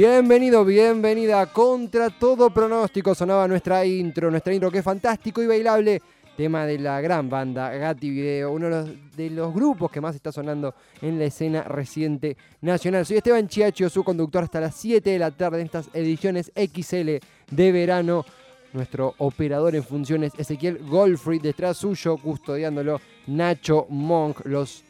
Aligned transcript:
Bienvenido, 0.00 0.64
bienvenida. 0.64 1.44
Contra 1.46 2.08
todo 2.08 2.50
pronóstico 2.50 3.16
sonaba 3.16 3.48
nuestra 3.48 3.84
intro, 3.84 4.30
nuestra 4.30 4.54
intro 4.54 4.70
que 4.70 4.78
es 4.78 4.84
fantástico 4.84 5.42
y 5.42 5.48
bailable. 5.48 6.00
Tema 6.36 6.66
de 6.66 6.78
la 6.78 7.00
gran 7.00 7.28
banda 7.28 7.68
Gatti 7.70 8.08
Video, 8.08 8.52
uno 8.52 8.84
de 9.16 9.30
los, 9.30 9.52
grupos 9.52 9.90
que 9.90 10.00
más 10.00 10.14
está 10.14 10.30
sonando 10.30 10.72
en 11.02 11.18
la 11.18 11.24
escena 11.24 11.64
reciente 11.64 12.36
nacional. 12.60 13.06
Soy 13.06 13.16
Esteban 13.16 13.48
Chiacho, 13.48 13.90
su 13.90 14.04
conductor 14.04 14.44
hasta 14.44 14.60
las 14.60 14.76
7 14.76 15.10
de 15.10 15.18
la 15.18 15.32
tarde 15.32 15.58
en 15.58 15.66
estas 15.66 15.90
ediciones 15.92 16.52
XL 16.54 17.16
de 17.50 17.72
verano. 17.72 18.24
Nuestro 18.74 19.16
operador 19.18 19.74
en 19.74 19.82
funciones, 19.82 20.32
Ezequiel 20.38 20.78
Goldfried, 20.78 21.42
detrás 21.42 21.76
suyo, 21.76 22.18
custodiándolo, 22.18 23.00
Nacho 23.26 23.86
Monk. 23.88 24.42
Los, 24.44 24.84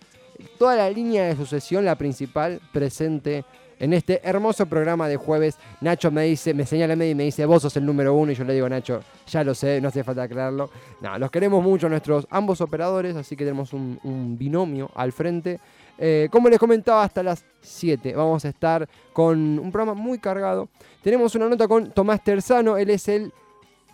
toda 0.58 0.76
la 0.76 0.90
línea 0.90 1.24
de 1.24 1.34
sucesión, 1.34 1.86
la 1.86 1.96
principal, 1.96 2.60
presente 2.74 3.46
en 3.78 3.92
este 3.92 4.20
hermoso 4.22 4.66
programa 4.66 5.08
de 5.08 5.16
jueves. 5.16 5.56
Nacho 5.80 6.10
me 6.10 6.24
dice, 6.24 6.54
me 6.54 6.66
señala 6.66 6.94
y 7.04 7.14
me 7.14 7.24
dice, 7.24 7.44
vos 7.46 7.62
sos 7.62 7.76
el 7.76 7.86
número 7.86 8.14
uno. 8.14 8.32
Y 8.32 8.34
yo 8.34 8.44
le 8.44 8.54
digo, 8.54 8.68
Nacho, 8.68 9.00
ya 9.26 9.44
lo 9.44 9.54
sé, 9.54 9.80
no 9.80 9.88
hace 9.88 10.04
falta 10.04 10.22
aclararlo. 10.22 10.70
No, 11.00 11.18
los 11.18 11.30
queremos 11.30 11.62
mucho 11.62 11.88
nuestros 11.88 12.26
ambos 12.30 12.60
operadores, 12.60 13.16
así 13.16 13.36
que 13.36 13.44
tenemos 13.44 13.72
un, 13.72 14.36
binomio 14.38 14.90
al 14.94 15.12
frente. 15.12 15.60
Eh, 15.98 16.28
como 16.30 16.48
les 16.48 16.58
comentaba, 16.58 17.02
hasta 17.02 17.22
las 17.22 17.44
7 17.60 18.14
vamos 18.14 18.44
a 18.44 18.48
estar 18.48 18.88
con 19.12 19.58
un 19.58 19.72
programa 19.72 20.00
muy 20.00 20.18
cargado. 20.18 20.68
Tenemos 21.02 21.34
una 21.34 21.48
nota 21.48 21.66
con 21.66 21.90
Tomás 21.90 22.22
Terzano, 22.22 22.76
él 22.76 22.90
es 22.90 23.08
el 23.08 23.32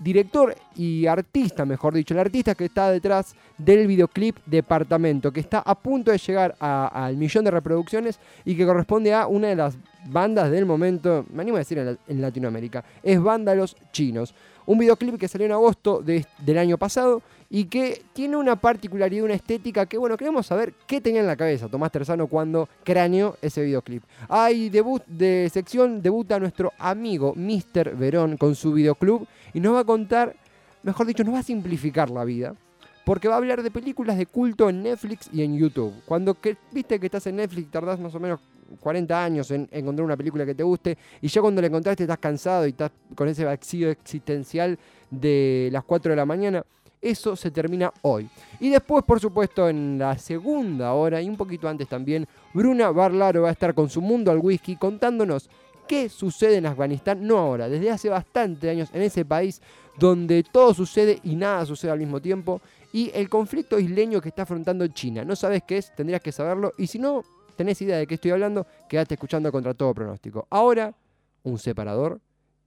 director 0.05 0.55
y 0.77 1.07
artista, 1.07 1.65
mejor 1.65 1.95
dicho, 1.95 2.13
el 2.13 2.21
artista 2.21 2.55
que 2.55 2.67
está 2.67 2.91
detrás 2.91 3.35
del 3.57 3.87
videoclip 3.87 4.37
Departamento, 4.45 5.33
que 5.33 5.41
está 5.41 5.61
a 5.61 5.75
punto 5.75 6.11
de 6.11 6.19
llegar 6.19 6.55
al 6.61 7.17
millón 7.17 7.45
de 7.45 7.51
reproducciones 7.51 8.21
y 8.45 8.55
que 8.55 8.67
corresponde 8.67 9.15
a 9.15 9.27
una 9.27 9.49
de 9.49 9.57
las 9.57 9.77
bandas 10.07 10.51
del 10.51 10.67
momento, 10.67 11.25
me 11.33 11.43
animo 11.43 11.57
a 11.57 11.61
decir 11.61 11.79
en, 11.79 12.21
Latinoamérica, 12.21 12.85
es 13.03 13.21
Vándalos 13.21 13.77
Chinos. 13.93 14.35
Un 14.67 14.79
videoclip 14.79 15.19
que 15.19 15.29
salió 15.29 15.47
en 15.47 15.53
agosto 15.53 16.03
del 16.03 16.59
año 16.59 16.77
pasado 16.77 17.23
y 17.55 17.67
que 17.67 18.03
tiene 18.13 18.37
una 18.37 18.57
particularidad, 18.57 19.27
una 19.27 19.35
estética 19.35 19.87
que, 19.87 19.97
bueno, 19.97 20.17
queremos 20.17 20.45
saber 20.45 20.75
qué 20.89 21.01
tenía 21.01 21.21
en 21.21 21.29
la 21.29 21.37
cabeza 21.37 21.69
Tomás 21.69 21.93
Terzano 21.93 22.27
cuando 22.27 22.69
craneó 22.83 23.37
ese 23.41 23.63
videoclip. 23.63 24.03
Hay 24.29 24.71
debut 24.71 25.05
de 25.07 25.49
sección, 25.53 26.03
debuta 26.03 26.41
nuestro 26.41 26.73
amigo 26.81 27.33
Mr. 27.37 27.95
Verón 27.95 28.39
con 28.39 28.57
su 28.57 28.73
videoclub 28.73 29.29
y 29.53 29.61
nos 29.61 29.77
va 29.77 29.81
a 29.81 29.85
contar, 29.85 30.35
mejor 30.83 31.07
dicho, 31.07 31.23
nos 31.23 31.35
va 31.35 31.39
a 31.39 31.43
simplificar 31.45 32.11
la 32.11 32.25
vida. 32.25 32.57
Porque 33.05 33.29
va 33.29 33.35
a 33.35 33.37
hablar 33.37 33.63
de 33.63 33.71
películas 33.71 34.19
de 34.19 34.27
culto 34.27 34.69
en 34.69 34.83
Netflix 34.83 35.31
y 35.33 35.43
en 35.43 35.57
YouTube. 35.57 35.93
Cuando 36.07 36.37
viste 36.73 36.99
que 36.99 37.07
estás 37.07 37.29
en 37.29 37.37
Netflix, 37.37 37.71
tardás 37.71 38.01
más 38.01 38.17
o 38.17 38.19
menos 38.19 38.41
40 38.81 39.25
años 39.25 39.49
en 39.53 39.69
encontrar 39.71 40.05
una 40.05 40.17
película 40.17 40.45
que 40.45 40.57
te 40.57 40.65
guste 40.65 40.99
y 41.21 41.29
ya 41.29 41.41
cuando 41.41 41.61
la 41.61 41.69
encontraste 41.69 42.03
estás 42.03 42.19
cansado 42.19 42.67
y 42.67 42.71
estás 42.71 42.91
con 43.15 43.29
ese 43.29 43.45
vacío 43.45 43.91
existencial 43.91 44.77
de 45.09 45.69
las 45.71 45.85
4 45.85 46.11
de 46.11 46.17
la 46.17 46.27
mañana. 46.27 46.65
Eso 47.05 47.37
se 47.37 47.51
termina 47.51 47.93
hoy. 48.01 48.27
Y 48.59 48.71
después, 48.71 49.05
por 49.05 49.21
supuesto, 49.21 49.69
en 49.69 49.99
la 49.99 50.17
segunda 50.17 50.95
hora 50.95 51.21
y 51.21 51.29
un 51.29 51.37
poquito 51.37 51.69
antes 51.69 51.87
también, 51.87 52.27
Bruna 52.55 52.91
Barlaro 52.91 53.43
va 53.43 53.51
a 53.51 53.53
estar 53.53 53.75
con 53.75 53.91
su 53.91 54.01
mundo 54.01 54.31
al 54.31 54.39
whisky 54.39 54.77
contándonos 54.77 55.51
qué 55.87 56.09
sucede 56.09 56.57
en 56.57 56.65
Afganistán, 56.65 57.27
no 57.27 57.37
ahora, 57.37 57.69
desde 57.69 57.91
hace 57.91 58.09
bastante 58.09 58.71
años 58.71 58.89
en 58.95 59.03
ese 59.03 59.27
país 59.27 59.61
donde 59.99 60.43
todo 60.51 60.73
sucede 60.73 61.21
y 61.23 61.37
nada 61.37 61.67
sucede 61.67 61.91
al 61.91 61.99
mismo 61.99 62.23
tiempo, 62.23 62.63
y 62.91 63.11
el 63.13 63.29
conflicto 63.29 63.79
isleño 63.79 64.23
que 64.23 64.31
está 64.31 64.43
afrontando 64.43 64.87
China. 64.89 65.27
No 65.27 65.37
sabes 65.37 65.63
qué 65.63 65.77
es, 65.77 65.95
tendrías 65.95 66.23
que 66.23 66.33
saberlo, 66.33 66.73
y 66.79 66.87
si 66.87 66.99
no 66.99 67.23
tenés 67.55 67.83
idea 67.83 67.99
de 67.99 68.07
qué 68.07 68.15
estoy 68.15 68.31
hablando, 68.31 68.67
quédate 68.89 69.13
escuchando 69.15 69.53
contra 69.53 69.75
todo 69.75 69.93
pronóstico. 69.93 70.47
Ahora, 70.49 70.95
un 71.43 71.59
separador 71.59 72.19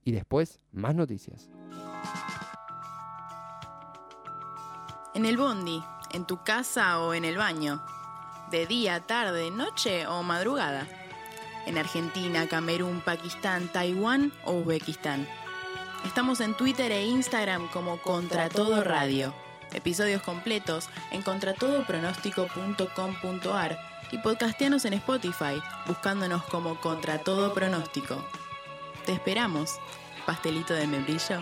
y 0.06 0.12
después 0.12 0.60
más 0.72 0.94
noticias. 0.94 1.50
En 5.18 5.26
el 5.26 5.36
bondi, 5.36 5.84
en 6.12 6.24
tu 6.26 6.44
casa 6.44 7.00
o 7.00 7.16
en 7.16 7.26
el 7.26 7.38
baño, 7.38 7.82
de 8.52 8.68
día, 8.68 9.00
tarde, 9.00 9.50
noche 9.50 10.06
o 10.06 10.22
madrugada. 10.22 10.88
En 11.66 11.80
Argentina, 11.80 12.48
Camerún, 12.48 13.02
Pakistán, 13.02 13.68
Taiwán 13.68 14.32
o 14.46 14.54
Uzbekistán. 14.54 15.28
Estamos 16.06 16.40
en 16.40 16.54
Twitter 16.54 16.92
e 16.92 17.08
Instagram 17.08 17.68
como 17.70 18.00
Contra 18.00 18.48
Todo 18.50 18.84
Radio. 18.84 19.34
Episodios 19.74 20.22
completos 20.22 20.88
en 21.10 21.24
contratodopronóstico.com.ar 21.24 23.80
y 24.12 24.20
podcastianos 24.20 24.86
en 24.86 24.94
Spotify, 24.94 25.60
buscándonos 25.88 26.44
como 26.44 26.80
Contra 26.80 27.24
Todo 27.24 27.56
Pronóstico. 27.56 28.24
Te 29.08 29.14
esperamos, 29.14 29.80
pastelito 30.28 30.76
de 30.76 30.86
membrillo. 30.86 31.40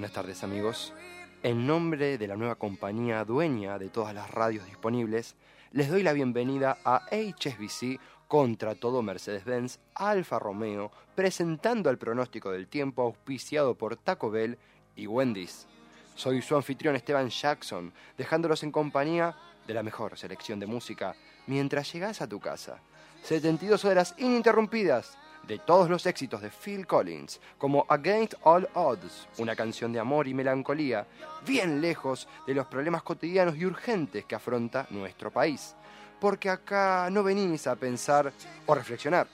Buenas 0.00 0.14
tardes 0.14 0.42
amigos. 0.44 0.94
En 1.42 1.66
nombre 1.66 2.16
de 2.16 2.26
la 2.26 2.34
nueva 2.34 2.54
compañía 2.54 3.22
dueña 3.26 3.78
de 3.78 3.90
todas 3.90 4.14
las 4.14 4.30
radios 4.30 4.64
disponibles, 4.64 5.36
les 5.72 5.90
doy 5.90 6.02
la 6.02 6.14
bienvenida 6.14 6.78
a 6.86 7.02
HSBC 7.10 8.00
contra 8.26 8.74
todo 8.74 9.02
Mercedes-Benz 9.02 9.78
Alfa 9.94 10.38
Romeo, 10.38 10.90
presentando 11.14 11.90
el 11.90 11.98
pronóstico 11.98 12.50
del 12.50 12.66
tiempo 12.66 13.02
auspiciado 13.02 13.74
por 13.74 13.98
Taco 13.98 14.30
Bell 14.30 14.56
y 14.96 15.06
Wendy's. 15.06 15.66
Soy 16.14 16.40
su 16.40 16.56
anfitrión 16.56 16.96
Esteban 16.96 17.28
Jackson, 17.28 17.92
dejándolos 18.16 18.62
en 18.62 18.72
compañía 18.72 19.36
de 19.66 19.74
la 19.74 19.82
mejor 19.82 20.16
selección 20.16 20.58
de 20.60 20.66
música 20.66 21.14
mientras 21.46 21.92
llegas 21.92 22.22
a 22.22 22.26
tu 22.26 22.40
casa. 22.40 22.78
72 23.24 23.84
horas 23.84 24.14
ininterrumpidas 24.16 25.18
de 25.50 25.58
todos 25.58 25.90
los 25.90 26.06
éxitos 26.06 26.40
de 26.42 26.48
Phil 26.48 26.86
Collins, 26.86 27.40
como 27.58 27.84
Against 27.88 28.34
All 28.42 28.68
Odds, 28.72 29.26
una 29.38 29.56
canción 29.56 29.92
de 29.92 29.98
amor 29.98 30.28
y 30.28 30.32
melancolía, 30.32 31.08
bien 31.44 31.80
lejos 31.80 32.28
de 32.46 32.54
los 32.54 32.68
problemas 32.68 33.02
cotidianos 33.02 33.56
y 33.56 33.66
urgentes 33.66 34.24
que 34.26 34.36
afronta 34.36 34.86
nuestro 34.90 35.32
país. 35.32 35.74
Porque 36.20 36.50
acá 36.50 37.08
no 37.10 37.24
venís 37.24 37.66
a 37.66 37.74
pensar 37.74 38.32
o 38.64 38.74
reflexionar, 38.76 39.26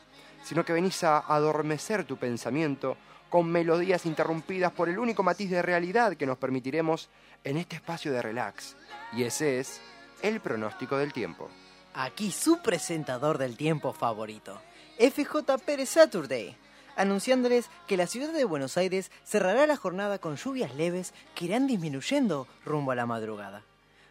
sino 0.42 0.64
que 0.64 0.72
venís 0.72 1.04
a 1.04 1.18
adormecer 1.18 2.04
tu 2.04 2.16
pensamiento 2.16 2.96
con 3.28 3.52
melodías 3.52 4.06
interrumpidas 4.06 4.72
por 4.72 4.88
el 4.88 4.98
único 4.98 5.22
matiz 5.22 5.50
de 5.50 5.60
realidad 5.60 6.16
que 6.16 6.24
nos 6.24 6.38
permitiremos 6.38 7.10
en 7.44 7.58
este 7.58 7.76
espacio 7.76 8.10
de 8.10 8.22
relax, 8.22 8.74
y 9.12 9.24
ese 9.24 9.60
es 9.60 9.82
el 10.22 10.40
pronóstico 10.40 10.96
del 10.96 11.12
tiempo. 11.12 11.50
Aquí 11.92 12.30
su 12.30 12.62
presentador 12.62 13.36
del 13.36 13.58
tiempo 13.58 13.92
favorito, 13.92 14.58
FJ 14.98 15.58
Pérez 15.64 15.90
Saturday. 15.90 16.56
anunciándoles 16.96 17.66
que 17.86 17.98
la 17.98 18.06
ciudad 18.06 18.32
de 18.32 18.46
Buenos 18.46 18.78
Aires 18.78 19.10
cerrará 19.22 19.66
la 19.66 19.76
jornada 19.76 20.18
con 20.18 20.36
lluvias 20.36 20.74
leves 20.74 21.12
que 21.34 21.44
irán 21.44 21.66
disminuyendo 21.66 22.48
rumbo 22.64 22.92
a 22.92 22.94
la 22.94 23.04
madrugada. 23.04 23.62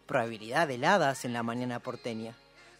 Probabilidad 0.05 0.67
de 0.67 0.75
heladas 0.75 1.25
en 1.25 1.33
la 1.33 1.41
mañana 1.41 1.79
porteña. 1.79 2.35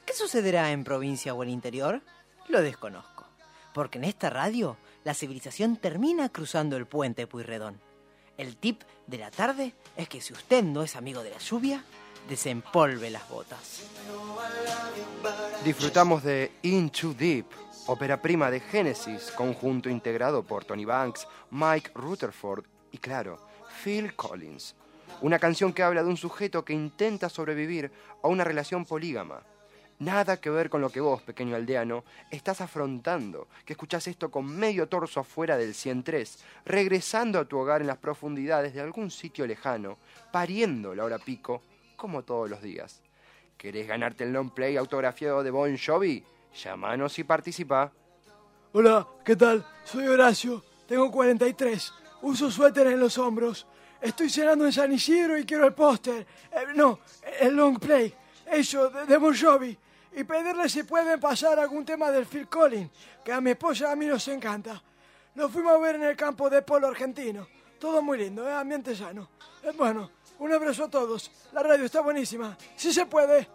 ¿Qué 0.06 0.14
sucederá 0.14 0.72
en 0.72 0.84
provincia 0.84 1.34
o 1.34 1.42
el 1.42 1.50
interior? 1.50 2.04
Lo 2.48 2.62
desconozco, 2.62 3.26
porque 3.74 3.98
en 3.98 4.04
esta 4.04 4.30
radio 4.30 4.78
la 5.04 5.16
civilización 5.16 5.78
termina 5.78 6.30
cruzando 6.30 6.78
el 6.78 6.86
puente 6.86 7.26
Puyredón. 7.26 7.82
El 8.38 8.58
tip 8.58 8.84
de 9.08 9.18
la 9.18 9.32
tarde 9.32 9.74
es 9.98 10.08
que 10.08 10.22
si 10.22 10.34
usted 10.34 10.64
no 10.64 10.84
es 10.84 10.96
amigo 10.96 11.24
de 11.24 11.32
la 11.32 11.40
lluvia, 11.40 11.84
desempolve 12.30 13.10
las 13.10 13.28
botas. 13.30 13.82
Disfrutamos 15.64 16.24
de 16.24 16.52
Into 16.64 17.14
Deep, 17.14 17.46
ópera 17.88 18.22
prima 18.22 18.50
de 18.50 18.60
Genesis, 18.60 19.32
conjunto 19.32 19.90
integrado 19.90 20.44
por 20.44 20.66
Tony 20.66 20.86
Banks, 20.86 21.28
Mike 21.52 21.92
Rutherford 21.94 22.66
y, 22.92 22.98
claro, 22.98 23.40
Phil 23.84 24.16
Collins. 24.16 24.76
Una 25.22 25.40
canción 25.40 25.72
que 25.72 25.84
habla 25.84 26.04
de 26.04 26.10
un 26.10 26.18
sujeto 26.18 26.66
que 26.66 26.74
intenta 26.74 27.30
sobrevivir 27.30 27.92
a 28.24 28.28
una 28.28 28.44
relación 28.44 28.86
polígama. 28.86 29.44
Nada 30.00 30.42
que 30.42 30.50
ver 30.50 30.70
con 30.70 30.82
lo 30.82 30.90
que 30.90 31.00
vos, 31.00 31.22
pequeño 31.22 31.56
aldeano, 31.56 32.04
estás 32.32 32.60
afrontando, 32.60 33.48
que 33.66 33.74
escuchás 33.74 34.08
esto 34.08 34.30
con 34.30 34.46
medio 34.46 34.90
torso 34.90 35.22
afuera 35.22 35.56
del 35.56 35.74
103, 35.74 36.44
regresando 36.66 37.40
a 37.40 37.46
tu 37.46 37.58
hogar 37.58 37.82
en 37.82 37.88
las 37.88 37.98
profundidades 37.98 38.74
de 38.74 38.82
algún 38.82 39.10
sitio 39.10 39.48
lejano, 39.48 39.98
pariendo 40.34 40.94
la 40.96 41.06
hora 41.06 41.20
pico, 41.20 41.62
como 41.96 42.24
todos 42.24 42.50
los 42.50 42.62
días. 42.62 43.02
¿Querés 43.58 43.88
ganarte 43.88 44.26
el 44.26 44.34
long 44.34 44.52
play 44.52 44.76
autografiado 44.76 45.44
de 45.44 45.52
Bon 45.52 45.78
Jovi? 45.78 46.26
Llámanos 46.64 47.20
y 47.20 47.24
participa. 47.24 47.92
Hola, 48.72 49.06
¿qué 49.24 49.36
tal? 49.36 49.66
Soy 49.84 50.08
Horacio, 50.08 50.64
tengo 50.88 51.12
43, 51.12 51.94
uso 52.22 52.50
suéter 52.50 52.88
en 52.88 53.00
los 53.00 53.18
hombros, 53.18 53.68
estoy 54.02 54.30
cenando 54.30 54.66
en 54.66 54.72
San 54.72 54.92
Isidro 54.92 55.38
y 55.38 55.46
quiero 55.46 55.66
el 55.66 55.74
póster, 55.74 56.26
eh, 56.52 56.66
no, 56.76 57.00
el 57.40 57.56
long 57.56 57.80
play, 57.80 58.14
eso, 58.46 58.90
de, 58.90 59.06
de 59.06 59.18
Bon 59.18 59.34
y 60.14 60.24
pedirle 60.24 60.70
si 60.70 60.84
pueden 60.84 61.20
pasar 61.20 61.60
algún 61.60 61.84
tema 61.86 62.10
del 62.10 62.26
Phil 62.26 62.48
Collins, 62.48 62.90
que 63.24 63.34
a 63.34 63.42
mi 63.42 63.52
esposa 63.52 63.92
a 63.92 63.96
mí 63.96 64.06
nos 64.06 64.26
encanta. 64.30 64.82
Nos 65.36 65.52
fuimos 65.52 65.74
a 65.74 65.78
ver 65.78 65.96
en 65.96 66.04
el 66.04 66.16
campo 66.16 66.50
de 66.50 66.62
polo 66.62 66.88
argentino, 66.88 67.48
todo 67.80 68.02
muy 68.02 68.18
lindo, 68.18 68.48
¿eh? 68.48 68.54
ambiente 68.54 68.96
sano. 68.96 69.30
Eh, 69.62 69.72
bueno, 69.78 70.10
un 70.40 70.54
abrazo 70.54 70.86
a 70.86 70.90
todos, 70.90 71.32
la 71.52 71.64
radio 71.64 71.84
está 71.84 72.00
buenísima, 72.00 72.58
si 72.78 72.94
se 72.94 73.06
puede. 73.06 73.48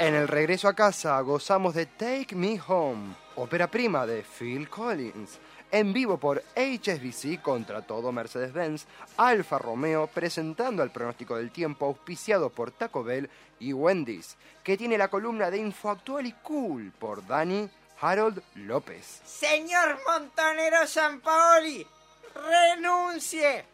En 0.00 0.14
el 0.14 0.28
regreso 0.28 0.66
a 0.66 0.72
casa 0.72 1.20
gozamos 1.20 1.74
de 1.74 1.84
Take 1.84 2.34
Me 2.34 2.58
Home, 2.66 3.14
ópera 3.36 3.70
prima 3.70 4.06
de 4.06 4.22
Phil 4.22 4.66
Collins, 4.66 5.38
en 5.70 5.92
vivo 5.92 6.16
por 6.16 6.42
HSBC 6.56 7.42
contra 7.42 7.82
todo 7.82 8.10
Mercedes-Benz, 8.10 8.86
Alfa 9.18 9.58
Romeo 9.58 10.06
presentando 10.06 10.82
el 10.82 10.90
pronóstico 10.90 11.36
del 11.36 11.50
tiempo 11.50 11.84
auspiciado 11.84 12.48
por 12.48 12.70
Taco 12.70 13.04
Bell 13.04 13.28
y 13.58 13.74
Wendy's, 13.74 14.38
que 14.64 14.78
tiene 14.78 14.96
la 14.96 15.08
columna 15.08 15.50
de 15.50 15.58
Info 15.58 15.90
Actual 15.90 16.24
y 16.24 16.32
Cool 16.32 16.92
por 16.98 17.26
Dani 17.26 17.68
Harold 18.00 18.42
López. 18.54 19.20
Señor 19.26 19.98
Montonero 20.08 20.86
Sampaoli, 20.86 21.86
renuncie. 22.34 23.66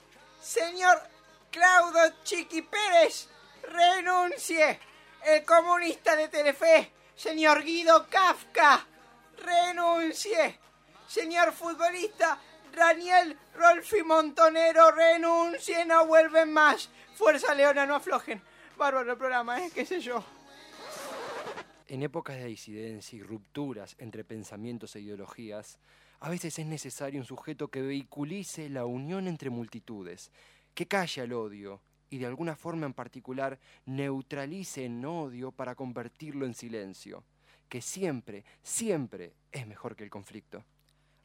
Señor 0.43 0.99
Claudio 1.53 2.17
Chiqui 2.25 2.63
Pérez, 2.63 3.29
renuncie. 3.63 4.81
El 5.27 5.45
comunista 5.45 6.15
de 6.15 6.29
Telefe, 6.29 6.93
señor 7.17 7.65
Guido 7.65 8.07
Kafka, 8.09 8.87
renuncie. 9.45 10.57
Señor 11.09 11.53
futbolista 11.53 12.39
Daniel 12.73 13.37
Rolfi 13.57 14.05
Montonero, 14.05 14.93
renuncie, 14.93 15.85
no 15.85 16.07
vuelven 16.07 16.53
más. 16.53 16.89
Fuerza 17.17 17.57
Leona, 17.57 17.85
no 17.87 17.97
aflojen. 17.97 18.41
Bárbaro 18.77 19.11
el 19.11 19.19
programa, 19.19 19.61
¿eh? 19.67 19.73
¿Qué 19.75 19.85
sé 19.85 19.99
yo? 19.99 20.23
En 21.89 22.05
épocas 22.05 22.37
de 22.37 22.45
disidencia 22.45 23.19
y 23.19 23.23
rupturas 23.25 23.97
entre 23.99 24.23
pensamientos 24.23 24.95
e 24.95 25.01
ideologías, 25.01 25.81
a 26.21 26.31
veces 26.31 26.57
es 26.61 26.67
necesario 26.67 27.19
un 27.19 27.27
sujeto 27.27 27.67
que 27.67 27.83
vehiculice 27.83 28.69
la 28.69 28.85
unión 28.85 29.27
entre 29.27 29.51
multitudes, 29.51 30.31
que 30.73 30.87
calle 30.87 31.23
al 31.23 31.33
odio 31.33 31.83
y 32.11 32.19
de 32.19 32.27
alguna 32.27 32.57
forma 32.57 32.87
en 32.87 32.95
particular 32.95 33.59
neutralice 33.85 34.85
en 34.85 35.05
odio 35.05 35.53
para 35.53 35.75
convertirlo 35.75 36.47
en 36.47 36.55
silencio, 36.55 37.25
que 37.69 37.83
siempre, 37.83 38.45
siempre 38.63 39.35
es 39.53 39.67
mejor 39.67 39.97
que 39.97 40.05
el 40.05 40.11
conflicto. 40.11 40.65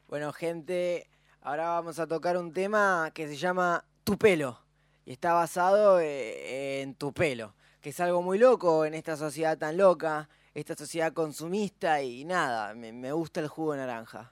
Bueno, 0.08 0.34
gente, 0.34 1.10
ahora 1.42 1.70
vamos 1.70 2.00
a 2.00 2.08
tocar 2.08 2.38
un 2.38 2.52
tema 2.52 3.12
que 3.14 3.28
se 3.28 3.36
llama 3.36 3.86
Tu 4.04 4.18
pelo. 4.18 4.60
Y 5.06 5.14
está 5.14 5.34
basado 5.34 6.00
eh, 6.00 6.82
en 6.82 6.94
tu 6.96 7.12
pelo, 7.12 7.56
que 7.82 7.90
es 7.90 8.00
algo 8.00 8.22
muy 8.22 8.38
loco 8.38 8.86
en 8.86 8.94
esta 8.94 9.18
sociedad 9.18 9.58
tan 9.58 9.78
loca, 9.78 10.30
esta 10.54 10.76
sociedad 10.76 11.14
consumista 11.14 12.02
y 12.04 12.24
nada, 12.24 12.76
me, 12.76 12.92
me 12.92 13.12
gusta 13.12 13.40
el 13.40 13.48
jugo 13.48 13.74
de 13.74 13.80
naranja. 13.80 14.32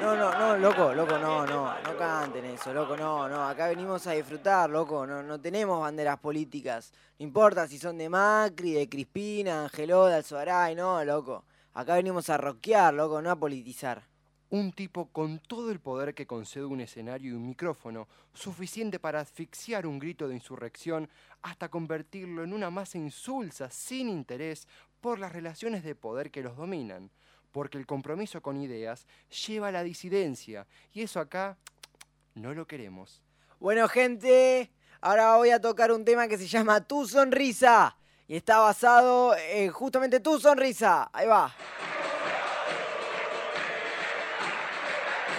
No, 0.00 0.14
no, 0.14 0.32
no, 0.38 0.56
loco, 0.56 0.94
loco, 0.94 1.18
no, 1.18 1.44
no, 1.44 1.74
no 1.80 1.96
canten 1.96 2.44
eso, 2.44 2.72
loco, 2.72 2.96
no, 2.96 3.28
no, 3.28 3.48
acá 3.48 3.66
venimos 3.66 4.06
a 4.06 4.12
disfrutar, 4.12 4.70
loco, 4.70 5.04
no, 5.04 5.24
no 5.24 5.40
tenemos 5.40 5.80
banderas 5.80 6.20
políticas, 6.20 6.92
no 7.18 7.24
importa 7.24 7.66
si 7.66 7.78
son 7.78 7.98
de 7.98 8.08
Macri, 8.08 8.74
de 8.74 8.88
Crispina, 8.88 9.64
Angeló, 9.64 10.06
de 10.06 10.14
Alzogaray, 10.14 10.76
no, 10.76 11.04
loco, 11.04 11.44
acá 11.74 11.96
venimos 11.96 12.30
a 12.30 12.36
rockear, 12.36 12.94
loco, 12.94 13.20
no 13.20 13.32
a 13.32 13.36
politizar. 13.36 14.04
Un 14.50 14.70
tipo 14.72 15.08
con 15.08 15.40
todo 15.40 15.72
el 15.72 15.80
poder 15.80 16.14
que 16.14 16.28
concede 16.28 16.64
un 16.64 16.80
escenario 16.80 17.32
y 17.32 17.34
un 17.34 17.48
micrófono, 17.48 18.06
suficiente 18.32 19.00
para 19.00 19.18
asfixiar 19.20 19.84
un 19.84 19.98
grito 19.98 20.28
de 20.28 20.34
insurrección 20.34 21.10
hasta 21.42 21.70
convertirlo 21.70 22.44
en 22.44 22.52
una 22.52 22.70
masa 22.70 22.98
insulsa 22.98 23.68
sin 23.68 24.08
interés 24.08 24.68
por 25.00 25.18
las 25.18 25.32
relaciones 25.32 25.82
de 25.82 25.96
poder 25.96 26.30
que 26.30 26.42
los 26.42 26.56
dominan 26.56 27.10
porque 27.52 27.78
el 27.78 27.86
compromiso 27.86 28.40
con 28.40 28.56
ideas 28.56 29.06
lleva 29.46 29.68
a 29.68 29.72
la 29.72 29.82
disidencia 29.82 30.66
y 30.92 31.02
eso 31.02 31.20
acá 31.20 31.56
no 32.34 32.54
lo 32.54 32.66
queremos. 32.66 33.22
Bueno, 33.60 33.88
gente, 33.88 34.70
ahora 35.00 35.36
voy 35.36 35.50
a 35.50 35.60
tocar 35.60 35.90
un 35.92 36.04
tema 36.04 36.28
que 36.28 36.38
se 36.38 36.46
llama 36.46 36.80
Tu 36.80 37.06
Sonrisa 37.06 37.96
y 38.28 38.36
está 38.36 38.58
basado 38.58 39.34
en 39.36 39.70
justamente 39.70 40.20
Tu 40.20 40.38
Sonrisa. 40.38 41.10
Ahí 41.12 41.26
va. 41.26 41.52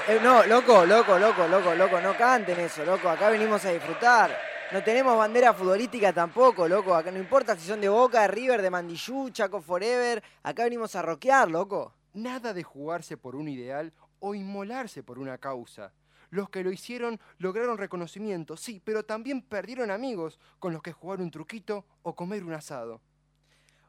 Eh, 0.10 0.20
no, 0.24 0.44
loco, 0.48 0.88
loco, 0.88 1.20
loco, 1.20 1.48
loco, 1.48 1.76
loco, 1.76 2.02
no 2.02 2.18
canten 2.18 2.60
eso, 2.60 2.84
loco. 2.84 3.08
Acá 3.08 3.30
venimos 3.30 3.64
a 3.64 3.70
disfrutar. 3.70 4.36
No 4.72 4.84
tenemos 4.84 5.16
bandera 5.16 5.54
futbolística 5.54 6.12
tampoco, 6.12 6.68
loco. 6.68 6.96
Acá 6.96 7.12
no 7.12 7.20
importa 7.20 7.56
si 7.56 7.68
son 7.68 7.80
de 7.80 7.90
Boca, 7.90 8.22
de 8.22 8.28
River, 8.28 8.62
de 8.64 8.72
Mandillú, 8.72 9.30
Chaco 9.30 9.62
Forever. 9.62 10.24
Acá 10.42 10.64
venimos 10.64 10.96
a 10.96 11.04
rockear, 11.04 11.50
loco. 11.50 11.94
Nada 12.14 12.54
de 12.54 12.64
jugarse 12.64 13.18
por 13.18 13.36
un 13.36 13.48
ideal 13.48 13.94
o 14.20 14.36
inmolarse 14.36 15.04
por 15.04 15.20
una 15.20 15.38
causa. 15.38 15.94
Los 16.32 16.50
que 16.50 16.64
lo 16.64 16.72
hicieron 16.72 17.20
lograron 17.38 17.78
reconocimiento, 17.78 18.56
sí, 18.56 18.82
pero 18.84 19.04
también 19.04 19.42
perdieron 19.42 19.90
amigos 19.90 20.40
con 20.60 20.74
los 20.74 20.84
que 20.84 20.92
jugar 20.92 21.22
un 21.22 21.32
truquito 21.32 21.86
o 22.04 22.16
comer 22.16 22.44
un 22.44 22.54
asado. 22.54 23.02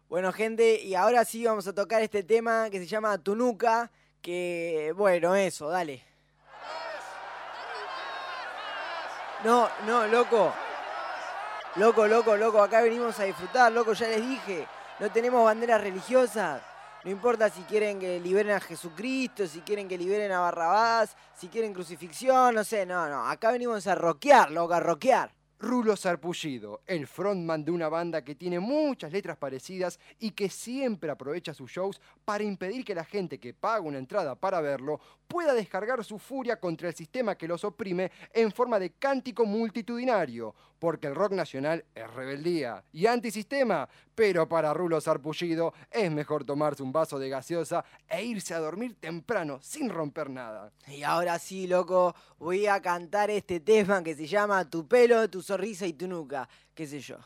Bueno, 0.08 0.32
gente, 0.32 0.82
y 0.82 0.94
ahora 0.94 1.24
sí 1.24 1.44
vamos 1.44 1.66
a 1.68 1.74
tocar 1.74 2.02
este 2.02 2.22
tema 2.22 2.68
que 2.70 2.78
se 2.78 2.86
llama 2.86 3.18
Tunuca, 3.18 3.90
que, 4.20 4.92
bueno, 4.96 5.34
eso, 5.34 5.68
dale. 5.68 6.02
No, 9.44 9.68
no, 9.86 10.06
loco. 10.06 10.52
Loco, 11.76 12.06
loco, 12.06 12.36
loco, 12.36 12.62
acá 12.62 12.82
venimos 12.82 13.18
a 13.20 13.24
disfrutar, 13.24 13.70
loco, 13.70 13.92
ya 13.92 14.08
les 14.08 14.26
dije. 14.26 14.66
No 14.98 15.10
tenemos 15.10 15.44
banderas 15.44 15.80
religiosas. 15.80 16.69
No 17.02 17.11
importa 17.11 17.49
si 17.49 17.62
quieren 17.62 17.99
que 17.99 18.21
liberen 18.21 18.52
a 18.52 18.61
Jesucristo, 18.61 19.47
si 19.47 19.61
quieren 19.62 19.88
que 19.88 19.97
liberen 19.97 20.33
a 20.33 20.40
Barrabás, 20.40 21.16
si 21.35 21.49
quieren 21.49 21.73
crucifixión, 21.73 22.54
no 22.54 22.62
sé, 22.62 22.85
no, 22.85 23.09
no. 23.09 23.26
Acá 23.26 23.50
venimos 23.52 23.87
a 23.87 23.95
rockear, 23.95 24.50
loco, 24.50 24.75
a 24.75 24.80
rockear. 24.80 25.33
Rulo 25.59 25.95
Sarpullido, 25.95 26.83
el 26.87 27.07
frontman 27.07 27.64
de 27.64 27.71
una 27.71 27.88
banda 27.88 28.23
que 28.23 28.35
tiene 28.35 28.61
muchas 28.61 29.12
letras 29.12 29.38
parecidas 29.38 29.99
y 30.19 30.30
que 30.30 30.49
siempre 30.50 31.11
aprovecha 31.11 31.54
sus 31.54 31.71
shows 31.71 32.00
para 32.25 32.45
impedir 32.45 32.83
que 32.85 32.95
la 32.95 33.04
gente 33.04 33.38
que 33.38 33.52
paga 33.54 33.80
una 33.80 33.99
entrada 33.99 34.35
para 34.35 34.61
verlo 34.61 35.00
pueda 35.26 35.54
descargar 35.54 36.02
su 36.02 36.19
furia 36.19 36.59
contra 36.59 36.88
el 36.88 36.95
sistema 36.95 37.35
que 37.35 37.49
los 37.49 37.64
oprime 37.64 38.11
en 38.33 38.52
forma 38.52 38.78
de 38.78 38.92
cántico 38.92 39.45
multitudinario, 39.45 40.54
porque 40.80 41.06
el 41.06 41.14
rock 41.14 41.32
nacional 41.32 41.84
es 41.94 42.10
rebeldía 42.12 42.82
y 42.92 43.06
antisistema, 43.06 43.88
pero 44.14 44.49
para 44.49 44.75
Rulo 44.75 45.00
Sarpullido 45.00 45.72
es 45.90 46.10
mejor 46.10 46.44
tomarse 46.44 46.82
un 46.82 46.90
vaso 46.90 47.18
de 47.18 47.28
gaseosa 47.28 47.84
e 48.08 48.25
irse 48.25 48.54
a 48.54 48.58
dormir 48.58 48.96
temprano 48.99 49.60
sin 49.62 49.90
romper 49.90 50.30
nada. 50.30 50.72
Y 50.88 51.02
ahora 51.02 51.38
sí, 51.38 51.68
loco, 51.68 52.16
voy 52.38 52.66
a 52.66 52.80
cantar 52.80 53.30
este 53.30 53.60
tema 53.60 54.02
que 54.02 54.14
se 54.14 54.26
llama 54.26 54.68
Tu 54.68 54.88
pelo, 54.88 55.28
tu 55.28 55.42
sonrisa 55.42 55.87
y 55.87 55.92
tu 55.92 56.08
nuca, 56.08 56.49
qué 56.75 56.87
sé 56.87 56.99
yo. 56.99 57.18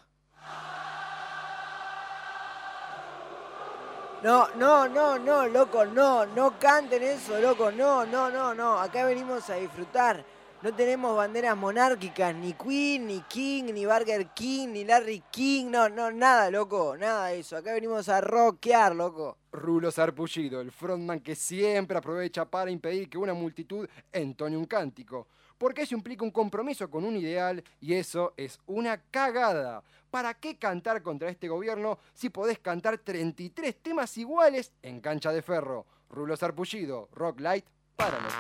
No, 4.25 4.49
no, 4.57 4.89
no, 4.89 5.19
no, 5.19 5.47
loco, 5.47 5.85
no, 5.85 6.25
no 6.27 6.59
canten 6.59 7.03
eso, 7.03 7.39
loco, 7.41 7.71
no, 7.71 8.07
no, 8.07 8.31
no, 8.31 8.55
no. 8.55 8.81
Acá 8.81 9.05
venimos 9.05 9.49
a 9.51 9.57
disfrutar. 9.57 10.25
No 10.65 10.75
tenemos 10.75 11.15
banderas 11.15 11.55
monárquicas, 11.59 12.35
ni 12.35 12.55
Queen, 12.55 13.07
ni 13.07 13.21
King, 13.29 13.65
ni 13.65 13.85
Burger 13.85 14.29
King, 14.29 14.69
ni 14.69 14.83
Larry 14.83 15.23
King, 15.31 15.67
no, 15.67 15.91
no, 15.91 16.11
nada, 16.11 16.51
loco, 16.51 16.97
nada 16.97 17.27
de 17.27 17.41
eso. 17.41 17.59
Acá 17.59 17.75
venimos 17.75 18.09
a 18.09 18.23
rockear, 18.23 18.97
loco. 18.97 19.37
Rulo 19.53 19.91
Sarpullido, 19.91 20.63
el 20.63 20.73
frontman 20.73 21.21
que 21.21 21.35
siempre 21.35 21.99
aprovecha 21.99 22.47
para 22.47 22.71
impedir 22.71 23.11
que 23.11 23.19
una 23.19 23.35
multitud 23.35 23.87
entone 24.11 24.57
un 24.57 24.65
cántico. 24.65 25.29
Porque 25.59 25.83
eso 25.83 25.95
implica 25.95 26.25
un 26.25 26.31
compromiso 26.31 26.89
con 26.89 27.05
un 27.05 27.15
ideal 27.19 27.63
y 27.79 27.93
eso 27.93 28.33
es 28.39 28.59
una 28.65 28.97
cagada. 29.11 29.83
¿Para 30.11 30.33
qué 30.33 30.57
cantar 30.57 31.03
contra 31.03 31.29
este 31.29 31.47
gobierno 31.47 31.99
si 32.15 32.31
podés 32.31 32.59
cantar 32.59 32.97
33 32.97 33.83
temas 33.83 34.17
iguales 34.17 34.73
en 34.81 35.03
cancha 35.03 35.31
de 35.31 35.43
ferro? 35.43 35.85
Rulo 36.09 36.39
Sarpullido, 36.39 37.11
Rock 37.13 37.41
Light 37.41 37.67
para 37.97 38.19
los 38.19 38.33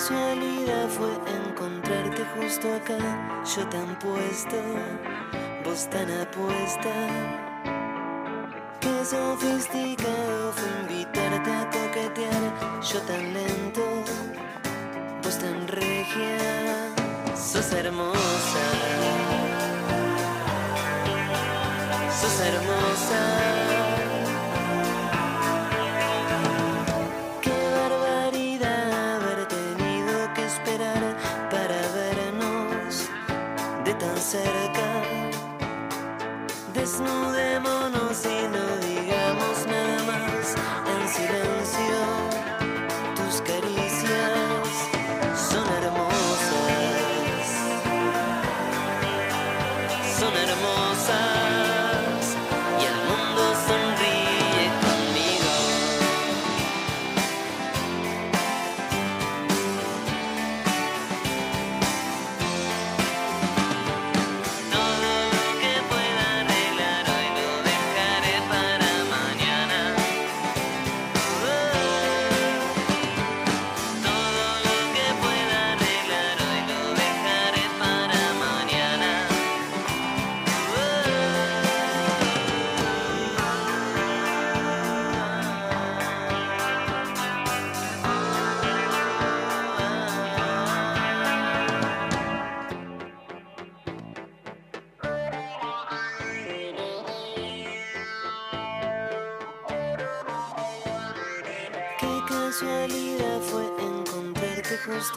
casualidad 0.00 0.88
fue 0.88 1.10
encontrarte 1.30 2.24
justo 2.34 2.74
acá, 2.74 2.96
yo 3.44 3.68
tan 3.68 3.98
puesto, 3.98 4.56
vos 5.62 5.90
tan 5.90 6.10
apuesta. 6.22 6.94
Qué 8.80 9.04
sofisticado 9.04 10.52
fue 10.54 10.68
invitarte 10.80 11.50
a 11.52 11.64
coquetear, 11.66 12.80
yo 12.80 13.02
tan 13.02 13.34
lento, 13.34 13.82
vos 15.22 15.38
tan 15.38 15.68
regia, 15.68 16.38
sos 17.36 17.70
hermosa. 17.72 18.64
Sos 22.18 22.40
hermosa. 22.40 23.79
Cerca. 34.30 35.02
Desnudémonos 36.72 38.24
y 38.26 38.46
no 38.54 38.64
digamos 38.86 39.66
nada 39.66 40.04
más 40.04 40.54
en 40.86 41.08
silencio. 41.08 41.59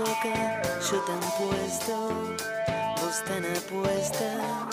Acá, 0.02 0.62
yo 0.90 1.00
tan 1.02 1.20
puesto, 1.38 2.10
vos 3.00 3.24
tan 3.26 3.46
apuesta. 3.46 4.68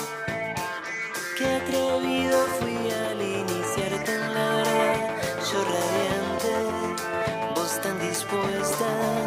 Qué 1.36 1.46
atrevido 1.56 2.46
fui 2.58 2.90
al 2.90 3.20
iniciarte 3.20 4.14
en 4.14 4.34
la 4.34 4.56
verdad, 4.56 5.16
yo 5.52 5.58
radiante, 5.64 6.54
vos 7.54 7.80
tan 7.82 7.98
dispuesta. 8.00 9.19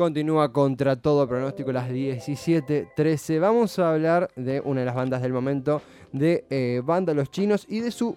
Continúa 0.00 0.50
contra 0.50 0.96
todo 0.96 1.28
pronóstico 1.28 1.72
las 1.72 1.90
17.13. 1.90 3.38
Vamos 3.38 3.78
a 3.78 3.92
hablar 3.92 4.30
de 4.34 4.62
una 4.64 4.80
de 4.80 4.86
las 4.86 4.94
bandas 4.94 5.20
del 5.20 5.34
momento, 5.34 5.82
de 6.10 6.46
eh, 6.48 6.80
Banda 6.82 7.12
Los 7.12 7.30
Chinos 7.30 7.66
y 7.68 7.80
de 7.80 7.90
su 7.90 8.16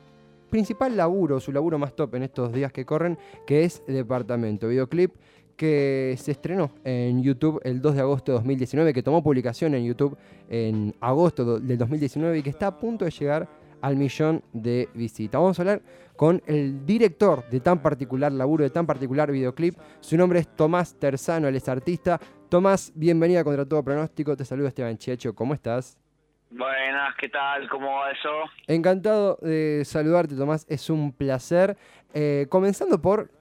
principal 0.49 0.95
laburo, 0.95 1.41
su 1.41 1.51
laburo 1.51 1.77
más 1.77 1.93
top 1.93 2.15
en 2.15 2.23
estos 2.23 2.53
días 2.53 2.71
que 2.71 2.85
corren, 2.85 3.17
que 3.45 3.65
es 3.65 3.83
Departamento. 3.85 4.69
Videoclip 4.69 5.11
que 5.57 6.15
se 6.17 6.31
estrenó 6.31 6.71
en 6.85 7.21
YouTube 7.21 7.59
el 7.65 7.81
2 7.81 7.95
de 7.95 7.99
agosto 7.99 8.31
de 8.31 8.37
2019, 8.37 8.93
que 8.93 9.03
tomó 9.03 9.21
publicación 9.21 9.75
en 9.75 9.83
YouTube 9.83 10.15
en 10.47 10.95
agosto 11.01 11.59
del 11.59 11.77
2019 11.77 12.37
y 12.37 12.43
que 12.43 12.49
está 12.49 12.67
a 12.67 12.79
punto 12.79 13.03
de 13.03 13.11
llegar 13.11 13.49
al 13.81 13.97
millón 13.97 14.41
de 14.53 14.87
visitas. 14.93 15.41
Vamos 15.41 15.59
a 15.59 15.61
hablar 15.63 15.81
con 16.15 16.41
el 16.46 16.86
director 16.86 17.48
de 17.50 17.60
tan 17.60 17.82
particular 17.82 18.32
laburo, 18.32 18.63
de 18.63 18.70
tan 18.70 18.86
particular 18.86 19.32
videoclip. 19.32 19.75
Su 20.00 20.17
nombre 20.17 20.39
es 20.39 20.48
Tomás 20.55 20.98
Terzano, 21.00 21.48
él 21.48 21.55
es 21.55 21.67
artista. 21.67 22.20
Tomás, 22.50 22.91
bienvenida 22.96 23.43
contra 23.43 23.65
todo 23.65 23.84
pronóstico. 23.84 24.36
Te 24.38 24.46
saluda 24.46 24.70
Esteban 24.70 24.98
Checho, 24.98 25.34
¿cómo 25.34 25.53
estás? 25.53 25.98
Buenas, 26.51 27.15
¿qué 27.20 27.29
tal? 27.29 27.67
¿Cómo 27.67 27.88
va 27.88 28.12
eso? 28.12 28.29
Encantado 28.67 29.39
de 29.41 29.82
saludarte, 29.86 30.36
Tomás. 30.36 30.65
Es 30.70 30.89
un 30.89 31.12
placer. 31.12 31.75
Eh, 32.13 32.46
comenzando 32.50 33.01
por, 33.01 33.32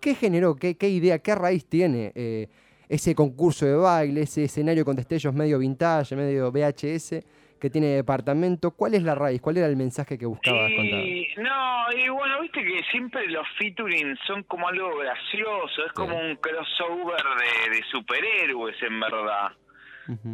¿qué 0.00 0.14
generó, 0.14 0.56
qué, 0.56 0.76
qué 0.78 0.88
idea, 0.88 1.18
qué 1.18 1.34
raíz 1.34 1.66
tiene 1.68 2.10
eh, 2.14 2.48
ese 2.88 3.14
concurso 3.14 3.66
de 3.66 3.74
baile, 3.74 4.22
ese 4.22 4.44
escenario 4.44 4.84
con 4.84 4.96
destellos 4.96 5.34
medio 5.34 5.58
vintage, 5.58 6.16
medio 6.16 6.50
VHS 6.50 7.22
que 7.64 7.70
tiene 7.70 7.96
departamento? 7.96 8.72
¿Cuál 8.72 8.92
es 8.92 9.02
la 9.04 9.14
raíz? 9.14 9.40
¿Cuál 9.40 9.56
era 9.56 9.66
el 9.66 9.76
mensaje 9.76 10.18
que 10.18 10.26
buscabas 10.26 10.70
contar? 10.76 11.00
Y 11.00 11.26
No, 11.38 11.86
y 11.96 12.10
bueno, 12.10 12.42
viste 12.42 12.62
que 12.62 12.82
siempre 12.90 13.26
los 13.28 13.48
featuring 13.56 14.18
son 14.26 14.42
como 14.42 14.68
algo 14.68 14.94
gracioso, 14.98 15.86
es 15.86 15.92
como 15.94 16.14
un 16.14 16.36
crossover 16.36 17.22
de, 17.22 17.74
de 17.74 17.82
superhéroes 17.90 18.76
en 18.82 19.00
verdad. 19.00 19.52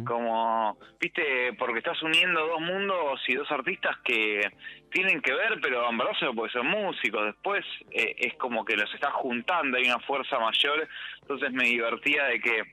Como, 0.05 0.77
viste, 0.99 1.53
porque 1.57 1.77
estás 1.79 2.03
uniendo 2.03 2.45
dos 2.45 2.59
mundos 2.59 3.21
y 3.29 3.35
dos 3.35 3.49
artistas 3.49 3.95
que 4.03 4.41
tienen 4.91 5.21
que 5.21 5.31
ver, 5.31 5.57
pero 5.61 5.89
en 5.89 5.97
verdad 5.97 6.11
solo 6.19 6.35
porque 6.35 6.51
son 6.51 6.67
músicos. 6.67 7.27
Después 7.27 7.63
eh, 7.91 8.13
es 8.17 8.33
como 8.33 8.65
que 8.65 8.75
los 8.75 8.93
estás 8.93 9.13
juntando, 9.13 9.77
hay 9.77 9.85
una 9.85 9.99
fuerza 9.99 10.37
mayor. 10.37 10.85
Entonces 11.21 11.53
me 11.53 11.63
divertía 11.63 12.25
de 12.25 12.41
que 12.41 12.63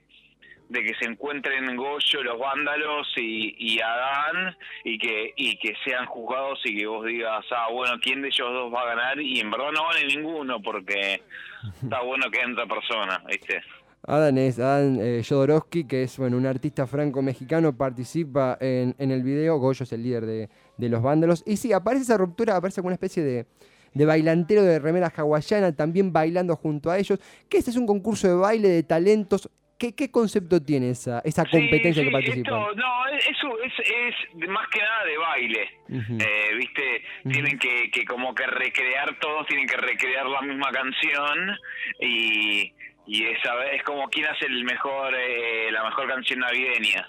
de 0.68 0.82
que 0.82 0.94
se 1.00 1.06
encuentren 1.06 1.76
Goyo, 1.76 2.22
los 2.22 2.38
vándalos 2.38 3.06
y, 3.16 3.54
y 3.58 3.80
Adán 3.80 4.56
y 4.84 4.98
que 4.98 5.32
y 5.36 5.56
que 5.58 5.74
sean 5.84 6.06
juzgados 6.06 6.60
y 6.64 6.76
que 6.76 6.86
vos 6.86 7.06
digas, 7.06 7.44
ah, 7.50 7.68
bueno, 7.72 7.94
¿quién 8.02 8.22
de 8.22 8.28
ellos 8.28 8.48
dos 8.52 8.72
va 8.72 8.82
a 8.82 8.94
ganar? 8.94 9.20
Y 9.20 9.40
en 9.40 9.50
verdad 9.50 9.72
no 9.72 9.84
vale 9.84 10.06
ninguno 10.06 10.60
porque 10.60 11.22
está 11.82 12.02
bueno 12.02 12.30
que 12.30 12.40
entre 12.40 12.66
persona, 12.66 13.22
¿viste? 13.26 13.62
Adán 14.06 14.38
es 14.38 14.58
Adán 14.58 14.98
eh, 15.00 15.22
Jodorowsky, 15.28 15.84
que 15.84 16.04
es 16.04 16.16
bueno, 16.18 16.36
un 16.36 16.46
artista 16.46 16.86
franco-mexicano, 16.86 17.76
participa 17.76 18.56
en, 18.60 18.94
en 18.98 19.10
el 19.10 19.22
video. 19.22 19.58
Goyo 19.58 19.82
es 19.82 19.92
el 19.92 20.02
líder 20.02 20.24
de, 20.24 20.48
de 20.76 20.88
los 20.88 21.02
vándalos. 21.02 21.42
Y 21.44 21.56
sí, 21.56 21.72
aparece 21.72 22.04
esa 22.04 22.16
ruptura, 22.16 22.56
aparece 22.56 22.80
como 22.80 22.88
una 22.88 22.94
especie 22.94 23.22
de, 23.22 23.46
de 23.92 24.06
bailantero 24.06 24.62
de 24.62 24.78
remera 24.78 25.12
hawaiana, 25.14 25.74
también 25.74 26.12
bailando 26.12 26.56
junto 26.56 26.90
a 26.90 26.98
ellos. 26.98 27.18
Que 27.48 27.58
este 27.58 27.70
es 27.70 27.76
un 27.76 27.86
concurso 27.86 28.28
de 28.28 28.34
baile 28.34 28.68
de 28.68 28.82
talentos. 28.82 29.50
¿Qué, 29.78 29.94
qué 29.94 30.10
concepto 30.10 30.60
tiene 30.60 30.90
esa, 30.90 31.20
esa 31.20 31.44
competencia 31.44 32.02
sí, 32.02 32.08
que 32.08 32.12
participan? 32.12 32.58
esto- 32.60 32.74
no, 32.74 33.06
eso 33.16 33.48
es, 33.62 34.48
más 34.48 34.66
que 34.68 34.80
nada 34.80 35.04
de 35.04 35.18
baile. 35.18 35.70
Eh, 35.88 36.54
¿Viste? 36.58 37.02
Tienen 37.30 37.58
que, 37.58 37.88
que 37.92 38.04
como 38.04 38.34
que 38.34 38.44
recrear, 38.46 39.16
todos 39.20 39.46
tienen 39.46 39.66
que 39.68 39.76
recrear 39.76 40.26
la 40.26 40.42
misma 40.42 40.72
canción 40.72 41.56
y, 42.00 42.72
y 43.06 43.24
esa 43.26 43.64
es 43.72 43.82
como 43.84 44.08
quién 44.08 44.26
hace 44.26 44.46
el 44.46 44.64
mejor 44.64 45.14
eh, 45.14 45.70
la 45.70 45.84
mejor 45.84 46.08
canción 46.08 46.40
navideña. 46.40 47.08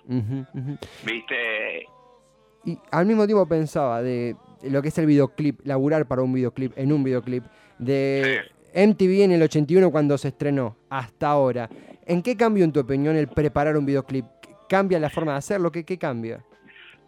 ¿Viste? 1.04 1.86
Y 2.66 2.78
al 2.92 3.06
mismo 3.06 3.26
tiempo 3.26 3.48
pensaba 3.48 4.02
de 4.04 4.36
lo 4.64 4.82
que 4.82 4.90
es 4.90 4.98
el 4.98 5.06
videoclip, 5.08 5.62
laburar 5.66 6.08
para 6.08 6.22
un 6.22 6.34
videoclip, 6.34 6.78
en 6.78 6.92
un 6.92 7.04
videoclip, 7.04 7.44
de 7.80 8.42
MTV 8.76 9.24
en 9.24 9.32
el 9.32 9.42
81 9.42 9.90
cuando 9.92 10.18
se 10.18 10.28
estrenó, 10.28 10.78
hasta 10.90 11.30
ahora. 11.30 11.70
¿En 12.10 12.24
qué 12.24 12.36
cambio, 12.36 12.64
en 12.66 12.74
tu 12.74 12.80
opinión, 12.80 13.16
el 13.16 13.28
preparar 13.28 13.78
un 13.78 13.86
videoclip? 13.86 14.26
¿Cambia 14.68 14.98
la 15.00 15.12
forma 15.12 15.34
de 15.34 15.38
hacerlo? 15.38 15.72
¿Qué, 15.72 15.86
qué 15.86 15.98
cambia? 16.00 16.40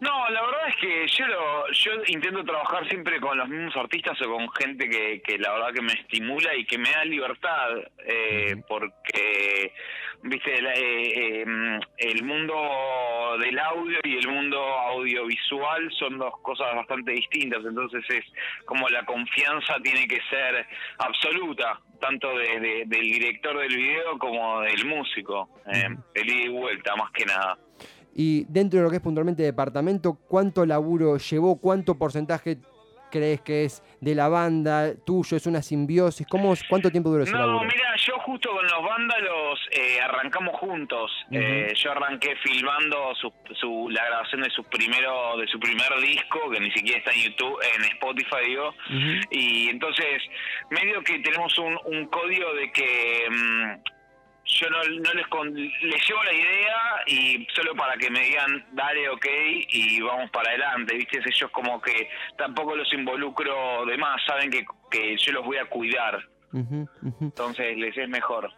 No, 0.00 0.30
la 0.30 0.42
verdad 0.42 0.68
es 0.68 0.76
que 0.76 1.06
yo 1.16 1.26
lo, 1.26 1.70
yo 1.72 1.90
intento 2.08 2.42
trabajar 2.44 2.88
siempre 2.88 3.20
con 3.20 3.36
los 3.38 3.48
mismos 3.48 3.76
artistas 3.76 4.16
o 4.22 4.30
con 4.32 4.48
gente 4.52 4.88
que, 4.88 5.20
que 5.22 5.38
la 5.38 5.52
verdad 5.52 5.72
que 5.74 5.82
me 5.82 5.92
estimula 5.92 6.54
y 6.56 6.64
que 6.64 6.78
me 6.78 6.90
da 6.90 7.04
libertad, 7.04 7.68
eh, 8.04 8.56
porque, 8.68 9.72
viste, 10.24 10.60
la- 10.60 10.74
eh, 10.74 11.42
eh, 11.42 11.80
el 11.98 12.24
mundo 12.24 13.36
del 13.40 13.58
audio 13.60 13.98
y 14.02 14.16
el 14.18 14.28
mundo 14.28 14.58
audiovisual 14.60 15.88
son 15.98 16.18
dos 16.18 16.34
cosas 16.42 16.74
bastante 16.74 17.12
distintas, 17.12 17.60
entonces 17.64 18.04
es 18.08 18.24
como 18.64 18.88
la 18.88 19.04
confianza 19.04 19.76
tiene 19.84 20.08
que 20.08 20.18
ser 20.30 20.66
absoluta, 20.98 21.78
tanto 22.02 22.28
de, 22.36 22.60
de- 22.60 22.84
del 22.86 23.00
director 23.02 23.56
del 23.58 23.74
video 23.74 24.18
como 24.18 24.60
del 24.60 24.84
músico, 24.84 25.48
eh, 25.72 25.86
el 26.14 26.28
ida 26.28 26.44
y 26.44 26.48
vuelta 26.48 26.94
más 26.96 27.10
que 27.12 27.24
nada. 27.24 27.56
Y 28.14 28.44
dentro 28.50 28.78
de 28.78 28.84
lo 28.84 28.90
que 28.90 28.96
es 28.96 29.02
puntualmente 29.02 29.42
departamento, 29.42 30.18
¿cuánto 30.28 30.66
laburo 30.66 31.16
llevó? 31.16 31.58
¿Cuánto 31.58 31.96
porcentaje 31.96 32.58
crees 33.12 33.40
que 33.42 33.64
es 33.66 33.82
de 34.00 34.14
la 34.16 34.28
banda 34.28 34.94
tuyo? 35.06 35.36
¿Es 35.36 35.46
una 35.46 35.62
simbiosis? 35.62 36.26
¿Cómo, 36.26 36.54
¿Cuánto 36.68 36.90
tiempo 36.90 37.10
duró 37.10 37.22
ese 37.22 37.32
No, 37.32 37.60
mira, 37.60 37.94
yo 38.04 38.14
justo 38.20 38.50
con 38.50 38.64
los 38.64 38.82
vándalos 38.82 39.60
eh, 39.70 40.00
arrancamos 40.00 40.58
juntos. 40.58 41.12
Eh, 41.30 41.72
yo 41.76 41.92
arranqué 41.92 42.34
filmando 42.42 43.14
su, 43.20 43.32
su- 43.60 43.88
la 43.90 44.04
grabación 44.06 44.40
de 44.42 44.50
su 44.50 44.64
primero 44.64 45.36
de 45.36 45.46
su 45.46 45.60
primer 45.60 45.88
disco, 46.00 46.50
que 46.50 46.58
ni 46.60 46.70
siquiera 46.72 46.98
está 46.98 47.12
en 47.12 47.22
YouTube, 47.30 47.58
en 47.76 47.84
Spotify, 47.84 48.46
digo. 48.46 48.68
Ujú. 48.70 49.20
Y 49.30 49.68
entonces, 49.68 50.22
medio 50.70 51.02
que 51.02 51.18
tenemos 51.20 51.56
un, 51.58 51.78
un 51.84 52.06
código 52.06 52.52
de 52.54 52.72
que 52.72 53.28
mm, 53.30 53.72
yo 54.44 54.70
no, 54.70 54.78
no 54.82 55.14
les, 55.14 55.26
con- 55.28 55.54
les 55.54 56.08
llevo 56.08 56.22
la 56.24 56.32
idea 56.32 56.76
y 57.06 57.46
solo 57.54 57.74
para 57.74 57.96
que 57.96 58.10
me 58.10 58.20
digan, 58.20 58.66
dale, 58.72 59.08
ok, 59.08 59.26
y 59.70 60.00
vamos 60.00 60.30
para 60.30 60.50
adelante, 60.50 60.94
¿viste? 60.96 61.18
Ellos 61.18 61.50
como 61.52 61.80
que 61.80 62.08
tampoco 62.36 62.74
los 62.76 62.92
involucro 62.92 63.86
de 63.86 63.96
más, 63.98 64.20
saben 64.26 64.50
que, 64.50 64.64
que 64.90 65.16
yo 65.16 65.32
los 65.32 65.44
voy 65.44 65.56
a 65.58 65.64
cuidar, 65.66 66.18
ujú. 66.52 66.88
entonces 67.20 67.76
les 67.76 67.96
es 67.96 68.08
mejor. 68.08 68.50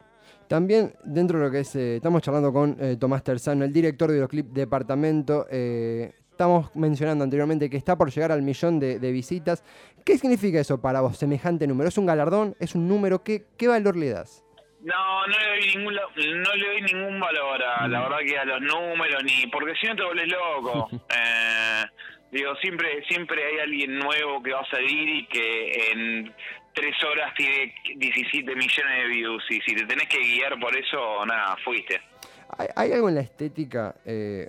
También 0.48 0.94
dentro 1.04 1.38
de 1.38 1.44
lo 1.46 1.50
que 1.50 1.60
es, 1.60 1.74
eh, 1.76 1.96
estamos 1.96 2.22
charlando 2.22 2.52
con 2.52 2.76
eh, 2.80 2.96
Tomás 2.98 3.22
Terzano, 3.24 3.64
el 3.64 3.72
director 3.72 4.08
de 4.08 4.14
videoclip 4.16 4.46
Departamento. 4.52 5.46
eh, 5.50 6.12
estamos 6.30 6.74
mencionando 6.74 7.22
anteriormente 7.24 7.70
que 7.70 7.76
está 7.76 7.96
por 7.96 8.10
llegar 8.10 8.32
al 8.32 8.42
millón 8.42 8.80
de, 8.80 8.98
de 8.98 9.12
visitas. 9.12 9.62
¿Qué 10.04 10.18
significa 10.18 10.58
eso 10.60 10.80
para 10.80 11.00
vos, 11.00 11.16
semejante 11.16 11.66
número? 11.66 11.88
¿Es 11.88 11.96
un 11.96 12.06
galardón? 12.06 12.56
¿Es 12.58 12.74
un 12.74 12.88
número? 12.88 13.22
¿Qué, 13.22 13.44
qué 13.56 13.68
valor 13.68 13.96
le 13.96 14.10
das? 14.10 14.43
No, 14.84 15.26
no 15.26 15.38
le 15.38 15.48
doy 15.48 15.76
ningún, 15.76 15.94
no 15.94 16.54
le 16.54 16.66
doy 16.66 16.82
ningún 16.82 17.18
valor 17.18 17.62
a 17.62 17.88
la 17.88 18.02
verdad 18.02 18.18
que 18.18 18.38
a 18.38 18.44
los 18.44 18.60
números 18.60 19.24
ni 19.24 19.46
porque 19.46 19.74
si 19.80 19.86
no 19.86 19.96
te 19.96 20.02
volvés 20.02 20.28
loco. 20.28 20.90
Eh, 21.16 21.84
digo 22.30 22.54
siempre 22.56 23.04
siempre 23.08 23.44
hay 23.44 23.58
alguien 23.60 23.98
nuevo 23.98 24.42
que 24.42 24.52
va 24.52 24.60
a 24.60 24.70
salir 24.70 25.08
y 25.08 25.26
que 25.26 25.90
en 25.92 26.34
tres 26.72 26.94
horas 27.04 27.32
tiene 27.34 27.74
17 27.96 28.54
millones 28.56 29.02
de 29.02 29.08
views 29.08 29.44
y 29.50 29.60
si 29.60 29.74
te 29.74 29.86
tenés 29.86 30.08
que 30.08 30.18
guiar 30.18 30.58
por 30.58 30.76
eso 30.76 31.24
nada 31.24 31.56
fuiste. 31.64 32.00
¿Hay, 32.58 32.68
hay 32.74 32.92
algo 32.92 33.08
en 33.08 33.14
la 33.14 33.20
estética? 33.22 33.94
Eh, 34.04 34.48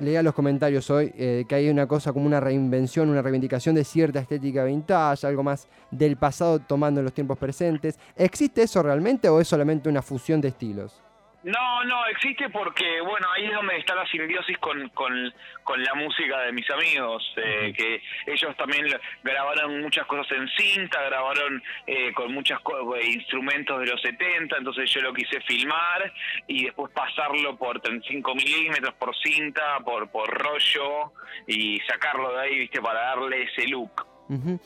leía 0.00 0.22
los 0.22 0.34
comentarios 0.34 0.90
hoy 0.90 1.12
eh, 1.16 1.44
que 1.48 1.54
hay 1.54 1.68
una 1.68 1.86
cosa 1.86 2.12
como 2.12 2.26
una 2.26 2.40
reinvención, 2.40 3.08
una 3.08 3.22
reivindicación 3.22 3.74
de 3.74 3.84
cierta 3.84 4.18
estética 4.18 4.64
vintage, 4.64 5.26
algo 5.26 5.42
más 5.42 5.68
del 5.90 6.16
pasado 6.16 6.58
tomando 6.58 7.02
los 7.02 7.12
tiempos 7.12 7.38
presentes. 7.38 7.98
¿Existe 8.16 8.62
eso 8.62 8.82
realmente 8.82 9.28
o 9.28 9.40
es 9.40 9.48
solamente 9.48 9.88
una 9.88 10.02
fusión 10.02 10.40
de 10.40 10.48
estilos? 10.48 11.00
No, 11.42 11.84
no, 11.84 12.06
existe 12.06 12.50
porque, 12.50 13.00
bueno, 13.00 13.26
ahí 13.34 13.46
es 13.46 13.54
donde 13.54 13.78
está 13.78 13.94
la 13.94 14.06
simbiosis 14.08 14.58
con, 14.58 14.90
con, 14.90 15.32
con 15.64 15.82
la 15.82 15.94
música 15.94 16.40
de 16.40 16.52
mis 16.52 16.68
amigos, 16.70 17.22
eh, 17.36 17.72
que 17.74 18.02
ellos 18.26 18.54
también 18.56 18.86
grabaron 19.22 19.80
muchas 19.80 20.06
cosas 20.06 20.30
en 20.32 20.46
cinta, 20.48 21.02
grabaron 21.02 21.62
eh, 21.86 22.12
con 22.12 22.34
muchos 22.34 22.58
instrumentos 23.02 23.80
de 23.80 23.86
los 23.86 24.02
70, 24.02 24.58
entonces 24.58 24.90
yo 24.92 25.00
lo 25.00 25.14
quise 25.14 25.40
filmar 25.40 26.12
y 26.46 26.64
después 26.64 26.92
pasarlo 26.92 27.56
por 27.56 27.80
35 27.80 28.34
milímetros, 28.34 28.94
por 28.94 29.16
cinta, 29.16 29.78
por, 29.82 30.10
por 30.10 30.28
rollo 30.28 31.12
y 31.46 31.78
sacarlo 31.80 32.32
de 32.34 32.40
ahí, 32.42 32.58
viste, 32.58 32.82
para 32.82 33.00
darle 33.00 33.44
ese 33.44 33.66
look. 33.68 34.06
Ujú. 34.28 34.60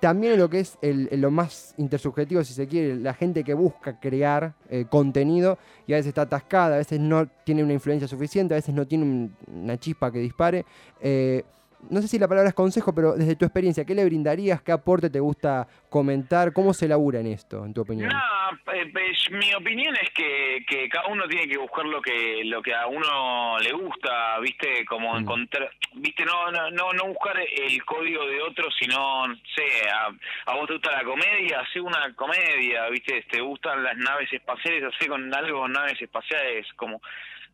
También 0.00 0.38
lo 0.38 0.48
que 0.48 0.60
es 0.60 0.78
el- 0.80 1.08
lo 1.20 1.30
más 1.30 1.74
intersubjetivo, 1.76 2.44
si 2.44 2.54
se 2.54 2.68
quiere, 2.68 2.94
la 2.96 3.14
gente 3.14 3.42
que 3.42 3.54
busca 3.54 3.98
crear 3.98 4.54
eh, 4.70 4.84
contenido 4.88 5.58
y 5.86 5.92
a 5.92 5.96
veces 5.96 6.08
está 6.10 6.22
atascada, 6.22 6.74
a 6.76 6.78
veces 6.78 7.00
no 7.00 7.26
tiene 7.44 7.64
una 7.64 7.72
influencia 7.72 8.06
suficiente, 8.06 8.54
a 8.54 8.58
veces 8.58 8.74
no 8.74 8.86
tiene 8.86 9.04
un- 9.04 9.36
una 9.48 9.76
chispa 9.76 10.12
que 10.12 10.20
dispare. 10.20 10.64
Eh, 11.00 11.42
no 11.90 12.00
sé 12.02 12.08
si 12.08 12.18
la 12.18 12.28
palabra 12.28 12.48
es 12.48 12.54
consejo, 12.54 12.94
pero 12.94 13.14
desde 13.14 13.36
tu 13.36 13.44
experiencia, 13.44 13.84
¿qué 13.84 13.94
le 13.94 14.04
brindarías? 14.04 14.62
¿Qué 14.62 14.72
aporte 14.72 15.10
te 15.10 15.20
gusta 15.20 15.66
comentar? 15.88 16.52
¿Cómo 16.52 16.74
se 16.74 16.88
labura 16.88 17.20
en 17.20 17.26
esto, 17.28 17.64
en 17.64 17.72
tu 17.72 17.82
opinión? 17.82 18.08
Nada, 18.08 18.50
eh, 18.74 18.90
pues, 18.92 19.30
mi 19.30 19.54
opinión 19.54 19.94
es 20.02 20.10
que, 20.10 20.64
que 20.68 20.88
cada 20.88 21.08
uno 21.08 21.26
tiene 21.28 21.46
que 21.48 21.56
buscar 21.58 21.84
lo 21.86 22.00
que 22.02 22.42
lo 22.44 22.60
que 22.62 22.74
a 22.74 22.86
uno 22.86 23.58
le 23.60 23.72
gusta, 23.72 24.38
viste, 24.40 24.84
como 24.86 25.14
Mm. 25.14 25.18
encontrar, 25.18 25.70
viste, 25.94 26.24
no 26.24 26.50
no 26.50 26.70
no 26.70 26.92
no 26.92 27.06
buscar 27.06 27.36
el 27.38 27.84
código 27.84 28.26
de 28.26 28.42
otro, 28.42 28.66
sino, 28.78 29.26
no 29.28 29.34
sé, 29.54 29.88
a, 29.88 30.10
a 30.50 30.54
vos 30.56 30.66
te 30.66 30.74
gusta 30.74 30.92
la 30.92 31.04
comedia, 31.04 31.60
hace 31.60 31.80
una 31.80 32.12
comedia, 32.14 32.88
viste, 32.90 33.24
te 33.30 33.40
gustan 33.40 33.82
las 33.82 33.96
naves 33.96 34.32
espaciales, 34.32 34.82
hace 34.94 35.08
con 35.08 35.32
algo 35.34 35.66
naves 35.68 36.00
espaciales, 36.02 36.66
como 36.76 37.00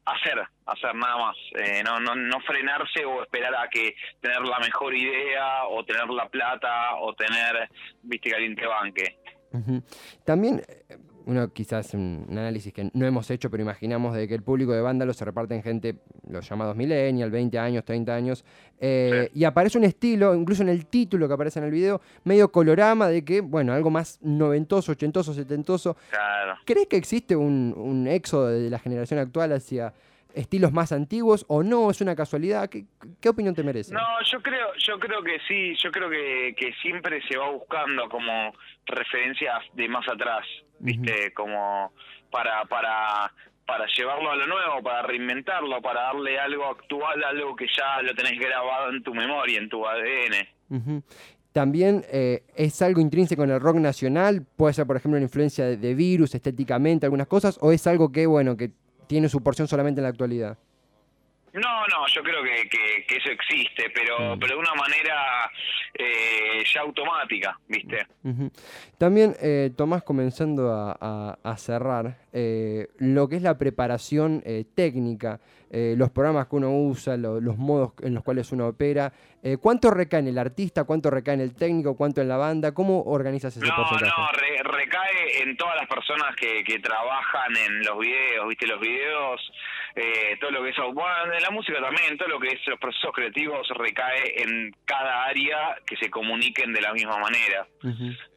hacer, 0.07 0.39
hacer 0.67 0.95
nada 0.95 1.17
más, 1.17 1.37
eh, 1.57 1.83
no, 1.85 1.99
no, 2.01 2.15
no 2.15 2.41
frenarse 2.41 3.05
o 3.05 3.23
esperar 3.23 3.55
a 3.57 3.69
que 3.69 3.95
tener 4.21 4.41
la 4.43 4.59
mejor 4.59 4.95
idea 4.95 5.65
o 5.69 5.85
tener 5.85 6.09
la 6.09 6.29
plata 6.29 6.97
o 7.01 7.15
tener, 7.15 7.69
viste, 8.03 8.31
que 8.31 8.67
banque. 8.67 9.19
También, 10.25 10.63
eh, 10.67 10.97
uno 11.27 11.53
quizás 11.53 11.95
un, 11.95 12.27
un 12.29 12.39
análisis 12.39 12.73
que 12.73 12.91
no 12.93 13.07
hemos 13.07 13.31
hecho, 13.31 13.51
pero 13.51 13.63
imaginamos 13.63 14.15
de 14.15 14.29
que 14.29 14.35
el 14.35 14.43
público 14.43 14.73
de 14.73 14.81
Vándalos 14.81 15.17
se 15.17 15.25
reparte 15.25 15.55
en 15.55 15.63
gente, 15.63 15.97
los 16.29 16.49
llamados 16.49 16.77
millennial, 16.77 17.31
20 17.31 17.59
años, 17.59 17.85
30 17.85 18.15
años, 18.15 18.45
eh, 18.79 19.31
y 19.35 19.45
aparece 19.45 19.79
un 19.79 19.85
estilo, 19.85 20.35
incluso 20.35 20.63
en 20.63 20.69
el 20.69 20.87
título 20.87 21.27
que 21.27 21.35
aparece 21.35 21.59
en 21.59 21.67
el 21.67 21.71
video, 21.71 22.01
medio 22.25 22.51
colorama 22.51 23.09
de 23.09 23.25
que, 23.25 23.41
bueno, 23.41 23.73
algo 23.73 23.91
más 23.91 24.19
noventoso, 24.23 24.93
ochentoso, 24.93 25.33
setentoso. 25.33 25.97
Claro. 26.11 26.57
¿Crees 26.65 26.87
que 26.89 26.97
existe 26.97 27.37
un, 27.37 27.75
un 27.77 28.07
éxodo 28.07 28.49
de 28.49 28.71
la 28.71 28.79
generación 28.79 29.19
actual 29.19 29.53
hacia 29.53 29.93
estilos 30.35 30.73
más 30.73 30.93
antiguos 30.93 31.45
o 31.49 31.63
no? 31.63 31.91
¿Es 31.91 32.01
una 32.01 32.15
casualidad? 32.15 32.69
¿Qué, 32.69 32.85
qué 33.21 33.29
opinión 33.29 33.55
te 33.55 33.63
merece? 33.63 33.95
No, 33.95 34.01
yo 34.31 34.43
creo, 34.43 34.75
yo 34.79 34.99
creo 34.99 35.23
que 35.23 35.39
sí, 35.47 35.75
yo 35.83 35.91
creo 35.91 36.11
que, 36.11 36.55
que 36.57 36.73
siempre 36.83 37.23
se 37.29 37.37
va 37.37 37.51
buscando 37.51 38.09
como 38.09 38.53
referencias 38.87 39.63
de 39.75 39.89
más 39.89 40.07
atrás, 40.09 40.47
viste, 40.79 41.33
como 41.33 41.93
para, 42.31 42.65
para, 42.65 43.33
para 43.67 43.87
llevarlo 43.97 44.31
a 44.31 44.37
lo 44.37 44.47
nuevo, 44.47 44.83
para 44.83 45.03
reinventarlo, 45.03 45.81
para 45.81 46.03
darle 46.03 46.39
algo 46.39 46.67
actual, 46.67 47.23
algo 47.25 47.57
que 47.57 47.67
ya 47.67 48.03
lo 48.03 48.15
tenés 48.15 48.39
grabado 48.39 48.91
en 48.91 49.03
tu 49.03 49.15
memoria, 49.15 49.59
en 49.59 49.69
tu 49.69 49.87
ADN. 49.87 51.03
También 51.53 52.05
eh, 52.11 52.43
es 52.57 52.83
algo 52.83 53.01
intrínseco 53.01 53.45
en 53.45 53.51
el 53.51 53.61
rock 53.61 53.77
nacional, 53.77 54.45
puede 54.57 54.75
ser 54.75 54.89
por 54.89 54.97
ejemplo 54.97 55.17
una 55.17 55.25
influencia 55.25 55.65
de, 55.65 55.77
de 55.77 55.95
virus 55.95 56.35
estéticamente, 56.35 57.07
algunas 57.07 57.29
cosas, 57.29 57.59
o 57.61 57.71
es 57.71 57.87
algo 57.87 58.11
que, 58.11 58.27
bueno, 58.27 58.57
que 58.57 58.73
tiene 59.07 59.29
su 59.29 59.43
porción 59.43 59.69
solamente 59.69 60.01
en 60.01 60.05
la 60.05 60.09
actualidad. 60.11 60.59
No, 61.53 61.61
no, 61.87 62.05
yo 62.13 62.21
creo 62.25 62.43
que, 62.43 62.69
que, 62.69 63.07
que 63.07 63.17
eso 63.17 63.31
existe, 63.31 63.85
pero, 63.95 64.37
pero 64.41 64.57
de 64.57 64.61
una 64.61 64.75
manera 64.75 65.49
eh, 65.97 66.65
ya 66.75 66.81
automática, 66.81 67.57
¿viste? 67.69 68.05
También, 68.99 69.37
eh, 69.41 69.71
Tomás, 69.77 70.03
comenzando 70.03 70.73
a, 70.73 70.97
a- 71.01 71.39
a 71.45 71.57
cerrar, 71.57 72.19
eh, 72.33 72.89
lo 72.99 73.29
que 73.29 73.37
es 73.37 73.43
la 73.43 73.57
preparación 73.57 74.43
eh, 74.45 74.65
técnica, 74.75 75.39
eh, 75.71 75.95
los 75.97 76.11
programas 76.11 76.49
que 76.49 76.57
uno 76.57 76.73
usa, 76.77 77.17
lo- 77.17 77.41
los 77.41 77.57
modos 77.57 77.93
en 78.03 78.15
los 78.15 78.25
cuales 78.25 78.51
uno 78.51 78.67
opera, 78.67 79.13
eh, 79.47 79.59
¿cuánto 79.61 79.91
recae 79.91 80.21
en 80.21 80.29
el 80.29 80.39
artista, 80.39 80.85
cuánto 80.85 81.11
recae 81.11 81.35
en 81.35 81.41
el 81.43 81.55
técnico, 81.55 81.97
cuánto 81.97 82.21
en 82.23 82.29
la 82.29 82.37
banda? 82.39 82.73
¿Cómo 82.73 83.03
organizas 83.03 83.55
ese 83.57 83.67
No, 83.67 83.77
porcentaje? 83.77 84.11
no, 84.17 84.33
re- 84.33 84.63
recae 84.79 85.43
en 85.43 85.57
todas 85.57 85.77
las 85.77 85.87
personas 85.87 86.35
que, 86.35 86.65
que 86.65 86.79
trabajan 86.79 87.55
en 87.57 87.85
los 87.85 87.99
videos, 87.99 88.49
¿viste? 88.49 88.67
Los 88.67 88.81
videos, 88.81 89.53
eh, 89.97 90.37
todo 90.41 90.51
lo 90.51 90.63
que 90.65 90.71
es, 90.71 90.77
bueno, 90.95 91.35
en 91.37 91.43
la 91.43 91.51
música 91.51 91.79
también, 91.81 92.17
todo 92.17 92.29
lo 92.29 92.41
que 92.41 92.49
es 92.49 92.61
los 92.67 92.79
procesos 92.81 93.13
creativos 93.15 93.69
recae 93.77 94.43
en 94.43 94.75
cada 94.87 95.25
área 95.27 95.77
que 95.87 95.97
se 95.97 96.09
comuniquen 96.11 96.73
de 96.73 96.81
la 96.81 96.93
misma 96.95 97.19
manera. 97.19 97.67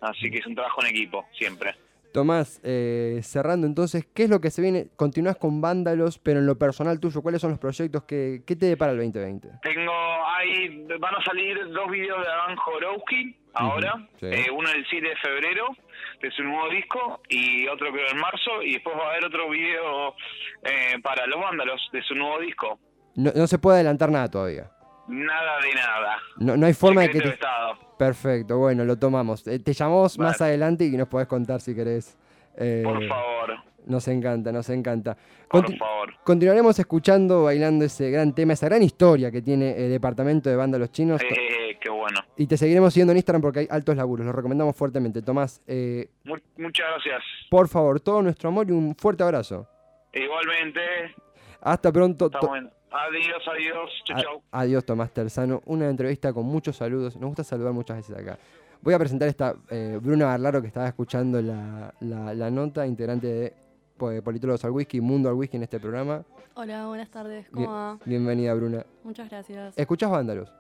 Así 0.02 0.30
que 0.30 0.40
es 0.40 0.46
un 0.46 0.56
trabajo 0.56 0.82
en 0.84 0.90
equipo, 0.90 1.26
siempre. 1.38 1.74
Tomás, 2.14 2.60
eh, 2.64 3.20
cerrando 3.24 3.68
entonces, 3.68 4.08
¿qué 4.14 4.24
es 4.24 4.30
lo 4.30 4.42
que 4.42 4.50
se 4.50 4.62
viene? 4.62 4.88
Continúas 4.96 5.38
con 5.38 5.62
Vándalos, 5.62 6.18
pero 6.20 6.40
en 6.40 6.46
lo 6.46 6.58
personal 6.58 7.00
tuyo, 7.00 7.22
¿cuáles 7.22 7.42
son 7.42 7.52
los 7.52 7.60
proyectos 7.60 8.04
que, 8.04 8.42
que 8.46 8.56
te 8.56 8.66
depara 8.66 8.92
el 8.94 8.98
2020? 8.98 9.50
Tengo, 9.62 9.92
hay, 10.26 10.86
van 11.00 11.16
a 11.16 11.24
salir 11.24 11.58
dos 11.70 11.92
videos 11.92 12.22
de 12.26 12.32
Adán 12.32 12.56
Jorowski 12.56 13.36
ahora, 13.54 14.08
sí. 14.20 14.28
eh, 14.28 14.48
uno 14.52 14.70
el 14.70 14.86
7 14.90 15.08
de 15.08 15.16
febrero 15.18 15.68
de 16.22 16.32
su 16.32 16.44
nuevo 16.44 16.70
disco 16.70 17.22
y 17.30 17.68
otro 17.68 17.92
creo 17.92 18.08
en 18.12 18.18
marzo 18.20 18.62
y 18.64 18.74
después 18.74 18.96
va 18.98 19.06
a 19.06 19.10
haber 19.12 19.26
otro 19.26 19.50
video 19.50 20.16
eh, 20.64 21.00
para 21.04 21.28
los 21.28 21.40
vándalos 21.40 21.82
de 21.92 22.02
su 22.04 22.16
nuevo 22.16 22.40
disco. 22.40 22.80
No, 23.16 23.32
no 23.36 23.48
se 23.48 23.60
puede 23.60 23.78
adelantar 23.78 24.12
nada 24.12 24.30
todavía. 24.30 24.72
Nada 25.08 25.60
de 25.62 25.74
nada. 25.74 26.18
No, 26.38 26.58
no 26.58 26.66
hay 26.66 26.74
forma 26.74 27.02
de 27.02 27.10
que 27.12 27.22
te... 27.22 27.30
Estado. 27.30 27.76
Perfecto, 27.98 28.58
bueno, 28.58 28.86
lo 28.86 28.98
tomamos. 28.98 29.48
Eh, 29.48 29.60
te 29.60 29.74
llamamos 29.74 30.20
más 30.20 30.40
adelante 30.42 30.86
y 30.86 30.92
nos 30.98 31.08
podés 31.08 31.28
contar 31.28 31.62
si 31.62 31.74
querés. 31.74 32.18
Eh, 32.58 32.82
Por 32.84 33.08
favor, 33.08 33.56
Nos 33.86 34.08
encanta, 34.08 34.52
nos 34.52 34.70
encanta. 34.70 35.16
por 35.50 35.66
favor. 35.78 36.14
Continuaremos 36.24 36.78
escuchando, 36.78 37.44
bailando 37.44 37.86
ese 37.86 38.12
gran 38.12 38.34
tema, 38.36 38.54
esa 38.54 38.68
gran 38.68 38.84
historia 38.84 39.32
que 39.32 39.42
tiene 39.42 39.72
el 39.86 39.90
departamento 39.92 40.50
de 40.50 40.56
banda 40.56 40.78
Los 40.78 40.92
Chinos. 40.92 41.22
Eh, 41.22 41.78
qué 41.80 41.90
bueno. 41.90 42.20
Y 42.36 42.46
te 42.48 42.58
seguiremos 42.58 42.94
siguiendo 42.94 43.12
en 43.14 43.18
Instagram 43.18 43.42
porque 43.42 43.60
hay 43.62 43.68
altos 43.70 43.96
laburos, 43.96 44.26
lo 44.26 44.32
recomendamos 44.34 44.76
fuertemente. 44.76 45.22
Tomás, 45.22 45.62
eh, 45.68 46.10
Mu- 46.26 46.36
muchas 46.58 46.86
gracias. 46.92 47.22
por 47.50 47.68
favor, 47.70 48.00
todo 48.00 48.22
nuestro 48.22 48.50
amor 48.50 48.68
y 48.68 48.72
un 48.74 48.96
fuerte 48.96 49.24
abrazo. 49.24 49.68
Igualmente, 50.14 50.82
Hasta 51.62 51.92
pronto. 51.92 52.30
Adiós, 52.92 53.44
adiós. 53.48 53.90
Chau, 54.06 54.22
chau. 54.22 54.44
Adiós, 54.52 54.84
Tomás 54.86 55.12
Terzano. 55.12 55.62
Una 55.66 55.90
entrevista 55.90 56.32
con 56.34 56.46
muchos 56.46 56.78
saludos. 56.78 57.16
Nos 57.18 57.28
gusta 57.30 57.44
saludar 57.44 57.74
muchas 57.74 57.98
veces 57.98 58.16
acá. 58.18 58.38
Voy 58.82 58.94
a 58.94 59.00
presentar 59.00 59.28
esta 59.28 59.56
eh, 59.70 60.00
Bruna 60.02 60.28
Barlaro 60.28 60.62
que 60.62 60.68
estaba 60.68 60.88
escuchando 60.88 61.42
la, 61.42 61.94
la- 62.00 62.34
la 62.34 62.50
nota, 62.52 62.86
integrante 62.88 63.28
de 63.28 63.54
pues, 63.98 64.22
Politólogos 64.22 64.64
al 64.66 64.72
Whisky, 64.72 65.02
Mundo 65.02 65.28
al 65.30 65.36
Whisky 65.36 65.58
en 65.58 65.64
este 65.64 65.80
programa. 65.80 66.24
Hola, 66.54 66.88
buenas 66.88 67.10
tardes. 67.10 67.52
Bien- 67.52 67.66
¿Cómo 67.66 67.76
va? 67.76 67.98
bienvenida, 68.06 68.54
Bruna. 68.54 68.86
Muchas 69.04 69.30
gracias. 69.30 69.78
¿Escuchás 69.78 70.10
Vándalos? 70.10 70.52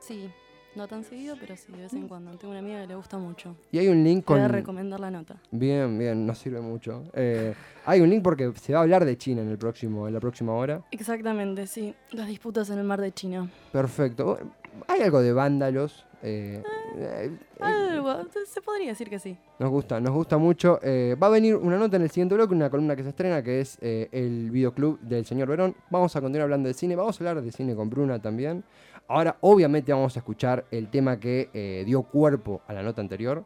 Sí, 0.00 0.30
no 0.76 0.86
tan 0.86 1.04
seguido, 1.04 1.36
pero 1.40 1.56
sí, 1.56 1.72
de 1.72 1.82
vez 1.82 1.92
en 1.92 2.06
cuando. 2.08 2.30
Tengo 2.38 2.52
una 2.52 2.60
amiga 2.60 2.80
que 2.82 2.86
le 2.88 2.94
gusta 2.94 3.18
mucho. 3.18 3.56
Y 3.72 3.78
hay 3.78 3.88
un 3.88 4.02
link 4.04 4.24
Te 4.24 4.32
voy 4.32 4.40
a 4.40 4.44
con... 4.44 4.52
recomendar 4.52 5.00
la 5.00 5.10
nota. 5.10 5.36
Bien, 5.50 5.98
bien, 5.98 6.24
nos 6.26 6.38
sirve 6.38 6.60
mucho. 6.60 7.04
Eh, 7.14 7.54
hay 7.84 8.00
un 8.00 8.08
link 8.10 8.22
porque 8.22 8.52
se 8.60 8.72
va 8.72 8.80
a 8.80 8.82
hablar 8.82 9.04
de 9.04 9.16
China 9.18 9.42
en, 9.42 9.48
el 9.48 9.58
próximo, 9.58 10.06
en 10.06 10.14
la 10.14 10.20
próxima 10.20 10.52
hora. 10.52 10.82
Exactamente, 10.90 11.66
sí. 11.66 11.94
Las 12.12 12.28
disputas 12.28 12.70
en 12.70 12.78
el 12.78 12.84
mar 12.84 13.00
de 13.00 13.12
China. 13.12 13.50
Perfecto. 13.72 14.38
Hay 14.86 15.00
algo 15.02 15.20
de 15.20 15.32
Vándalos. 15.32 16.06
eh, 16.22 16.62
eh, 16.96 17.30
Algo, 17.58 18.14
se 18.46 18.60
podría 18.62 18.88
decir 18.90 19.08
que 19.10 19.18
sí. 19.18 19.36
Nos 19.58 19.70
gusta, 19.70 20.00
nos 20.00 20.12
gusta 20.12 20.38
mucho. 20.38 20.78
Va 21.20 21.26
a 21.26 21.30
venir 21.30 21.56
una 21.56 21.76
nota 21.76 21.96
en 21.96 22.02
el 22.02 22.10
siguiente 22.10 22.34
bloque, 22.36 22.54
una 22.54 22.70
columna 22.70 22.94
que 22.94 23.02
se 23.02 23.08
estrena, 23.10 23.42
que 23.42 23.60
es 23.60 23.78
el 23.80 24.50
videoclub 24.50 25.00
del 25.00 25.26
señor 25.26 25.48
Verón. 25.48 25.74
Vamos 25.90 26.14
a 26.16 26.20
continuar 26.20 26.44
hablando 26.44 26.68
de 26.68 26.74
cine, 26.74 26.94
vamos 26.94 27.20
a 27.20 27.24
hablar 27.24 27.42
de 27.44 27.50
cine 27.52 27.74
con 27.74 27.90
Bruna 27.90 28.20
también. 28.20 28.62
Ahora, 29.10 29.36
obviamente, 29.40 29.92
vamos 29.92 30.14
a 30.14 30.20
escuchar 30.20 30.66
el 30.70 30.88
tema 30.88 31.18
que 31.18 31.50
eh, 31.52 31.82
dio 31.84 32.04
cuerpo 32.04 32.62
a 32.68 32.72
la 32.72 32.80
nota 32.80 33.00
anterior. 33.00 33.44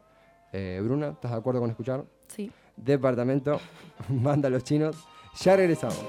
Eh, 0.53 0.79
Bruna, 0.85 1.09
¿estás 1.09 1.31
de 1.31 1.39
acuerdo 1.39 1.61
con 1.61 1.71
escuchar? 1.71 2.05
Sí. 2.29 2.53
Departamento, 2.77 3.59
banda 4.11 4.51
los 4.51 4.63
chinos. 4.63 4.95
Ya 5.41 5.57
regresamos. 5.57 6.05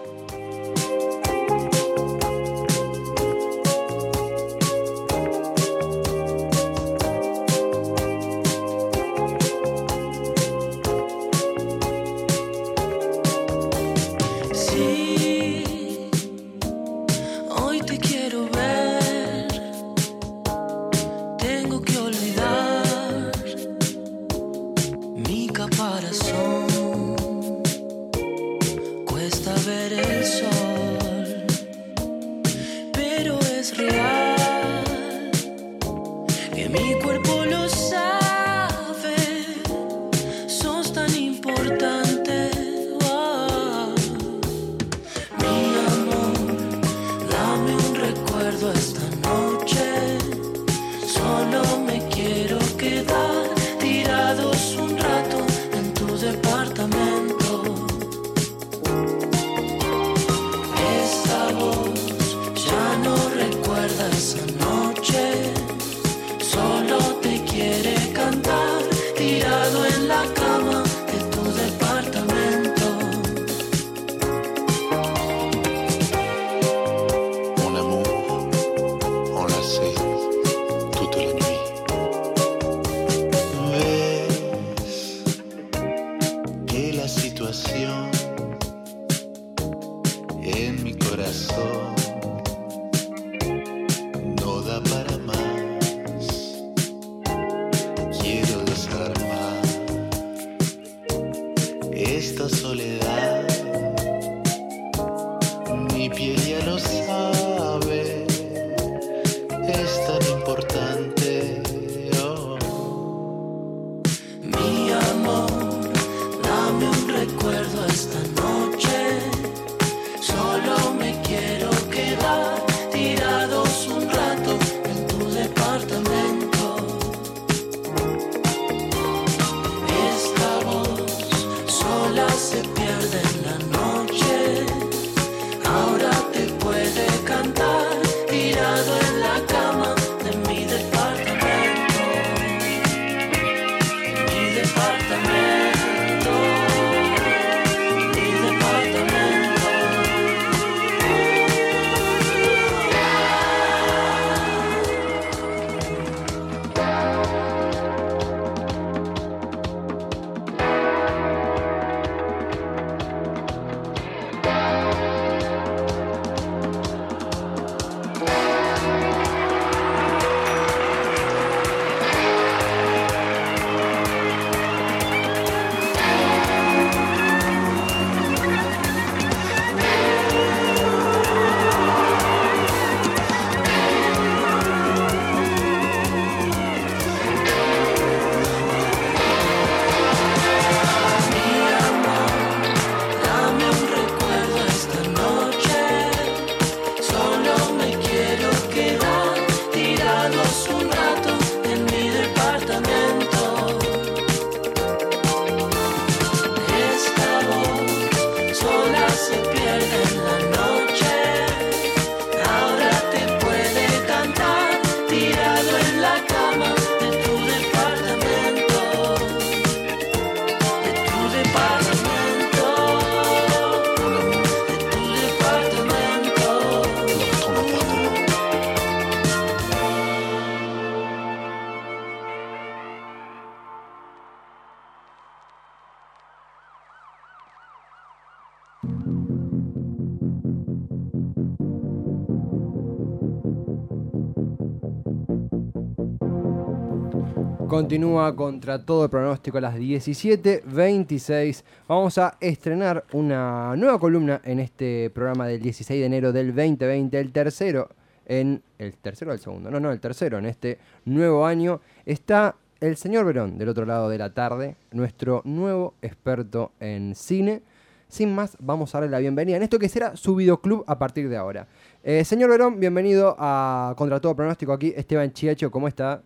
Continúa 247.86 248.36
contra 248.36 248.84
todo 248.84 249.08
pronóstico 249.08 249.60
a 249.60 249.62
las 249.62 249.76
17.26. 249.76 251.64
Vamos 251.88 252.18
a 252.18 252.36
estrenar 252.40 253.06
una 253.14 253.76
nueva 253.76 254.00
columna 254.00 254.42
en 254.44 254.60
este 254.60 255.12
programa 255.12 255.46
del 255.46 255.62
16 255.62 256.00
de 256.00 256.06
enero 256.08 256.34
del 256.34 256.48
2020, 256.48 257.20
el 257.20 257.32
tercero 257.32 257.90
en 258.26 258.64
el 258.80 258.98
tercero 258.98 259.30
o 259.30 259.34
el 259.36 259.40
segundo, 259.40 259.70
no, 259.70 259.80
no, 259.80 259.92
el 259.92 260.00
tercero 260.00 260.40
en 260.40 260.48
este 260.48 260.80
nuevo 261.06 261.46
año 261.46 261.80
está 262.08 262.56
el 262.80 262.98
señor 262.98 263.24
Verón 263.24 263.60
del 263.60 263.70
otro 263.70 263.86
lado 263.86 264.10
de 264.10 264.18
la 264.18 264.34
tarde, 264.34 264.78
nuestro 264.92 265.44
nuevo 265.46 265.94
experto 266.02 266.72
en 266.80 267.14
cine. 267.14 267.62
Sin 268.08 268.34
más, 268.34 268.58
vamos 268.60 268.96
a 268.96 268.98
darle 268.98 269.12
la 269.12 269.20
bienvenida 269.20 269.58
en 269.58 269.64
esto 269.64 269.78
que 269.78 269.90
será 269.90 270.16
su 270.16 270.34
videoclub 270.36 270.84
a 270.88 270.98
partir 270.98 271.30
de 271.30 271.38
ahora. 271.38 271.68
Eh, 272.04 272.26
señor 272.26 272.50
Verón, 272.50 272.80
bienvenido 272.80 273.36
a 273.38 273.94
Contra 273.96 274.20
todo 274.20 274.36
pronóstico 274.36 274.74
aquí. 274.74 274.92
Esteban 274.98 275.32
Chiacho, 275.32 275.70
¿cómo 275.70 275.88
está? 275.88 276.24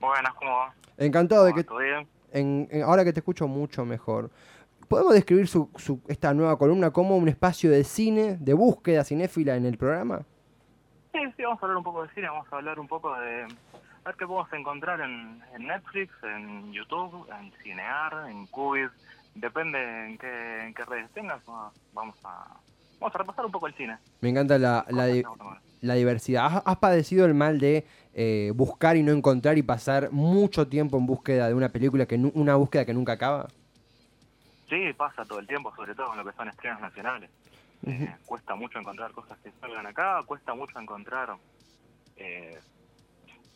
Buenas, 0.00 0.34
¿cómo 0.34 0.50
va? 0.52 0.74
Encantado 0.96 1.44
de 1.44 1.54
que 1.54 1.66
en- 2.32 2.68
en- 2.70 2.82
ahora 2.82 3.04
que 3.04 3.12
te 3.12 3.20
escucho 3.20 3.48
mucho 3.48 3.84
mejor. 3.84 4.30
¿Podemos 4.88 5.12
describir 5.14 5.48
su, 5.48 5.70
su- 5.76 6.00
esta 6.08 6.32
nueva 6.32 6.56
columna 6.56 6.90
como 6.90 7.16
un 7.16 7.28
espacio 7.28 7.70
de 7.70 7.84
cine, 7.84 8.36
de 8.40 8.54
búsqueda 8.54 9.04
cinéfila 9.04 9.56
en 9.56 9.66
el 9.66 9.76
programa? 9.76 10.22
Sí, 11.12 11.18
sí, 11.36 11.42
vamos 11.42 11.62
a 11.62 11.66
hablar 11.66 11.76
un 11.78 11.84
poco 11.84 12.02
de 12.04 12.08
cine, 12.14 12.28
vamos 12.28 12.46
a 12.52 12.56
hablar 12.56 12.78
un 12.80 12.88
poco 12.88 13.14
de... 13.18 13.42
A 13.42 14.08
ver 14.10 14.16
qué 14.16 14.26
podemos 14.26 14.50
encontrar 14.52 15.00
en, 15.00 15.42
en 15.54 15.66
Netflix, 15.66 16.12
en 16.22 16.72
YouTube, 16.72 17.26
en 17.38 17.52
Cinear, 17.62 18.30
en 18.30 18.46
Cubis, 18.46 18.88
depende 19.34 19.78
en 20.06 20.16
qué, 20.18 20.66
en 20.66 20.74
qué 20.74 20.84
redes 20.84 21.10
tengas, 21.12 21.40
va- 21.48 21.70
vamos 21.92 22.16
a, 22.24 22.46
vamos 23.00 23.14
a 23.14 23.18
repasar 23.18 23.44
un 23.44 23.52
poco 23.52 23.66
el 23.66 23.74
cine. 23.74 23.98
Me 24.20 24.30
encanta 24.30 24.56
la, 24.58 24.86
la, 24.88 25.06
di- 25.06 25.22
la 25.80 25.94
diversidad. 25.94 26.46
¿Has, 26.46 26.62
has 26.64 26.76
padecido 26.76 27.26
el 27.26 27.34
mal 27.34 27.58
de 27.58 27.86
eh, 28.14 28.52
buscar 28.54 28.96
y 28.96 29.02
no 29.02 29.12
encontrar 29.12 29.58
y 29.58 29.62
pasar 29.62 30.10
mucho 30.10 30.66
tiempo 30.68 30.98
en 30.98 31.06
búsqueda 31.06 31.48
de 31.48 31.54
una 31.54 31.68
película, 31.68 32.06
que 32.06 32.16
una 32.16 32.56
búsqueda 32.56 32.84
que 32.84 32.94
nunca 32.94 33.12
acaba? 33.12 33.48
Sí, 34.68 34.92
pasa 34.96 35.24
todo 35.24 35.38
el 35.38 35.46
tiempo, 35.46 35.74
sobre 35.74 35.94
todo 35.94 36.08
con 36.08 36.18
lo 36.18 36.24
que 36.24 36.32
son 36.36 36.48
estrenos 36.48 36.80
nacionales. 36.80 37.30
Eh, 37.86 38.12
cuesta 38.26 38.54
mucho 38.54 38.78
encontrar 38.78 39.12
cosas 39.12 39.38
que 39.38 39.52
salgan 39.60 39.86
acá, 39.86 40.22
cuesta 40.26 40.54
mucho 40.54 40.78
encontrar 40.78 41.36
eh, 42.16 42.58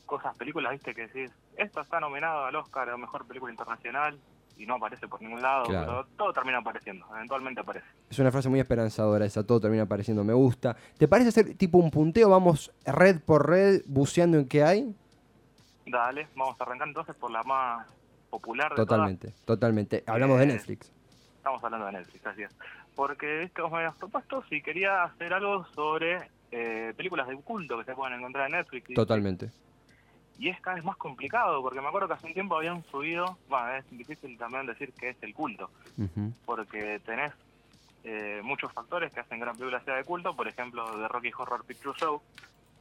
cosas, 0.06 0.34
películas, 0.36 0.72
viste, 0.72 0.94
que 0.94 1.08
decís, 1.08 1.32
esto 1.56 1.80
está 1.80 2.00
nominado 2.00 2.44
al 2.44 2.54
Oscar 2.56 2.88
a 2.90 2.96
Mejor 2.96 3.26
Película 3.26 3.50
Internacional 3.52 4.18
y 4.56 4.66
no 4.66 4.74
aparece 4.76 5.08
por 5.08 5.20
ningún 5.22 5.40
lado, 5.42 5.64
Claro. 5.64 5.86
pero 5.86 6.06
todo 6.16 6.32
termina 6.32 6.58
apareciendo, 6.58 7.06
eventualmente 7.14 7.60
aparece. 7.60 7.86
Es 8.10 8.18
una 8.18 8.30
frase 8.30 8.48
muy 8.48 8.60
esperanzadora 8.60 9.24
esa, 9.24 9.44
todo 9.46 9.60
termina 9.60 9.82
apareciendo, 9.84 10.22
me 10.24 10.32
gusta. 10.34 10.76
¿Te 10.98 11.08
parece 11.08 11.30
hacer 11.30 11.54
tipo 11.56 11.78
un 11.78 11.90
punteo? 11.90 12.28
Vamos 12.30 12.70
red 12.84 13.20
por 13.20 13.48
red 13.48 13.82
buceando 13.86 14.38
en 14.38 14.46
qué 14.48 14.62
hay? 14.62 14.94
Dale, 15.86 16.28
vamos 16.36 16.60
a 16.60 16.64
arrancar 16.64 16.88
entonces 16.88 17.14
por 17.16 17.30
la 17.30 17.42
más 17.42 17.86
popular 18.30 18.70
de 18.70 18.76
todas. 18.76 18.88
Totalmente, 18.88 19.34
totalmente. 19.44 20.04
Hablamos 20.06 20.38
de 20.38 20.44
Eh, 20.44 20.46
Netflix. 20.48 20.92
Estamos 21.36 21.62
hablando 21.64 21.86
de 21.86 21.92
Netflix, 21.92 22.26
así 22.26 22.42
es. 22.42 22.54
Porque 22.94 23.42
esto 23.42 23.68
me 23.68 23.78
habías 23.78 23.94
propuesto 23.96 24.44
si 24.48 24.62
quería 24.62 25.02
hacer 25.02 25.32
algo 25.34 25.64
sobre 25.74 26.30
eh, 26.52 26.92
películas 26.96 27.26
de 27.26 27.36
culto 27.38 27.78
que 27.78 27.84
se 27.84 27.94
pueden 27.94 28.18
encontrar 28.18 28.46
en 28.46 28.52
Netflix. 28.58 28.94
Totalmente. 28.94 29.46
y 29.46 29.71
es 30.48 30.60
cada 30.60 30.76
vez 30.76 30.84
más 30.84 30.96
complicado, 30.96 31.62
porque 31.62 31.80
me 31.80 31.88
acuerdo 31.88 32.08
que 32.08 32.14
hace 32.14 32.26
un 32.26 32.34
tiempo 32.34 32.56
habían 32.56 32.82
subido, 32.84 33.38
bueno, 33.48 33.74
es 33.74 33.88
difícil 33.90 34.36
también 34.38 34.66
decir 34.66 34.92
que 34.92 35.10
es 35.10 35.16
el 35.22 35.34
culto, 35.34 35.70
porque 36.44 37.00
tenés 37.04 37.32
eh, 38.04 38.40
muchos 38.42 38.72
factores 38.72 39.12
que 39.12 39.20
hacen 39.20 39.42
una 39.42 39.52
película 39.52 39.80
sea 39.84 39.96
de 39.96 40.04
culto, 40.04 40.34
por 40.34 40.48
ejemplo, 40.48 40.84
The 40.96 41.08
Rocky 41.08 41.30
Horror 41.36 41.64
Picture 41.64 41.98
Show, 41.98 42.20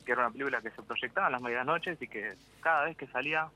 que 0.06 0.12
era 0.12 0.22
una 0.22 0.32
película 0.32 0.62
que 0.62 0.72
se 0.72 0.82
proyectaba 0.82 1.28
en 1.28 1.34
las 1.34 1.42
medianoches 1.42 2.02
y 2.02 2.08
que 2.08 2.36
cada 2.62 2.86
vez 2.86 2.98
que 2.98 3.08
salía 3.08 3.50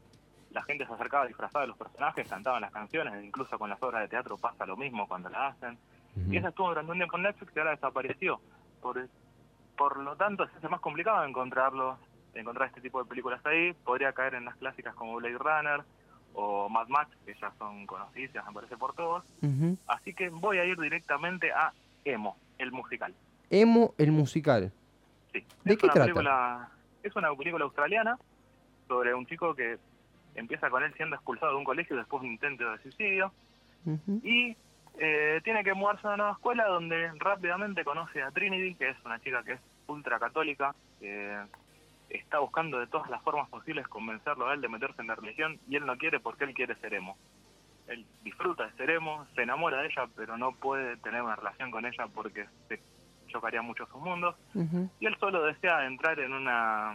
la 0.51 0.63
gente 0.63 0.85
se 0.85 0.93
acercaba 0.93 1.27
disfrazada 1.27 1.63
de 1.63 1.67
los 1.67 1.77
personajes, 1.77 2.27
cantaban 2.29 2.61
las 2.61 2.71
canciones, 2.71 3.23
incluso 3.23 3.59
con 3.59 3.69
las 3.69 3.81
obras 3.83 4.01
de 4.01 4.07
teatro 4.07 4.37
pasa 4.37 4.65
lo 4.65 4.77
mismo 4.77 5.07
cuando 5.07 5.29
la 5.29 5.47
hacen. 5.47 5.77
Y 6.29 6.37
esa 6.37 6.47
estuvo 6.47 6.69
durante 6.69 6.91
un 6.93 6.97
tiempo 6.97 7.17
en 7.17 7.23
Netflix 7.23 7.53
y 7.53 7.59
ahora 7.59 7.71
desapareció. 7.71 8.39
Por, 8.81 9.05
por 9.77 9.97
lo 9.97 10.15
tanto, 10.15 10.47
se 10.47 10.57
hace 10.57 10.69
más 10.69 10.79
complicado 10.79 11.25
encontrarlo, 11.25 11.97
encontrar 12.35 12.69
este 12.69 12.81
tipo 12.81 13.01
de 13.01 13.09
películas 13.09 13.45
ahí. 13.45 13.73
Podría 13.83 14.13
caer 14.13 14.35
en 14.35 14.45
las 14.45 14.55
clásicas 14.55 14.93
como 14.95 15.15
Blade 15.15 15.37
Runner 15.37 15.81
o 16.33 16.69
Mad 16.69 16.87
Max, 16.87 17.09
que 17.25 17.33
ya 17.33 17.51
son 17.57 17.85
conocidas, 17.85 18.45
me 18.47 18.53
parece, 18.53 18.77
por 18.77 18.93
todos. 18.93 19.23
Así 19.87 20.13
que 20.13 20.29
voy 20.29 20.57
a 20.57 20.65
ir 20.65 20.77
directamente 20.79 21.51
a 21.51 21.73
Emo, 22.03 22.37
el 22.57 22.71
musical. 22.71 23.13
Emo, 23.49 23.93
el 23.97 24.11
musical. 24.11 24.71
Sí. 25.31 25.45
¿De 25.63 25.73
es 25.73 25.79
qué 25.79 25.85
una 25.85 25.93
trata? 25.93 26.05
Película, 26.07 26.69
es 27.03 27.15
una 27.15 27.33
película 27.35 27.65
australiana 27.65 28.17
sobre 28.87 29.13
un 29.13 29.25
chico 29.25 29.55
que 29.55 29.77
empieza 30.35 30.69
con 30.69 30.83
él 30.83 30.93
siendo 30.95 31.15
expulsado 31.15 31.53
de 31.53 31.57
un 31.57 31.63
colegio 31.63 31.95
después 31.95 32.21
de 32.21 32.27
un 32.27 32.33
intento 32.33 32.69
de 32.69 32.77
suicidio 32.79 33.31
y 34.23 34.55
eh, 34.97 35.41
tiene 35.43 35.63
que 35.63 35.73
mudarse 35.73 36.05
a 36.07 36.09
una 36.09 36.17
nueva 36.17 36.31
escuela 36.33 36.65
donde 36.65 37.11
rápidamente 37.19 37.83
conoce 37.83 38.21
a 38.21 38.31
Trinity, 38.31 38.75
que 38.75 38.89
es 38.89 38.97
una 39.05 39.19
chica 39.19 39.43
que 39.43 39.53
es 39.53 39.59
ultra 39.87 40.19
católica, 40.19 40.73
que 40.99 41.37
está 42.09 42.39
buscando 42.39 42.79
de 42.79 42.87
todas 42.87 43.09
las 43.09 43.21
formas 43.23 43.49
posibles 43.49 43.87
convencerlo 43.87 44.47
a 44.47 44.53
él 44.53 44.61
de 44.61 44.69
meterse 44.69 45.01
en 45.01 45.07
la 45.07 45.15
religión 45.15 45.59
y 45.69 45.75
él 45.75 45.85
no 45.85 45.97
quiere 45.97 46.19
porque 46.19 46.43
él 46.43 46.53
quiere 46.53 46.75
ser 46.75 46.93
emo. 46.93 47.17
Él 47.87 48.05
disfruta 48.23 48.65
de 48.65 48.73
ser 48.73 48.89
emo, 48.89 49.25
se 49.35 49.43
enamora 49.43 49.81
de 49.81 49.87
ella, 49.87 50.07
pero 50.15 50.37
no 50.37 50.53
puede 50.53 50.97
tener 50.97 51.21
una 51.21 51.35
relación 51.35 51.69
con 51.71 51.85
ella 51.85 52.07
porque 52.13 52.45
se 52.67 52.79
chocaría 53.27 53.61
mucho 53.61 53.85
sus 53.87 54.01
mundos. 54.01 54.35
Ujú. 54.53 54.89
Y 54.99 55.05
él 55.05 55.15
solo 55.19 55.43
desea 55.43 55.85
entrar 55.85 56.19
en 56.19 56.33
una, 56.33 56.93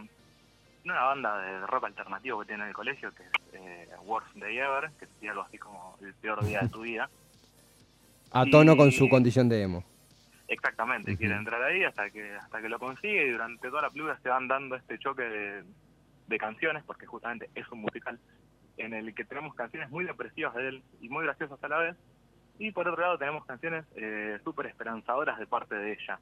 en 0.85 0.91
una 0.91 1.03
banda 1.03 1.39
de 1.39 1.67
rock 1.67 1.85
alternativo 1.85 2.41
que 2.41 2.47
tiene 2.47 2.65
en 2.65 2.69
el 2.71 2.75
colegio, 2.75 3.13
que 3.15 3.23
es 3.23 3.31
eh, 3.53 3.89
Worst 4.05 4.35
Day 4.35 4.59
Ever, 4.59 4.91
que 4.99 5.07
sería 5.07 5.31
algo 5.31 5.43
así 5.43 5.59
como 5.59 5.97
el 6.01 6.15
peor 6.15 6.45
día 6.45 6.61
de 6.63 6.69
tu 6.69 6.81
vida. 6.83 7.09
A 8.33 8.47
tono 8.47 8.77
con 8.77 8.91
su 8.93 9.09
condición 9.09 9.49
de 9.49 9.63
emo. 9.63 9.85
Exactamente, 10.51 11.17
quiere 11.17 11.35
entrar 11.37 11.63
ahí 11.63 11.85
hasta 11.85 12.11
que 12.11 12.35
hasta 12.35 12.61
que 12.61 12.69
lo 12.69 12.79
consigue 12.79 13.27
y 13.27 13.31
durante 13.31 13.69
toda 13.71 13.83
la 13.83 13.91
película 13.91 14.19
se 14.23 14.29
van 14.29 14.49
dando 14.49 14.75
este 14.77 14.99
choque 14.99 15.23
de, 15.23 15.63
de 16.27 16.39
canciones, 16.39 16.83
porque 16.85 17.07
justamente 17.07 17.49
es 17.55 17.67
un 17.71 17.81
musical 17.83 18.19
en 18.77 18.93
el 18.95 19.15
que 19.15 19.25
tenemos 19.25 19.55
canciones 19.55 19.91
muy 19.91 20.05
depresivas 20.05 20.55
de 20.57 20.69
él 20.69 20.83
y 21.01 21.09
muy 21.09 21.25
graciosas 21.25 21.63
a 21.63 21.69
la 21.69 21.79
vez, 21.79 21.97
y 22.59 22.73
por 22.73 22.89
otro 22.89 23.01
lado 23.01 23.17
tenemos 23.17 23.47
canciones 23.47 23.85
eh, 23.95 24.39
súper 24.45 24.67
esperanzadoras 24.67 25.39
de 25.39 25.47
parte 25.47 25.75
de 25.77 25.93
ella. 25.93 26.19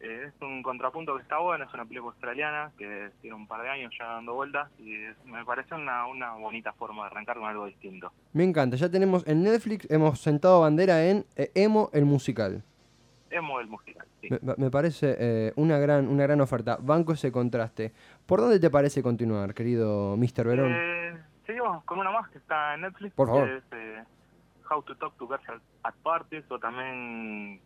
Eh, 0.00 0.24
es 0.28 0.34
un 0.42 0.62
contrapunto 0.62 1.14
que 1.16 1.22
está 1.22 1.38
bueno, 1.38 1.64
es 1.64 1.72
una 1.74 1.84
película 1.84 2.12
australiana 2.12 2.72
que 2.78 3.10
tiene 3.20 3.36
un 3.36 3.46
par 3.46 3.62
de 3.62 3.68
años 3.68 3.92
ya 3.98 4.06
dando 4.06 4.34
vueltas 4.34 4.68
y 4.78 4.94
es- 5.04 5.24
me 5.24 5.44
parece 5.44 5.74
una, 5.74 6.06
una 6.06 6.32
bonita 6.32 6.72
forma 6.72 7.02
de 7.04 7.06
arrancar 7.08 7.36
con 7.36 7.46
algo 7.46 7.66
distinto. 7.66 8.10
Me 8.32 8.44
encanta. 8.44 8.76
Ya 8.76 8.90
tenemos 8.90 9.26
en 9.26 9.42
Netflix, 9.44 9.88
hemos 9.90 10.18
sentado 10.20 10.62
bandera 10.62 11.04
en 11.06 11.24
eh, 11.36 11.50
Emo, 11.54 11.90
el 11.92 12.04
musical. 12.06 12.62
El 13.34 13.66
musical, 13.68 14.06
sí. 14.20 14.28
Me, 14.30 14.54
me 14.56 14.70
parece 14.70 15.16
eh, 15.18 15.52
una, 15.56 15.78
gran, 15.78 16.06
una 16.06 16.22
gran 16.22 16.40
oferta. 16.40 16.78
Banco 16.80 17.12
ese 17.12 17.32
contraste. 17.32 17.92
¿Por 18.26 18.40
dónde 18.40 18.60
te 18.60 18.70
parece 18.70 19.02
continuar, 19.02 19.54
querido 19.54 20.16
Mr. 20.16 20.46
Verón? 20.46 20.72
Eh, 20.72 21.18
seguimos 21.44 21.82
con 21.84 21.98
una 21.98 22.12
más 22.12 22.28
que 22.30 22.38
está 22.38 22.74
en 22.74 22.82
Netflix. 22.82 23.12
Por 23.14 23.28
favor. 23.28 23.48
Que 23.48 23.56
es 23.56 23.64
eh, 23.72 24.04
How 24.70 24.82
to 24.82 24.96
Talk 24.96 25.16
to 25.16 25.26
Girls 25.26 25.62
at 25.82 25.94
Parties, 26.02 26.44
o 26.48 26.58
también 26.60 27.60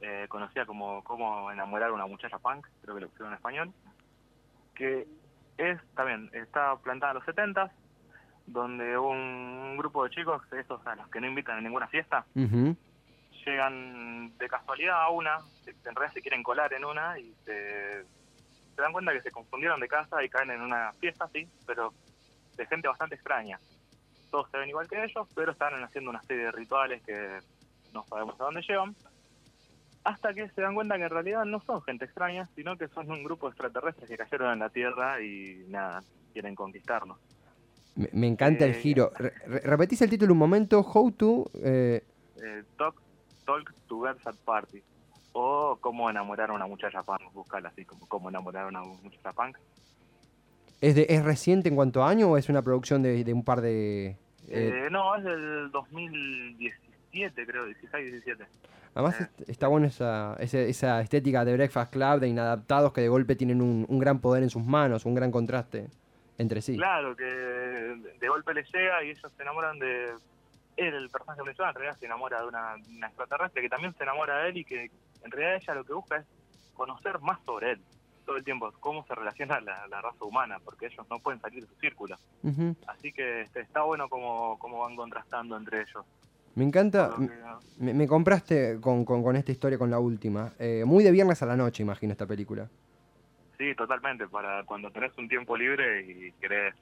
eh, 0.00 0.26
conocida 0.28 0.66
como 0.66 1.02
Cómo 1.02 1.50
enamorar 1.50 1.90
a 1.90 1.92
una 1.92 2.06
muchacha 2.06 2.38
punk, 2.38 2.66
creo 2.82 2.94
que 2.94 3.00
lo 3.00 3.08
pusieron 3.08 3.32
en 3.32 3.36
español. 3.36 3.72
Que 4.74 5.06
es 5.58 5.80
también, 5.94 6.30
está 6.32 6.76
plantada 6.76 7.12
en 7.12 7.16
los 7.16 7.24
70 7.24 7.72
donde 8.46 8.98
un, 8.98 9.16
un 9.16 9.76
grupo 9.76 10.04
de 10.04 10.10
chicos, 10.10 10.42
esos 10.52 10.84
a 10.86 10.96
los 10.96 11.08
que 11.08 11.20
no 11.20 11.26
invitan 11.26 11.58
a 11.58 11.60
ninguna 11.60 11.86
fiesta, 11.88 12.24
Ujú. 12.34 12.76
Llegan 13.44 14.36
de 14.38 14.48
casualidad 14.48 15.02
a 15.02 15.08
una, 15.10 15.38
en 15.66 15.94
realidad 15.94 16.14
se 16.14 16.22
quieren 16.22 16.42
colar 16.42 16.72
en 16.72 16.84
una 16.84 17.18
y 17.18 17.32
se, 17.44 18.02
se 18.74 18.82
dan 18.82 18.92
cuenta 18.92 19.12
que 19.12 19.22
se 19.22 19.30
confundieron 19.30 19.80
de 19.80 19.88
casa 19.88 20.22
y 20.24 20.28
caen 20.28 20.50
en 20.50 20.60
una 20.60 20.92
fiesta, 20.94 21.28
sí, 21.32 21.48
pero 21.66 21.92
de 22.56 22.66
gente 22.66 22.88
bastante 22.88 23.14
extraña. 23.14 23.58
Todos 24.30 24.50
se 24.50 24.58
ven 24.58 24.68
igual 24.68 24.88
que 24.88 25.02
ellos, 25.04 25.28
pero 25.34 25.52
están 25.52 25.82
haciendo 25.84 26.10
una 26.10 26.22
serie 26.22 26.44
de 26.44 26.52
rituales 26.52 27.02
que 27.04 27.38
no 27.92 28.04
sabemos 28.08 28.40
a 28.40 28.44
dónde 28.44 28.62
llevan. 28.62 28.94
Hasta 30.04 30.34
que 30.34 30.48
se 30.48 30.60
dan 30.60 30.74
cuenta 30.74 30.96
que 30.96 31.04
en 31.04 31.10
realidad 31.10 31.44
no 31.44 31.60
son 31.60 31.80
gente 31.82 32.06
extraña, 32.06 32.48
sino 32.56 32.76
que 32.76 32.88
son 32.88 33.08
un 33.10 33.22
grupo 33.22 33.46
de 33.46 33.50
extraterrestres 33.52 34.08
que 34.08 34.16
cayeron 34.16 34.52
en 34.54 34.58
la 34.58 34.68
Tierra 34.70 35.20
y 35.20 35.64
nada, 35.68 36.02
quieren 36.32 36.54
conquistarnos. 36.56 37.18
Me, 37.94 38.08
me 38.12 38.26
encanta 38.26 38.64
el 38.64 38.72
Eh, 38.72 38.80
giro. 38.80 39.12
Re- 39.16 39.34
re- 39.46 39.60
repetís 39.60 40.02
el 40.02 40.10
título 40.10 40.32
un 40.32 40.38
momento. 40.40 40.80
How 40.80 41.12
to. 41.12 41.50
eh, 41.62 42.02
eh, 42.42 42.64
talk 43.44 43.72
to 43.88 44.00
Girls 44.00 44.26
at 44.26 44.34
Party. 44.44 44.82
O 45.34 45.78
cómo 45.80 46.10
enamorar 46.10 46.50
a 46.50 46.52
una 46.52 46.66
muchacha 46.66 47.02
punk, 47.02 47.20
buscarla 47.32 47.70
así 47.70 47.84
como 47.86 48.06
cómo 48.06 48.28
enamorar 48.28 48.64
a 48.64 48.68
una 48.68 48.82
muchacha 48.82 49.32
punk. 49.32 49.56
¿es, 50.80 50.94
de- 50.94 51.06
¿Es 51.08 51.24
reciente 51.24 51.68
en 51.70 51.76
cuanto 51.76 52.02
a 52.02 52.08
año 52.10 52.28
o 52.30 52.36
es 52.36 52.48
una 52.48 52.60
producción 52.62 53.02
de, 53.02 53.24
de 53.24 53.32
un 53.32 53.42
par 53.44 53.60
de. 53.62 54.08
eh, 54.48 54.84
Eh, 54.86 54.88
no, 54.90 55.16
es 55.16 55.24
del 55.24 55.70
2017, 55.70 57.46
creo, 57.46 57.64
16, 57.66 58.12
17. 58.12 58.44
Además 58.94 59.20
est- 59.20 59.48
está 59.48 59.68
bueno 59.68 59.86
esa, 59.86 60.36
ese- 60.38 60.68
esa 60.68 61.00
estética 61.00 61.44
de 61.44 61.54
Breakfast 61.54 61.92
Club, 61.92 62.20
de 62.20 62.28
inadaptados 62.28 62.92
que 62.92 63.00
de 63.00 63.08
golpe 63.08 63.36
tienen 63.36 63.62
un, 63.62 63.86
un 63.88 63.98
gran 63.98 64.20
poder 64.20 64.42
en 64.42 64.50
sus 64.50 64.64
manos, 64.64 65.06
un 65.06 65.14
gran 65.14 65.30
contraste. 65.30 65.88
entre 66.38 66.60
sí. 66.60 66.76
Claro, 66.76 67.14
que 67.16 67.24
de 67.24 68.28
golpe 68.28 68.52
le 68.54 68.64
llega 68.64 69.04
y 69.04 69.10
ellos 69.10 69.32
se 69.36 69.42
enamoran 69.42 69.78
de 69.78 70.12
él, 70.76 70.94
el 70.94 71.10
personaje 71.10 71.42
principal, 71.42 71.68
en 71.70 71.74
realidad 71.74 71.98
se 71.98 72.06
enamora 72.06 72.40
de 72.42 72.48
una, 72.48 72.74
una 72.88 73.06
extraterrestre 73.08 73.62
que 73.62 73.68
también 73.68 73.94
se 73.94 74.02
enamora 74.02 74.38
de 74.42 74.48
él 74.50 74.56
y 74.58 74.64
que 74.64 74.90
en 75.22 75.30
realidad 75.30 75.56
ella 75.62 75.74
lo 75.74 75.84
que 75.84 75.92
busca 75.92 76.16
es 76.16 76.26
conocer 76.74 77.20
más 77.20 77.38
sobre 77.44 77.72
él 77.72 77.80
todo 78.24 78.36
el 78.36 78.44
tiempo, 78.44 78.72
cómo 78.80 79.04
se 79.06 79.14
relaciona 79.14 79.60
la, 79.60 79.86
la 79.88 80.00
raza 80.00 80.24
humana, 80.24 80.58
porque 80.64 80.86
ellos 80.86 81.04
no 81.10 81.18
pueden 81.18 81.40
salir 81.40 81.62
de 81.62 81.68
su 81.68 81.74
círculo. 81.80 82.16
Así 82.86 83.12
que 83.12 83.42
este, 83.42 83.60
está 83.60 83.82
bueno 83.82 84.08
cómo, 84.08 84.58
cómo 84.60 84.78
van 84.80 84.94
contrastando 84.94 85.56
entre 85.56 85.80
ellos. 85.82 86.04
Me 86.54 86.64
encanta. 86.64 87.16
Me, 87.78 87.92
me 87.94 88.06
compraste 88.06 88.78
con, 88.80 89.04
con- 89.04 89.22
con 89.24 89.34
esta 89.36 89.50
historia, 89.50 89.76
con 89.78 89.90
la 89.90 89.98
última. 89.98 90.52
Eh, 90.58 90.84
muy 90.86 91.02
de 91.02 91.10
viernes 91.10 91.42
a 91.42 91.46
la 91.46 91.56
noche, 91.56 91.82
imagino, 91.82 92.12
esta 92.12 92.26
película. 92.26 92.68
Sí, 93.58 93.74
totalmente, 93.74 94.28
para 94.28 94.62
cuando 94.64 94.90
tenés 94.92 95.16
un 95.18 95.28
tiempo 95.28 95.56
libre 95.56 96.02
y 96.02 96.32
querés, 96.40 96.74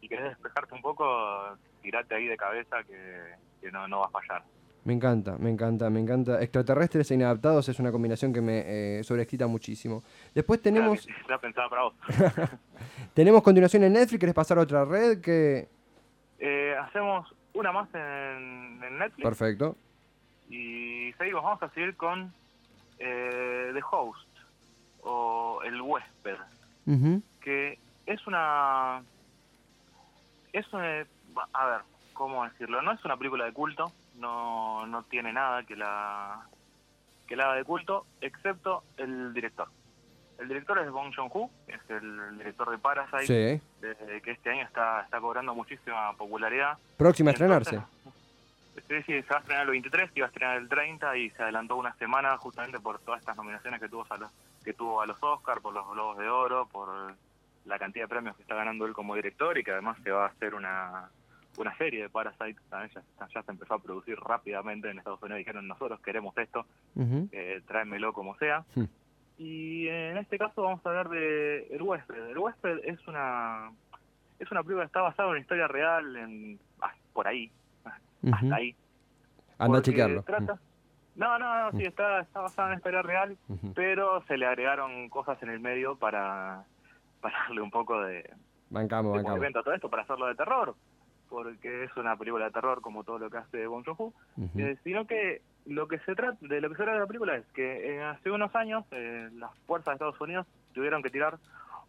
y 0.00 0.08
querés 0.08 0.30
despejarte 0.30 0.74
un 0.74 0.82
poco, 0.82 1.56
tirate 1.84 2.14
ahí 2.14 2.26
de 2.26 2.36
cabeza 2.36 2.82
que, 2.82 3.34
que 3.60 3.70
no, 3.70 3.86
no 3.86 4.00
va 4.00 4.06
a 4.06 4.10
fallar. 4.10 4.42
Me 4.84 4.92
encanta, 4.92 5.36
me 5.38 5.50
encanta, 5.50 5.88
me 5.90 6.00
encanta. 6.00 6.42
Extraterrestres 6.42 7.10
e 7.10 7.14
inadaptados 7.14 7.68
es 7.68 7.78
una 7.78 7.90
combinación 7.92 8.32
que 8.32 8.40
me 8.40 8.98
eh, 8.98 9.04
sobreexcita 9.04 9.46
muchísimo. 9.46 10.02
Después 10.34 10.60
tenemos, 10.60 11.06
Claro, 11.06 11.20
Está 11.20 11.38
pensada 11.38 11.68
para 11.68 11.82
vos. 11.84 11.94
tenemos 13.14 13.42
continuación 13.42 13.84
en 13.84 13.92
Netflix. 13.94 14.20
¿Querés 14.20 14.34
pasar 14.34 14.58
a 14.58 14.62
otra 14.62 14.84
red? 14.84 15.20
Que... 15.20 15.68
Eh, 16.38 16.74
hacemos 16.80 17.34
una 17.54 17.72
más 17.72 17.88
en, 17.94 18.80
en 18.82 18.98
Netflix 18.98 19.22
Perfecto. 19.22 19.76
y 20.50 21.12
seguimos, 21.16 21.44
vamos 21.44 21.62
a 21.62 21.70
seguir 21.70 21.96
con 21.96 22.34
eh, 22.98 23.70
The 23.72 23.80
Host 23.90 24.28
o 25.02 25.60
El 25.64 25.80
Huésped, 25.80 26.36
que 27.40 27.78
es 28.06 28.26
una... 28.26 29.02
Es 30.52 30.70
una... 30.74 31.06
A 31.52 31.66
ver, 31.66 31.80
¿cómo 32.12 32.44
decirlo? 32.44 32.82
No 32.82 32.92
es 32.92 33.04
una 33.04 33.16
película 33.16 33.44
de 33.44 33.52
culto, 33.52 33.92
no, 34.16 34.86
no 34.86 35.02
tiene 35.04 35.32
nada 35.32 35.62
que 35.64 35.76
la, 35.76 36.42
que 37.26 37.36
la 37.36 37.44
haga 37.44 37.54
de 37.56 37.64
culto, 37.64 38.06
excepto 38.20 38.82
el 38.96 39.32
director. 39.34 39.68
El 40.38 40.48
director 40.48 40.78
es 40.80 40.90
Bong 40.90 41.14
Joon-ho, 41.14 41.48
es 41.68 41.80
el 41.90 42.38
director 42.38 42.70
de 42.70 42.78
Parasite, 42.78 43.26
Sí. 43.26 43.62
de- 43.80 44.20
que 44.20 44.32
este 44.32 44.50
año 44.50 44.64
está, 44.64 45.02
está 45.02 45.20
cobrando 45.20 45.54
muchísima 45.54 46.12
popularidad. 46.16 46.76
Próxima 46.96 47.30
a 47.30 47.32
estrenarse. 47.32 47.80
Sí, 48.88 49.02
sí, 49.06 49.22
se 49.22 49.28
va 49.30 49.36
a 49.36 49.40
estrenar 49.40 49.64
el 49.64 49.70
23, 49.70 50.10
iba 50.16 50.26
a 50.26 50.28
estrenar 50.28 50.56
el 50.58 50.68
30 50.68 51.16
y 51.18 51.30
se 51.30 51.42
adelantó 51.42 51.76
una 51.76 51.94
semana 51.94 52.36
justamente 52.38 52.80
por 52.80 52.98
todas 52.98 53.20
estas 53.20 53.36
nominaciones 53.36 53.80
que 53.80 53.88
tuvo 53.88 54.04
a 54.10 54.16
los, 54.16 54.30
que 54.64 54.72
tuvo 54.72 55.00
a 55.00 55.06
los 55.06 55.22
Oscars, 55.22 55.60
por 55.60 55.72
los 55.72 55.88
Globos 55.88 56.18
de 56.18 56.28
Oro, 56.28 56.66
por 56.66 57.14
la 57.64 57.78
cantidad 57.78 58.04
de 58.04 58.08
premios 58.08 58.34
que 58.36 58.42
está 58.42 58.56
ganando 58.56 58.86
él 58.86 58.92
como 58.92 59.14
director 59.14 59.56
y 59.56 59.62
que 59.64 59.70
además 59.70 59.96
se 60.02 60.10
va 60.10 60.24
a 60.24 60.28
hacer 60.28 60.54
una, 60.56 61.08
una 61.58 61.76
serie 61.76 62.02
de 62.02 62.08
Parasite. 62.10 62.56
También 62.68 62.90
ya, 62.94 63.26
ya 63.32 63.42
se 63.42 63.50
empezó 63.50 63.74
a 63.74 63.78
producir 63.82 64.18
rápidamente 64.20 64.90
en 64.90 64.98
Estados 64.98 65.22
Unidos. 65.22 65.38
Dijeron, 65.38 65.66
nosotros 65.68 66.00
queremos 66.00 66.36
esto, 66.38 66.66
Ujú. 66.96 67.28
eh, 67.32 67.60
tráemelo 67.66 68.12
como 68.12 68.36
sea. 68.36 68.64
Y 69.38 69.88
en 69.88 70.16
este 70.18 70.38
caso 70.38 70.62
vamos 70.62 70.84
a 70.84 70.88
hablar 70.88 71.08
de 71.08 71.66
El 71.68 71.82
Huésped. 71.82 72.28
El 72.30 72.38
Huésped 72.38 72.80
es 72.84 73.06
una 73.08 73.70
es 74.38 74.50
una 74.50 74.62
película 74.62 74.82
que 74.84 74.86
está 74.88 75.00
basada 75.00 75.28
en 75.28 75.30
una 75.32 75.40
historia 75.40 75.68
real, 75.68 76.16
en 76.16 76.58
ah, 76.82 76.92
por 77.12 77.26
ahí, 77.28 77.50
Ujú. 78.22 78.34
hasta 78.34 78.54
ahí. 78.56 78.74
Anda 79.58 79.78
a 79.78 79.82
chequearlo. 79.82 80.22
trata- 80.24 80.58
No, 81.14 81.38
no, 81.38 81.70
no, 81.70 81.78
sí, 81.78 81.84
está, 81.84 82.20
está 82.20 82.40
basada 82.40 82.68
en 82.68 82.72
una 82.72 82.78
historia 82.78 83.02
real, 83.02 83.38
pero 83.76 84.22
se 84.26 84.36
le 84.36 84.46
agregaron 84.46 85.08
cosas 85.08 85.40
en 85.44 85.50
el 85.50 85.60
medio 85.60 85.96
para, 85.96 86.64
para 87.20 87.38
darle 87.42 87.60
un 87.60 87.70
poco 87.70 88.00
de, 88.02 88.28
Bancamos, 88.70 89.12
de 89.12 89.18
bancamos. 89.18 89.30
movimiento 89.38 89.60
a 89.60 89.62
todo 89.62 89.74
esto, 89.74 89.88
para 89.88 90.02
hacerlo 90.02 90.26
de 90.26 90.34
terror, 90.34 90.74
porque 91.34 91.82
es 91.82 91.96
una 91.96 92.16
película 92.16 92.44
de 92.44 92.52
terror 92.52 92.80
como 92.80 93.02
todo 93.02 93.18
lo 93.18 93.28
que 93.28 93.38
hace 93.38 93.66
Bong 93.66 93.84
Joon-ho, 93.84 94.12
eh, 94.56 94.76
sino 94.84 95.04
que 95.04 95.42
lo 95.66 95.88
que 95.88 95.98
se 96.00 96.14
trata 96.14 96.38
de 96.40 96.60
lo 96.60 96.68
que 96.68 96.76
se 96.76 96.84
trata 96.84 96.92
de 96.92 97.00
la 97.00 97.06
película 97.08 97.34
es 97.34 97.44
que 97.46 97.96
eh, 97.96 98.02
hace 98.04 98.30
unos 98.30 98.54
años 98.54 98.84
eh, 98.92 99.28
las 99.34 99.50
fuerzas 99.66 99.86
de 99.86 99.92
Estados 99.94 100.20
Unidos 100.20 100.46
tuvieron 100.74 101.02
que 101.02 101.10
tirar 101.10 101.38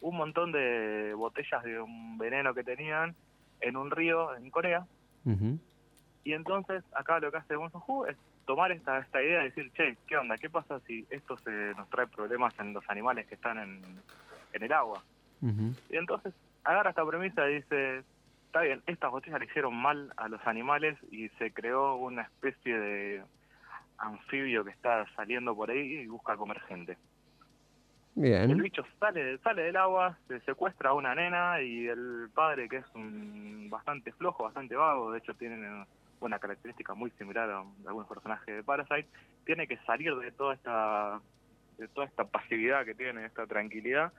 un 0.02 0.18
montón 0.18 0.52
de 0.52 1.14
botellas 1.16 1.64
de 1.64 1.80
un 1.80 2.18
veneno 2.18 2.56
que 2.56 2.64
tenían 2.64 3.14
en 3.62 3.78
un 3.78 3.92
río 3.92 4.36
en 4.36 4.50
Corea. 4.50 4.88
Y 6.24 6.34
entonces 6.34 6.84
acá 6.96 7.20
lo 7.20 7.32
que 7.32 7.38
hace 7.38 7.56
Bong 7.56 7.72
Joon-ho 7.72 8.08
es 8.08 8.18
tomar 8.46 8.72
esta 8.72 8.98
esta 8.98 9.22
idea 9.22 9.42
y 9.42 9.50
decir 9.50 9.72
che 9.74 9.96
qué 10.08 10.18
onda 10.18 10.38
qué 10.38 10.50
pasa 10.50 10.80
si 10.88 11.06
esto 11.12 11.38
se 11.38 11.76
nos 11.78 11.88
trae 11.92 12.08
problemas 12.08 12.58
en 12.60 12.74
los 12.74 12.84
animales 12.90 13.28
que 13.28 13.36
están 13.36 13.60
en, 13.60 13.82
en 14.54 14.64
el 14.64 14.74
agua 14.74 15.04
y 15.90 15.98
entonces 15.98 16.34
agarra 16.64 16.90
esta 16.90 17.06
premisa 17.06 17.48
y 17.50 17.56
dice, 17.56 18.04
está 18.56 18.64
bien, 18.64 18.82
estas 18.88 19.12
botellas 19.12 19.42
le 19.42 19.48
hicieron 19.48 19.76
mal 19.76 20.14
a 20.16 20.30
los 20.30 20.40
animales 20.48 20.98
y 21.12 21.28
se 21.38 21.52
creó 21.52 21.98
una 21.98 22.22
especie 22.22 22.80
de 22.80 23.22
anfibio 23.98 24.64
que 24.64 24.72
está 24.72 25.06
saliendo 25.14 25.54
por 25.54 25.70
ahí 25.70 26.00
y 26.00 26.08
busca 26.08 26.38
comer 26.38 26.62
gente. 26.62 26.98
El 28.16 28.48
Bien. 28.48 28.58
bicho 28.60 28.86
sale, 28.98 29.38
sale 29.40 29.64
del 29.64 29.76
agua, 29.76 30.18
se 30.30 30.40
secuestra 30.40 30.92
a 30.92 30.94
una 30.94 31.14
nena 31.14 31.62
y 31.62 31.88
el 31.88 32.30
padre, 32.34 32.70
que 32.70 32.78
es 32.78 32.86
un 32.96 33.68
bastante 33.70 34.14
flojo, 34.14 34.46
bastante 34.46 34.78
vago, 34.78 35.12
de 35.12 35.18
hecho 35.18 35.34
tiene 35.34 35.86
una 36.22 36.40
característica 36.40 36.94
muy 36.94 37.12
similar 37.18 37.50
a 37.50 37.60
algunos 37.86 38.08
personajes 38.08 38.56
de 38.56 38.64
Parasite, 38.64 39.10
tiene 39.44 39.68
que 39.68 39.76
salir 39.80 40.16
de 40.16 40.32
toda 40.32 40.54
esta 40.54 41.20
de 41.78 41.90
toda 41.90 42.08
esta 42.08 42.24
pasividad 42.24 42.86
que 42.86 42.96
tiene, 42.96 43.26
esta 43.26 43.46
tranquilidad, 43.48 44.14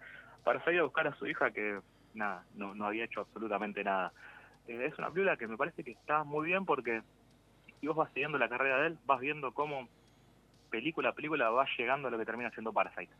para 0.45 0.63
salir 0.63 0.81
a 0.81 0.83
buscar 0.83 1.07
a 1.07 1.15
su 1.15 1.27
hija 1.27 1.51
que, 1.53 1.81
nada, 2.17 2.45
no, 2.55 2.75
no 2.75 2.87
había 2.87 3.05
hecho 3.05 3.21
absolutamente 3.21 3.85
nada. 3.85 4.13
Eh, 4.69 4.87
es 4.87 4.99
una 4.99 5.11
película 5.11 5.37
que 5.37 5.47
me 5.47 5.57
parece 5.57 5.85
que 5.85 5.93
está 5.93 6.25
muy 6.25 6.47
bien 6.47 6.65
porque 6.65 7.03
si 7.81 7.87
vos 7.87 7.97
vas 7.97 8.11
siguiendo 8.13 8.39
la 8.39 8.49
carrera 8.49 8.79
de 8.81 8.87
él, 8.89 8.99
vas 9.07 9.21
viendo 9.21 9.53
cómo 9.53 9.89
película 10.71 11.11
a 11.11 11.15
película 11.15 11.49
va 11.51 11.65
llegando 11.79 12.09
a 12.09 12.11
lo 12.11 12.19
que 12.19 12.25
termina 12.25 12.51
siendo 12.51 12.73
Parasite. 12.73 13.13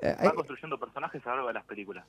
Eh, 0.00 0.14
¿hay, 0.18 0.28
Va 0.28 0.34
construyendo 0.34 0.78
personajes 0.78 1.20
a 1.26 1.30
lo 1.30 1.36
largo 1.36 1.48
de 1.48 1.54
las 1.54 1.64
películas. 1.64 2.06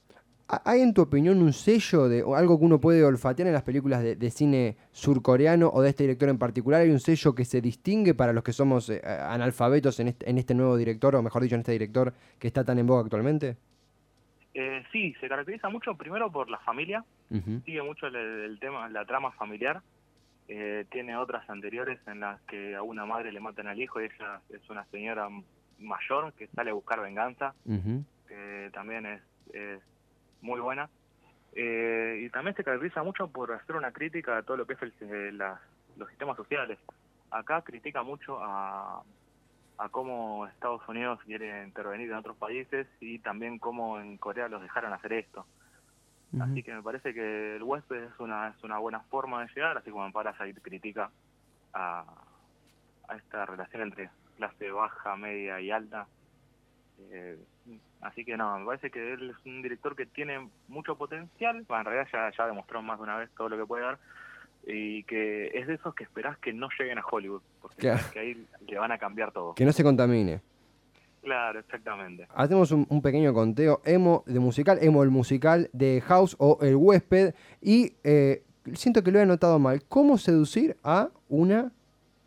hay 0.48 0.82
en 0.82 0.94
tu 0.94 1.02
opinión 1.02 1.42
un 1.42 1.54
sello 1.54 2.08
de 2.08 2.24
o 2.24 2.36
algo 2.36 2.60
que 2.60 2.66
uno 2.66 2.80
puede 2.80 3.04
olfatear 3.04 3.48
en 3.48 3.54
las 3.54 3.64
películas 3.64 4.04
de, 4.04 4.16
de 4.16 4.32
cine 4.32 4.78
surcoreano 4.92 5.70
o 5.74 5.82
de 5.82 5.90
este 5.90 6.04
director 6.04 6.30
en 6.30 6.38
particular? 6.38 6.82
¿Hay 6.82 6.92
un 6.92 7.00
sello 7.00 7.34
que 7.34 7.46
se 7.46 7.62
distingue 7.62 8.14
para 8.14 8.34
los 8.34 8.44
que 8.44 8.54
somos 8.54 8.90
eh, 8.90 9.02
analfabetos 9.06 10.00
en 10.00 10.10
este, 10.10 10.30
en 10.30 10.38
este 10.38 10.54
nuevo 10.54 10.78
director, 10.78 11.16
o 11.16 11.22
mejor 11.24 11.42
dicho, 11.42 11.56
en 11.56 11.62
este 11.62 11.72
director 11.72 12.14
que 12.40 12.48
está 12.48 12.64
tan 12.64 12.80
en 12.80 12.88
boga 12.88 13.02
actualmente? 13.02 13.58
Eh, 14.58 14.84
sí, 14.94 15.14
se 15.20 15.28
caracteriza 15.28 15.68
mucho 15.68 15.96
primero 15.96 16.32
por 16.32 16.50
la 16.50 16.60
familia, 16.60 17.04
Ujú. 17.30 17.60
sigue 17.66 17.82
mucho 17.84 18.08
el, 18.08 18.16
el 18.16 18.58
tema, 18.60 18.88
la 18.90 19.06
trama 19.06 19.32
familiar. 19.34 19.82
Eh, 20.48 20.86
tiene 20.92 21.18
otras 21.18 21.48
anteriores 21.50 22.00
en 22.08 22.22
las 22.22 22.40
que 22.44 22.74
a 22.76 22.82
una 22.82 23.06
madre 23.06 23.32
le 23.34 23.40
matan 23.42 23.68
al 23.68 23.82
hijo 23.82 24.00
y 24.00 24.06
ella 24.06 24.40
es 24.50 24.70
una 24.70 24.86
señora 24.86 25.28
mayor 25.80 26.32
que 26.34 26.48
sale 26.48 26.70
a 26.72 26.74
buscar 26.74 27.02
venganza, 27.02 27.54
que 28.28 28.70
también 28.74 29.06
es, 29.08 29.22
es 29.54 29.82
muy 30.42 30.62
buena. 30.62 30.90
Eh, 31.54 32.22
y 32.26 32.30
también 32.30 32.56
se 32.56 32.64
caracteriza 32.64 33.04
mucho 33.04 33.28
por 33.28 33.52
hacer 33.52 33.76
una 33.76 33.92
crítica 33.92 34.38
a 34.38 34.44
todo 34.44 34.56
lo 34.58 34.66
que 34.66 34.74
es 34.74 34.82
el, 34.82 34.94
eh, 35.02 35.32
la- 35.34 35.60
los 35.98 36.08
sistemas 36.10 36.38
sociales. 36.38 36.80
Acá 37.32 37.62
critica 37.62 38.04
mucho 38.04 38.40
a, 38.42 39.04
a 39.78 39.90
cómo 39.90 40.48
Estados 40.48 40.82
Unidos 40.88 41.20
quiere 41.26 41.64
intervenir 41.64 42.10
en 42.10 42.18
otros 42.18 42.38
países 42.38 42.88
y 43.00 43.20
también 43.20 43.60
cómo 43.60 44.00
en 44.00 44.18
Corea 44.18 44.48
los 44.48 44.62
dejaron 44.62 44.94
hacer 44.94 45.14
esto. 45.14 45.46
Así 46.40 46.64
que 46.64 46.74
me 46.74 46.84
parece 46.84 47.14
que 47.14 47.56
el 47.56 47.64
huésped 47.64 48.04
es 48.04 48.20
una, 48.20 48.50
es 48.50 48.62
una 48.64 48.78
buena 48.78 49.00
forma 49.02 49.42
de 49.42 49.54
llegar, 49.56 49.78
así 49.78 49.90
como 49.90 50.12
Parasite 50.12 50.60
critica 50.60 51.10
a, 51.74 52.04
a 53.08 53.16
esta 53.16 53.46
relación 53.46 53.84
entre 53.84 54.10
clase 54.36 54.70
baja, 54.70 55.16
media 55.16 55.62
y 55.62 55.72
alta. 55.72 56.08
Eh, 57.00 57.38
así 58.02 58.26
que 58.26 58.36
no, 58.36 58.60
me 58.60 58.66
parece 58.66 58.92
que 58.92 59.14
él 59.14 59.30
es 59.30 59.46
un 59.46 59.62
director 59.62 59.96
que 59.96 60.06
tiene 60.06 60.50
mucho 60.68 60.98
potencial, 60.98 61.64
bueno, 61.68 61.82
en 61.82 61.86
realidad 61.86 62.10
ya, 62.12 62.38
ya 62.38 62.48
demostró 62.48 62.82
más 62.82 62.98
de 62.98 63.04
una 63.04 63.18
vez 63.18 63.30
todo 63.38 63.50
lo 63.50 63.58
que 63.58 63.66
puede 63.66 63.84
dar, 63.84 64.00
y 64.68 65.04
que 65.04 65.52
es 65.54 65.68
de 65.68 65.76
esos 65.76 65.94
que 65.96 66.04
esperás 66.04 66.38
que 66.40 66.54
no 66.54 66.70
lleguen 66.78 66.98
a 66.98 67.06
Hollywood, 67.06 67.42
porque 67.68 67.82
Claro. 67.82 68.04
que 68.14 68.20
ahí 68.20 68.46
le 68.68 68.78
van 68.78 68.92
a 68.92 68.98
cambiar 68.98 69.32
todo. 69.32 69.54
Que 69.56 69.66
no 69.66 69.72
se 69.72 69.84
contamine. 69.84 70.42
Claro, 71.22 71.60
exactamente. 71.60 72.28
Hacemos 72.36 72.72
un, 72.72 72.86
un 72.90 73.02
pequeño 73.02 73.34
conteo. 73.34 73.82
Emo 73.84 74.24
de 74.28 74.40
musical, 74.40 74.78
Emo 74.82 75.02
el 75.02 75.10
musical 75.10 75.70
de 75.74 76.02
House 76.06 76.36
o 76.38 76.60
El 76.62 76.76
huésped. 76.76 77.34
Y 77.62 77.94
eh, 78.04 78.44
siento 78.74 79.04
que 79.04 79.12
lo 79.12 79.18
he 79.18 79.24
anotado 79.24 79.58
mal. 79.58 79.84
¿Cómo 79.90 80.20
seducir 80.20 80.78
a 80.84 81.10
una, 81.28 81.72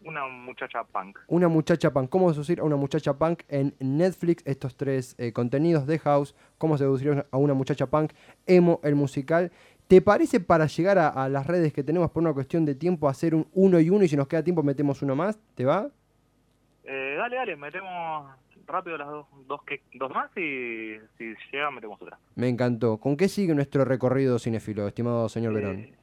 Una 0.05 0.27
muchacha 0.27 0.83
punk. 0.83 1.17
una 1.29 1.47
muchacha 1.47 1.93
punk? 1.93 2.09
¿Cómo 2.11 2.33
seducir 2.33 2.59
a 2.59 2.65
una 2.65 2.75
muchacha 2.75 3.13
punk 3.17 3.43
en 3.49 3.73
Netflix? 3.79 4.43
Estos 4.45 4.75
tres 4.77 5.15
eh, 5.19 5.33
contenidos 5.33 5.87
de 5.87 6.01
House. 6.01 6.35
¿Cómo 6.59 6.77
seducir 6.77 7.25
a 7.31 7.37
una 7.37 7.55
muchacha 7.55 7.87
punk? 7.87 8.13
Emo 8.47 8.81
el 8.83 8.97
musical. 8.97 9.53
¿Te 9.89 10.03
parece 10.03 10.39
para 10.41 10.67
llegar 10.67 10.99
a, 10.99 11.09
a 11.09 11.29
las 11.31 11.47
redes 11.47 11.73
que 11.73 11.83
tenemos 11.83 12.11
por 12.11 12.23
una 12.23 12.35
cuestión 12.35 12.65
de 12.67 12.75
tiempo 12.75 13.09
hacer 13.09 13.35
un 13.35 13.49
uno 13.55 13.81
y 13.81 13.89
uno 13.89 14.05
y 14.05 14.09
si 14.09 14.17
nos 14.17 14.29
queda 14.29 14.43
tiempo 14.45 14.63
metemos 14.63 15.01
uno 15.03 15.17
más? 15.17 15.39
¿Te 15.55 15.65
va? 15.65 15.89
Eh, 16.85 17.15
dale, 17.17 17.37
dale, 17.37 17.57
metemos 17.57 18.31
rápido 18.67 18.99
las 18.99 19.09
dos, 19.09 19.27
dos, 19.47 19.63
que, 19.65 19.81
dos 19.95 20.11
más 20.13 20.31
y 20.37 20.97
si 21.17 21.35
llega 21.51 21.71
metemos 21.71 22.01
otra. 22.03 22.19
Me 22.35 22.49
encantó. 22.49 22.99
¿Con 22.99 23.17
qué 23.17 23.29
sigue 23.29 23.55
nuestro 23.55 23.85
recorrido 23.87 24.39
cinéfilo, 24.39 24.87
estimado 24.87 25.27
señor 25.31 25.55
Verón? 25.55 25.77
Eh, 25.79 25.95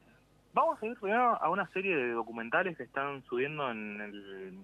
vamos 0.52 0.82
a 0.82 0.86
ir 0.86 0.96
primero 0.98 1.40
a 1.40 1.48
una 1.48 1.68
serie 1.68 1.94
de 1.96 2.10
documentales 2.10 2.76
que 2.76 2.82
están 2.82 3.22
subiendo 3.28 3.70
en 3.70 4.00
el, 4.00 4.58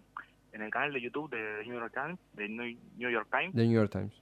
en 0.52 0.62
el 0.62 0.70
canal 0.72 0.92
de 0.92 1.00
YouTube 1.00 1.30
de 1.30 1.64
New 1.64 1.78
York 1.78 1.92
Times, 1.94 2.18
de 2.32 2.48
New 2.48 2.76
New 2.98 3.10
York 3.10 3.28
Times, 3.30 3.54
The 3.54 3.66
New 3.66 3.74
York 3.74 3.92
Times. 3.92 4.12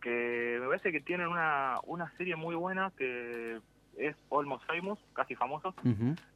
que 0.00 0.58
me 0.60 0.68
parece 0.68 0.92
que 0.92 1.00
tienen 1.00 1.26
una, 1.26 1.78
una 1.84 2.12
serie 2.16 2.36
muy 2.36 2.54
buena 2.54 2.92
que 2.96 3.58
es 3.98 4.16
Almost 4.30 4.64
Famous, 4.66 4.98
casi 5.12 5.34
famoso, 5.34 5.74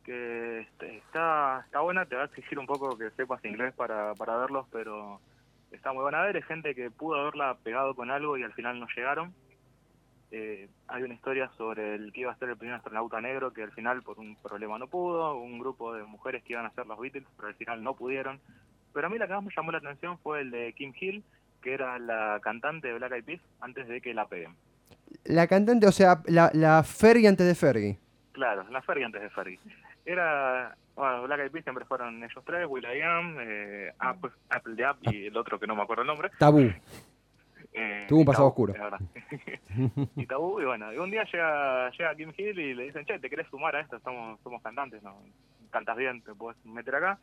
que 0.05 0.61
este, 0.61 0.97
está 0.97 1.63
está 1.65 1.81
buena, 1.81 2.05
te 2.07 2.17
va 2.17 2.23
a 2.23 2.27
exigir 2.27 2.59
un 2.59 2.67
poco 2.67 2.99
que 2.99 3.11
sepas 3.13 3.45
inglés 3.45 3.73
para, 3.75 4.15
para 4.15 4.37
verlos, 4.37 4.67
pero 4.71 5.21
está 5.71 5.93
muy 5.93 6.03
buena 6.03 6.23
a 6.23 6.27
ver, 6.27 6.37
es 6.37 6.45
gente 6.45 6.75
que 6.75 6.91
pudo 6.91 7.21
haberla 7.21 7.57
pegado 7.63 7.95
con 7.95 8.11
algo 8.11 8.37
y 8.37 8.43
al 8.43 8.53
final 8.53 8.79
no 8.79 8.87
llegaron. 8.95 9.33
Eh, 10.31 10.69
hay 10.89 11.03
una 11.03 11.15
historia 11.15 11.51
sobre 11.59 11.95
el 11.95 12.13
que 12.13 12.23
iba 12.23 12.33
a 12.33 12.39
ser 12.39 12.49
el 12.49 12.57
primer 12.57 12.77
astronauta 12.77 13.21
negro 13.21 13.53
que 13.53 13.63
al 13.63 13.73
final 13.73 14.03
por 14.03 14.19
un 14.19 14.35
problema 14.37 14.79
no 14.79 14.87
pudo, 14.87 15.37
un 15.37 15.59
grupo 15.59 15.95
de 15.95 16.05
mujeres 16.05 16.43
que 16.43 16.55
iban 16.55 16.65
a 16.65 16.71
ser 16.71 16.87
los 16.87 16.99
Beatles, 16.99 17.27
pero 17.37 17.49
al 17.49 17.55
final 17.55 17.83
no 17.83 17.95
pudieron. 17.95 18.41
Pero 18.95 19.07
a 19.07 19.11
mí 19.11 19.19
la 19.19 19.27
que 19.27 19.35
más 19.35 19.45
me 19.45 19.53
llamó 19.55 19.73
la 19.73 19.79
atención 19.79 20.19
fue 20.19 20.41
el 20.41 20.51
de 20.51 20.73
Kim 20.73 20.93
Hill, 20.99 21.23
que 21.61 21.75
era 21.75 21.99
la 21.99 22.41
cantante 22.43 22.89
de 22.89 22.95
Black 22.95 23.13
Eyed 23.13 23.25
Peas 23.25 23.41
antes 23.61 23.87
de 23.87 24.01
que 24.01 24.15
la 24.15 24.27
peguen. 24.27 24.57
La 25.25 25.47
cantante, 25.47 25.87
o 25.87 25.93
sea, 25.93 26.23
la, 26.27 26.51
la 26.55 26.83
Fergie 26.83 27.29
antes 27.29 27.47
de 27.47 27.55
Fergie. 27.55 27.99
Claro, 28.33 28.65
la 28.71 28.83
Fergie 28.83 29.05
antes 29.05 29.21
de 29.23 29.31
Fergie. 29.31 29.59
Era, 30.05 30.77
bueno, 30.97 31.23
Black 31.23 31.41
Eyed 31.41 31.51
Peas 31.53 31.65
siempre 31.65 31.85
fueron 31.85 32.23
ellos 32.23 32.43
tres, 32.45 32.67
Will 32.69 32.85
I 32.85 33.01
Am, 33.03 33.37
eh, 33.41 33.93
Apple, 33.99 34.31
Apple 34.51 34.75
de 34.75 34.85
App 34.85 34.99
y 35.03 35.27
el 35.27 35.37
otro 35.37 35.59
que 35.61 35.67
no 35.67 35.77
me 35.77 35.83
acuerdo 35.83 36.03
el 36.03 36.09
nombre. 36.09 36.31
Tabú. 36.39 36.71
Eh, 37.75 38.05
Tuvo 38.09 38.21
un 38.21 38.27
pasado 38.27 38.45
Tabú, 38.45 38.49
oscuro. 38.51 38.73
verdad. 38.75 39.01
y 40.17 40.27
Tabú, 40.27 40.61
y 40.61 40.65
bueno, 40.65 40.93
y 40.93 40.99
un 40.99 41.11
día 41.11 41.25
llega, 41.25 41.91
llega 41.91 42.15
Kim 42.17 42.33
Hill 42.37 42.59
y 42.59 42.75
le 42.75 42.85
dicen, 42.85 43.05
che, 43.07 43.19
¿te 43.19 43.31
querés 43.31 43.47
sumar 43.49 43.77
a 43.77 43.81
esto? 43.81 43.97
Estamos, 43.97 44.39
somos 44.43 44.61
cantantes, 44.63 45.03
¿no? 45.03 45.23
Cantas 45.71 45.97
bien, 45.97 46.21
te 46.23 46.35
puedes 46.35 46.63
meter 46.67 46.95
acá. 46.97 47.19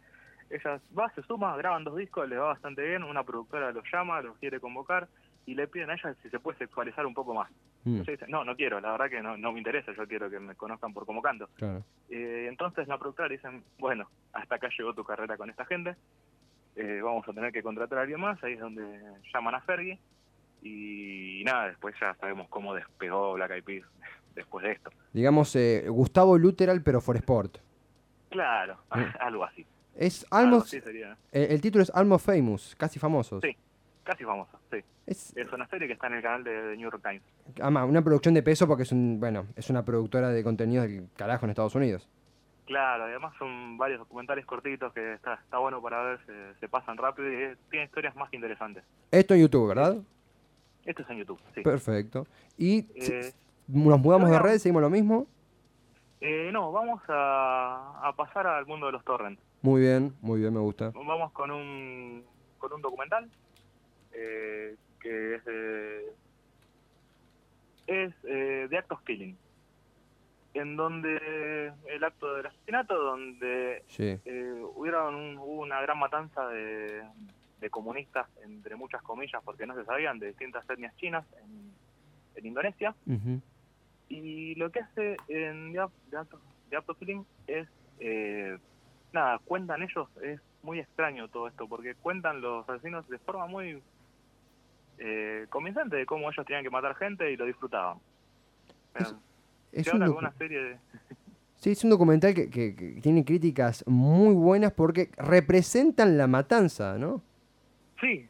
Ella 0.50 0.80
va, 0.98 1.10
se 1.14 1.22
suma, 1.24 1.56
graban 1.58 1.84
dos 1.84 1.96
discos, 1.98 2.28
le 2.28 2.38
va 2.38 2.48
bastante 2.48 2.82
bien, 2.84 3.04
una 3.04 3.24
productora 3.24 3.72
los 3.72 3.84
llama, 3.92 4.22
los 4.22 4.36
quiere 4.38 4.60
convocar 4.60 5.08
y 5.46 5.54
le 5.54 5.68
piden 5.68 5.92
a 5.92 5.94
ella 5.94 6.16
si 6.24 6.30
se 6.30 6.40
puede 6.40 6.58
sexualizar 6.58 7.06
un 7.06 7.14
poco 7.14 7.36
más. 7.36 7.52
Mm, 7.90 8.04
no, 8.28 8.44
no 8.44 8.56
quiero, 8.56 8.80
la 8.80 8.92
verdad 8.92 9.10
que 9.10 9.22
no, 9.22 9.38
no 9.38 9.52
me 9.52 9.60
interesa, 9.60 9.92
yo 9.94 10.08
quiero 10.08 10.30
que 10.30 10.40
me 10.40 10.56
conozcan 10.56 10.94
por 10.94 11.06
como 11.06 11.22
canto. 11.22 11.50
claro. 11.56 11.84
Eh, 12.10 12.48
entonces 12.50 12.88
la 12.88 12.98
productora 12.98 13.30
dicen, 13.30 13.64
bueno, 13.78 14.10
hasta 14.34 14.56
acá 14.56 14.70
llegó 14.78 14.94
tu 14.94 15.04
carrera 15.04 15.38
con 15.38 15.50
esta 15.50 15.66
gente, 15.66 15.96
eh, 16.76 17.02
vamos 17.04 17.28
a 17.28 17.34
tener 17.34 17.52
que 17.52 17.62
contratar 17.64 18.00
a 18.00 18.02
alguien 18.02 18.20
más, 18.20 18.42
ahí 18.44 18.54
es 18.54 18.60
donde 18.60 18.84
llaman 19.34 19.56
a 19.56 19.62
Fergie, 19.62 20.00
y 20.62 21.42
nada, 21.46 21.68
después 21.70 21.96
ya 22.00 22.14
sabemos 22.16 22.48
cómo 22.50 22.74
despegó 22.76 23.34
Black 23.34 23.52
Eyed 23.52 23.64
Peas 23.64 23.86
después 24.36 24.64
de 24.66 24.72
esto. 24.74 24.92
Digamos, 25.14 25.56
eh, 25.56 25.86
Gustavo 25.88 26.38
Luteral, 26.38 26.82
pero 26.84 27.02
for 27.02 27.16
Sport. 27.16 27.58
Claro, 28.30 28.78
Mm. 28.92 29.04
algo 29.20 29.44
así. 29.44 29.66
Es 29.96 30.26
Algo 30.32 30.46
Almost, 30.56 30.68
así 30.68 30.82
sería. 30.82 31.18
eh, 31.32 31.48
el 31.50 31.62
título 31.62 31.84
es 31.84 31.92
Almost 31.94 32.26
Famous, 32.26 32.76
casi 32.78 33.00
famosos. 33.00 33.42
Sí, 33.42 33.56
casi 34.10 34.24
famoso, 34.24 34.58
sí. 34.72 34.78
Es, 35.06 35.36
Es 35.38 35.52
una 35.54 35.68
serie 35.68 35.88
que 35.88 35.94
está 35.94 36.08
en 36.08 36.14
el 36.14 36.22
canal 36.22 36.44
de, 36.44 36.52
de 36.52 36.78
New 36.78 36.90
York 36.90 37.02
Times. 37.04 37.22
además, 37.62 37.88
una 37.88 38.02
producción 38.02 38.34
de 38.34 38.44
peso 38.44 38.68
porque 38.68 38.84
es 38.84 38.92
un, 38.92 39.20
bueno, 39.20 39.46
es 39.56 39.70
una 39.70 39.84
productora 39.86 40.30
de 40.30 40.44
contenido 40.44 40.84
del 40.84 41.08
carajo 41.16 41.46
en 41.46 41.52
Estados 41.52 41.76
Unidos. 41.76 42.10
Claro, 42.66 43.06
además 43.06 43.34
son 43.40 43.78
varios 43.78 44.00
documentales 44.00 44.46
cortitos 44.46 44.94
que 44.94 45.14
está, 45.14 45.36
está 45.36 45.58
bueno 45.58 45.82
para 45.82 46.04
ver, 46.04 46.20
se, 46.26 46.60
se 46.60 46.68
pasan 46.70 46.98
rápido 46.98 47.32
y 47.32 47.36
eh, 47.36 47.58
tiene 47.72 47.86
historias 47.86 48.16
más 48.16 48.32
interesantes. 48.34 48.84
Esto 49.12 49.34
en 49.34 49.42
YouTube, 49.42 49.70
¿verdad? 49.70 49.98
Esto 50.86 51.02
es 51.04 51.10
en 51.10 51.18
YouTube, 51.18 51.40
sí. 51.56 51.62
Perfecto. 51.62 52.26
Y 52.58 52.86
Eh, 52.96 53.34
nos 53.68 54.00
mudamos 54.00 54.30
de 54.30 54.40
red, 54.40 54.58
seguimos 54.58 54.82
lo 54.82 54.90
mismo. 54.90 55.28
Eh, 56.22 56.50
no, 56.52 56.72
vamos 56.72 57.02
a, 57.08 58.02
a 58.04 58.14
pasar 58.16 58.46
al 58.46 58.66
mundo 58.66 58.88
de 58.88 58.92
los 58.92 59.04
torrents. 59.04 59.42
Muy 59.62 59.82
bien, 59.82 60.14
muy 60.22 60.40
bien, 60.40 60.54
me 60.54 60.60
gusta. 60.60 60.92
Vamos 60.94 61.32
con 61.32 61.50
un, 61.52 62.24
con 62.60 62.72
un 62.74 62.82
documental 62.82 63.30
eh, 64.22 64.76
que 65.00 65.36
es, 65.36 65.46
de- 65.46 66.06
es 67.88 68.14
eh, 68.26 68.68
The 68.70 68.78
Act 68.78 68.92
of 68.92 69.04
Killing, 69.04 69.38
en 70.54 70.76
donde 70.76 71.72
el 71.88 72.04
acto 72.04 72.36
del 72.36 72.46
asesinato, 72.48 72.96
donde 73.02 73.84
Sí. 73.88 74.20
eh, 74.26 74.62
hubieron 74.76 75.16
un- 75.16 75.38
hubo 75.38 75.62
una 75.62 75.82
gran 75.82 75.98
matanza 76.00 76.48
de, 76.50 77.04
de 77.62 77.70
comunistas, 77.70 78.28
entre 78.44 78.76
muchas 78.76 79.02
comillas, 79.04 79.42
porque 79.44 79.66
no 79.66 79.76
se 79.76 79.86
sabían, 79.86 80.20
de 80.20 80.28
distintas 80.28 80.70
etnias 80.70 80.96
chinas 80.98 81.26
en, 81.44 81.72
en 82.36 82.46
Indonesia. 82.46 82.94
Y 84.10 84.56
lo 84.56 84.72
que 84.72 84.80
hace 84.80 85.18
en 85.28 85.72
The 85.74 85.86
The 86.70 86.78
Act 86.78 86.90
of 86.90 86.98
Killing 87.00 87.26
es, 87.48 87.68
eh, 88.00 88.58
nada, 89.14 89.40
cuentan 89.46 89.82
ellos, 89.84 90.08
es 90.22 90.40
muy 90.64 90.80
extraño 90.80 91.28
todo 91.30 91.48
esto, 91.48 91.68
porque 91.68 91.96
cuentan 91.96 92.42
los 92.42 92.68
asesinos 92.70 93.08
de 93.08 93.18
forma 93.20 93.46
muy 93.48 93.82
eh, 95.00 95.46
convincente 95.50 95.96
de 95.96 96.06
cómo 96.06 96.30
ellos 96.30 96.46
tenían 96.46 96.64
que 96.64 96.70
matar 96.70 96.96
gente 96.96 97.32
y 97.32 97.38
lo 97.38 97.46
disfrutaban. 97.46 97.98
Es 99.72 99.86
se 99.86 99.92
un 99.96 100.04
habla 100.04 100.06
de 100.08 100.12
docu- 100.12 100.18
una 100.18 100.32
serie 100.34 100.62
de... 100.64 100.78
Sí, 101.56 101.72
es 101.72 101.84
un 101.84 101.90
documental 101.90 102.34
que, 102.34 102.50
que- 102.50 102.76
que 102.76 103.02
tiene 103.02 103.24
críticas 103.26 103.86
muy 103.88 104.34
buenas 104.34 104.72
porque 104.72 105.10
representan 105.18 106.18
la 106.18 106.28
matanza, 106.28 106.98
¿no? 106.98 107.22
Sí, 108.00 108.28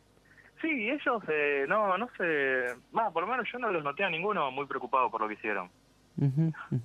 sí, 0.62 0.90
ellos 0.90 1.24
eh, 1.28 1.66
no, 1.70 1.98
no 1.98 2.08
sé, 2.18 2.76
más, 2.92 3.12
por 3.14 3.24
lo 3.24 3.30
menos 3.30 3.48
yo 3.52 3.60
no 3.60 3.72
los 3.72 3.84
noté 3.84 4.04
a 4.04 4.10
ninguno 4.10 4.50
muy 4.52 4.66
preocupado 4.66 5.10
por 5.12 5.22
lo 5.22 5.28
que 5.28 5.36
hicieron. 5.36 5.70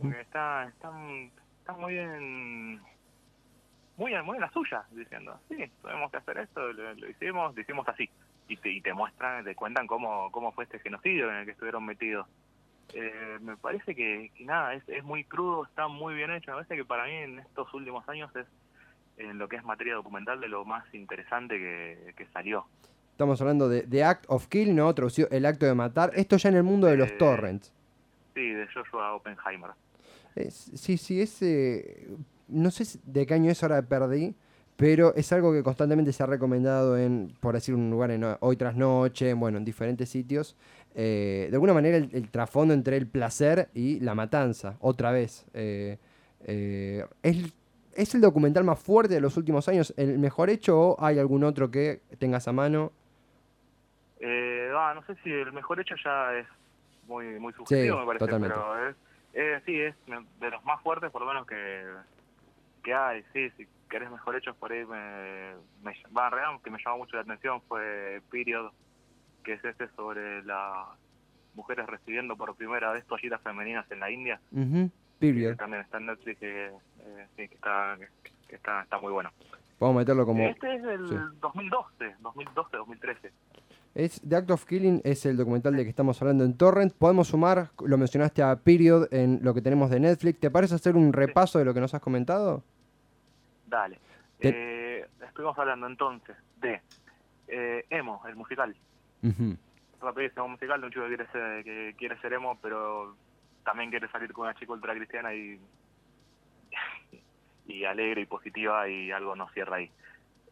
Porque 0.00 0.20
está, 0.20 0.64
están, 0.68 1.30
están 1.60 1.80
muy 1.80 1.96
en, 1.98 2.80
muy 3.96 4.12
en, 4.14 4.24
muy 4.24 4.36
en 4.36 4.42
la 4.42 4.50
suya, 4.52 4.84
diciendo, 4.92 5.40
sí, 5.48 5.56
tuvimos 5.82 6.10
que 6.10 6.18
hacer 6.18 6.38
esto, 6.38 6.72
lo, 6.72 6.94
lo 6.94 7.08
hicimos, 7.08 7.54
lo 7.54 7.60
hicimos 7.60 7.88
así. 7.88 8.08
Y 8.48 8.56
te, 8.58 8.70
y 8.70 8.80
te 8.80 8.92
muestran, 8.92 9.44
te 9.44 9.54
cuentan 9.54 9.86
cómo, 9.86 10.30
cómo 10.30 10.52
fue 10.52 10.64
este 10.64 10.78
genocidio 10.78 11.30
en 11.30 11.36
el 11.36 11.44
que 11.46 11.52
estuvieron 11.52 11.84
metidos. 11.84 12.26
Eh, 12.92 13.38
me 13.40 13.56
parece 13.56 13.94
que, 13.94 14.30
que 14.36 14.44
nada, 14.44 14.74
es, 14.74 14.86
es 14.88 15.02
muy 15.02 15.24
crudo, 15.24 15.64
está 15.64 15.88
muy 15.88 16.14
bien 16.14 16.30
hecho. 16.30 16.50
Me 16.50 16.56
parece 16.58 16.76
que 16.76 16.84
para 16.84 17.04
mí 17.06 17.12
en 17.12 17.38
estos 17.38 17.72
últimos 17.72 18.06
años 18.08 18.30
es 18.36 18.46
en 19.16 19.38
lo 19.38 19.48
que 19.48 19.56
es 19.56 19.64
materia 19.64 19.94
documental 19.94 20.40
de 20.40 20.48
lo 20.48 20.64
más 20.64 20.84
interesante 20.94 21.56
que, 21.58 22.12
que 22.16 22.26
salió. 22.26 22.66
Estamos 23.12 23.40
hablando 23.40 23.68
de 23.68 23.82
The 23.82 24.04
Act 24.04 24.24
of 24.28 24.48
Kill, 24.48 24.74
¿no? 24.74 24.92
Traducido 24.94 25.28
el 25.30 25.46
acto 25.46 25.64
de 25.66 25.74
matar. 25.74 26.10
Esto 26.14 26.36
ya 26.36 26.48
en 26.50 26.56
el 26.56 26.64
mundo 26.64 26.88
de 26.88 26.96
los 26.96 27.10
Eh, 27.12 27.16
torrents. 27.16 27.72
Sí, 28.34 28.50
de 28.50 28.66
Joshua 28.74 29.14
Oppenheimer. 29.14 29.70
Es- 30.34 30.70
sí, 30.74 30.98
sí, 30.98 31.22
es... 31.22 31.40
eh, 31.42 32.08
no 32.48 32.70
sé 32.70 32.98
de 33.04 33.24
qué 33.24 33.34
año 33.34 33.50
es, 33.50 33.62
ahora 33.62 33.80
perdí, 33.82 34.34
pero 34.76 35.14
es 35.14 35.32
algo 35.32 35.52
que 35.52 35.62
constantemente 35.62 36.12
se 36.12 36.22
ha 36.22 36.26
recomendado 36.26 36.98
en, 36.98 37.32
por 37.40 37.54
decir 37.54 37.74
un 37.74 37.90
lugar, 37.90 38.10
en 38.10 38.24
Hoy 38.40 38.56
Tras 38.56 38.74
Noche, 38.76 39.32
bueno, 39.34 39.58
en 39.58 39.64
diferentes 39.64 40.08
sitios. 40.08 40.56
Eh, 40.96 41.46
de 41.50 41.56
alguna 41.56 41.74
manera 41.74 41.96
el, 41.96 42.08
el 42.12 42.30
trasfondo 42.30 42.74
entre 42.74 42.96
el 42.96 43.06
placer 43.06 43.68
y 43.74 44.00
la 44.00 44.14
matanza, 44.14 44.76
otra 44.80 45.10
vez. 45.12 45.46
Eh, 45.54 45.98
eh, 46.46 47.04
es, 47.22 47.52
¿Es 47.94 48.14
el 48.16 48.20
documental 48.20 48.64
más 48.64 48.80
fuerte 48.80 49.14
de 49.14 49.20
los 49.20 49.36
últimos 49.36 49.68
años? 49.68 49.94
¿El 49.96 50.18
mejor 50.18 50.50
hecho 50.50 50.78
o 50.80 51.04
hay 51.04 51.18
algún 51.20 51.44
otro 51.44 51.70
que 51.70 52.00
tengas 52.18 52.48
a 52.48 52.52
mano? 52.52 52.90
Eh, 54.20 54.70
ah, 54.74 54.92
no 54.94 55.04
sé 55.06 55.14
si 55.22 55.30
el 55.30 55.52
mejor 55.52 55.78
hecho 55.80 55.94
ya 56.04 56.34
es 56.34 56.46
muy 57.06 57.38
muy 57.38 57.52
subjetivo, 57.52 57.96
Sí, 57.96 58.00
me 58.00 58.06
parece, 58.06 58.24
totalmente. 58.24 58.56
pero 58.56 58.88
es, 58.88 59.62
sí, 59.64 59.80
es 59.80 59.94
de 60.40 60.50
los 60.50 60.64
más 60.64 60.80
fuertes, 60.82 61.10
por 61.10 61.20
lo 61.22 61.28
menos 61.28 61.46
que, 61.46 61.84
que 62.82 62.94
hay. 62.94 63.22
Sí, 63.32 63.50
si 63.56 63.66
querés 63.88 64.10
mejor 64.10 64.36
hechos 64.36 64.56
por 64.56 64.72
ahí, 64.72 64.84
me, 64.84 65.54
me 65.82 65.94
va, 66.16 66.30
realidad, 66.30 66.60
que 66.62 66.70
me 66.70 66.78
llamó 66.84 66.98
mucho 66.98 67.16
la 67.16 67.22
atención 67.22 67.60
fue 67.68 68.22
Period, 68.30 68.70
que 69.42 69.54
es 69.54 69.64
este 69.64 69.88
sobre 69.90 70.42
las 70.44 70.88
mujeres 71.54 71.86
recibiendo 71.86 72.36
por 72.36 72.54
primera 72.56 72.92
vez 72.92 73.04
toallitas 73.06 73.40
femeninas 73.42 73.90
en 73.90 74.00
la 74.00 74.10
India. 74.10 74.40
Period. 75.18 75.56
también 75.56 75.82
está 75.82 75.98
en 75.98 76.06
Netflix, 76.06 76.38
que, 76.38 76.66
eh, 76.66 77.26
sí, 77.36 77.48
que 77.48 77.54
está, 77.54 77.96
que 78.48 78.56
está, 78.56 78.82
está 78.82 78.98
muy 78.98 79.12
bueno. 79.12 79.30
Vamos 79.78 79.96
a 79.96 79.98
meterlo 80.00 80.26
como... 80.26 80.42
Este 80.44 80.74
es 80.74 80.82
del 80.82 81.08
sí. 81.08 81.14
2012, 81.40 82.16
2012, 82.20 82.76
2013. 82.76 83.32
Es 83.94 84.20
The 84.28 84.36
Act 84.36 84.50
of 84.50 84.64
Killing 84.66 85.00
es 85.04 85.24
el 85.24 85.36
documental 85.36 85.76
de 85.76 85.84
que 85.84 85.90
estamos 85.90 86.20
hablando 86.20 86.44
en 86.44 86.56
Torrent. 86.56 86.92
Podemos 86.92 87.28
sumar, 87.28 87.70
lo 87.84 87.96
mencionaste 87.96 88.42
a 88.42 88.56
Period 88.56 89.12
en 89.12 89.38
lo 89.42 89.54
que 89.54 89.62
tenemos 89.62 89.88
de 89.90 90.00
Netflix. 90.00 90.40
¿Te 90.40 90.50
parece 90.50 90.74
hacer 90.74 90.96
un 90.96 91.12
repaso 91.12 91.60
de 91.60 91.64
lo 91.64 91.74
que 91.74 91.80
nos 91.80 91.94
has 91.94 92.00
comentado? 92.00 92.64
Dale. 93.74 93.98
Te- 94.38 94.48
Eh, 95.00 95.06
estuvimos 95.26 95.58
hablando 95.58 95.86
entonces 95.86 96.36
de 96.56 96.80
eh, 97.48 97.84
Emo, 97.90 98.22
el 98.26 98.36
musical. 98.36 98.74
Ujú. 99.22 99.56
Rapidísimo 100.00 100.48
musical 100.48 100.80
de 100.80 100.86
un 100.86 100.92
chico 100.92 101.04
que 101.08 101.16
quiere 101.16 101.30
ser, 101.32 101.64
que 101.64 101.94
quiere 101.98 102.18
ser 102.20 102.32
emo, 102.34 102.58
pero 102.60 103.16
también 103.64 103.90
quiere 103.90 104.08
salir 104.08 104.32
con 104.32 104.44
una 104.46 104.54
chica 104.54 104.72
ultra 104.72 104.94
cristiana 104.94 105.34
y, 105.34 105.58
y 107.66 107.84
alegre 107.84 108.20
y 108.22 108.26
positiva 108.26 108.88
y 108.88 109.10
algo 109.10 109.34
no 109.34 109.48
cierra 109.50 109.76
ahí. 109.76 109.90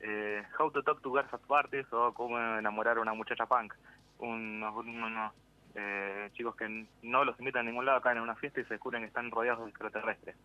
eh, 0.00 0.42
How 0.58 0.70
to 0.70 0.82
Talk 0.82 1.00
to 1.02 1.12
Girls 1.12 1.32
at 1.32 1.40
Parties 1.46 1.86
o 1.92 2.12
Cómo 2.14 2.38
enamorar 2.38 2.98
a 2.98 3.00
una 3.02 3.14
muchacha 3.14 3.46
punk. 3.46 3.72
Unos, 4.18 4.74
unos, 4.76 5.32
eh, 5.74 6.30
chicos 6.34 6.54
que 6.56 6.86
no 7.02 7.24
los 7.24 7.38
invitan 7.40 7.66
a 7.66 7.70
ningún 7.70 7.84
lado, 7.86 8.00
caen 8.00 8.18
en 8.18 8.22
una 8.24 8.36
fiesta 8.36 8.60
y 8.60 8.64
se 8.64 8.74
descubren 8.74 9.02
que 9.02 9.08
están 9.08 9.30
rodeados 9.30 9.64
de 9.64 9.70
extraterrestres. 9.70 10.36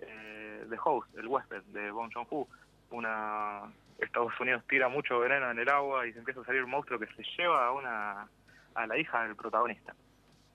Eh, 0.00 0.31
The 0.68 0.76
Host, 0.82 1.16
el 1.18 1.26
huésped 1.26 1.62
de 1.72 1.90
Bong 1.90 2.10
Joon-ho, 2.12 2.46
una 2.90 3.62
Estados 3.98 4.38
Unidos 4.40 4.62
tira 4.68 4.88
mucho 4.88 5.20
veneno 5.20 5.50
en 5.50 5.58
el 5.58 5.68
agua 5.68 6.06
y 6.06 6.12
se 6.12 6.18
empieza 6.18 6.40
a 6.40 6.44
salir 6.44 6.64
un 6.64 6.70
monstruo 6.70 6.98
que 6.98 7.06
se 7.14 7.22
lleva 7.36 7.66
a 7.66 7.72
una 7.72 8.28
a 8.74 8.86
la 8.86 8.98
hija 8.98 9.22
del 9.24 9.36
protagonista. 9.36 9.94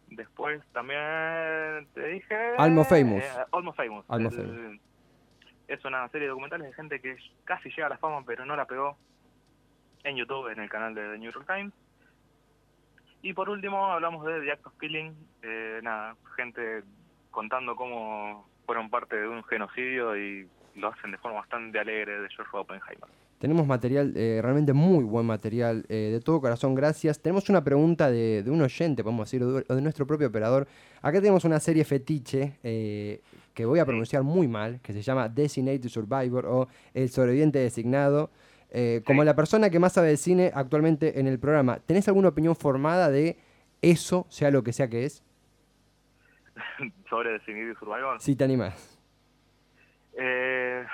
Después 0.07 0.61
también 0.73 1.87
te 1.93 2.07
dije 2.07 2.35
Almost 2.57 2.89
Famous. 2.89 3.23
eh, 3.23 3.45
Almost 3.51 3.77
Famous. 3.77 4.05
Almost 4.09 4.37
El- 4.39 4.79
es 5.67 5.83
una 5.85 6.07
serie 6.09 6.27
de 6.27 6.29
documentales 6.29 6.67
de 6.67 6.73
gente 6.73 6.99
que 7.01 7.17
casi 7.43 7.69
llega 7.69 7.87
a 7.87 7.89
la 7.89 7.97
fama 7.97 8.23
pero 8.25 8.45
no 8.45 8.55
la 8.55 8.65
pegó 8.65 8.97
en 10.03 10.15
YouTube, 10.15 10.47
en 10.51 10.59
el 10.59 10.69
canal 10.69 10.93
de 10.95 11.01
The 11.11 11.17
New 11.17 11.31
York 11.31 11.45
Times. 11.47 11.73
Y 13.21 13.33
por 13.33 13.49
último 13.49 13.85
hablamos 13.87 14.25
de 14.25 14.39
The 14.41 14.51
Act 14.51 14.67
of 14.67 14.73
Killing, 14.79 15.13
eh, 15.41 15.79
nada, 15.83 16.15
gente 16.35 16.83
contando 17.31 17.75
cómo 17.75 18.47
fueron 18.67 18.91
parte 18.91 19.15
de 19.15 19.27
un 19.27 19.43
genocidio 19.45 20.15
y 20.15 20.47
lo 20.75 20.89
hacen 20.89 21.09
de 21.11 21.17
forma 21.17 21.39
bastante 21.39 21.79
alegre 21.79 22.21
de 22.21 22.27
George 22.29 22.55
Oppenheimer. 22.55 23.09
Tenemos 23.39 23.65
material, 23.65 24.13
eh, 24.15 24.39
realmente 24.41 24.73
muy 24.73 25.03
buen 25.03 25.25
material, 25.25 25.85
eh, 25.89 26.09
de 26.11 26.19
todo 26.19 26.41
corazón, 26.41 26.75
gracias. 26.75 27.19
Tenemos 27.19 27.49
una 27.49 27.63
pregunta 27.63 28.11
de, 28.11 28.43
de 28.43 28.51
un 28.51 28.61
oyente, 28.61 29.03
podemos 29.03 29.27
decir, 29.27 29.43
o 29.43 29.75
de 29.75 29.81
nuestro 29.81 30.05
propio 30.05 30.27
operador. 30.27 30.67
Acá 31.01 31.19
tenemos 31.19 31.45
una 31.45 31.59
serie 31.59 31.83
fetiche 31.85 32.57
eh, 32.63 33.21
que 33.53 33.65
voy 33.65 33.79
a 33.79 33.85
pronunciar 33.85 34.23
muy 34.23 34.47
mal, 34.47 34.79
que 34.81 34.93
se 34.93 35.01
llama 35.01 35.29
Designated 35.29 35.87
Survivor 35.87 36.45
o 36.45 36.67
El 36.93 37.09
sobreviviente 37.09 37.59
designado. 37.59 38.29
Eh, 38.69 39.01
como 39.05 39.23
la 39.23 39.35
persona 39.35 39.69
que 39.69 39.79
más 39.79 39.93
sabe 39.93 40.09
de 40.09 40.17
cine 40.17 40.51
actualmente 40.53 41.19
en 41.19 41.27
el 41.27 41.39
programa, 41.39 41.79
¿tenés 41.79 42.07
alguna 42.07 42.29
opinión 42.29 42.55
formada 42.55 43.09
de 43.09 43.37
eso, 43.81 44.25
sea 44.29 44.51
lo 44.51 44.63
que 44.63 44.73
sea 44.73 44.89
que 44.89 45.05
es? 45.05 45.23
Sobre 47.09 47.31
Designated 47.33 47.77
Survivor. 47.79 48.21
Si 48.21 48.35
te 48.35 48.43
animás. 48.43 48.99
Eh, 50.17 50.85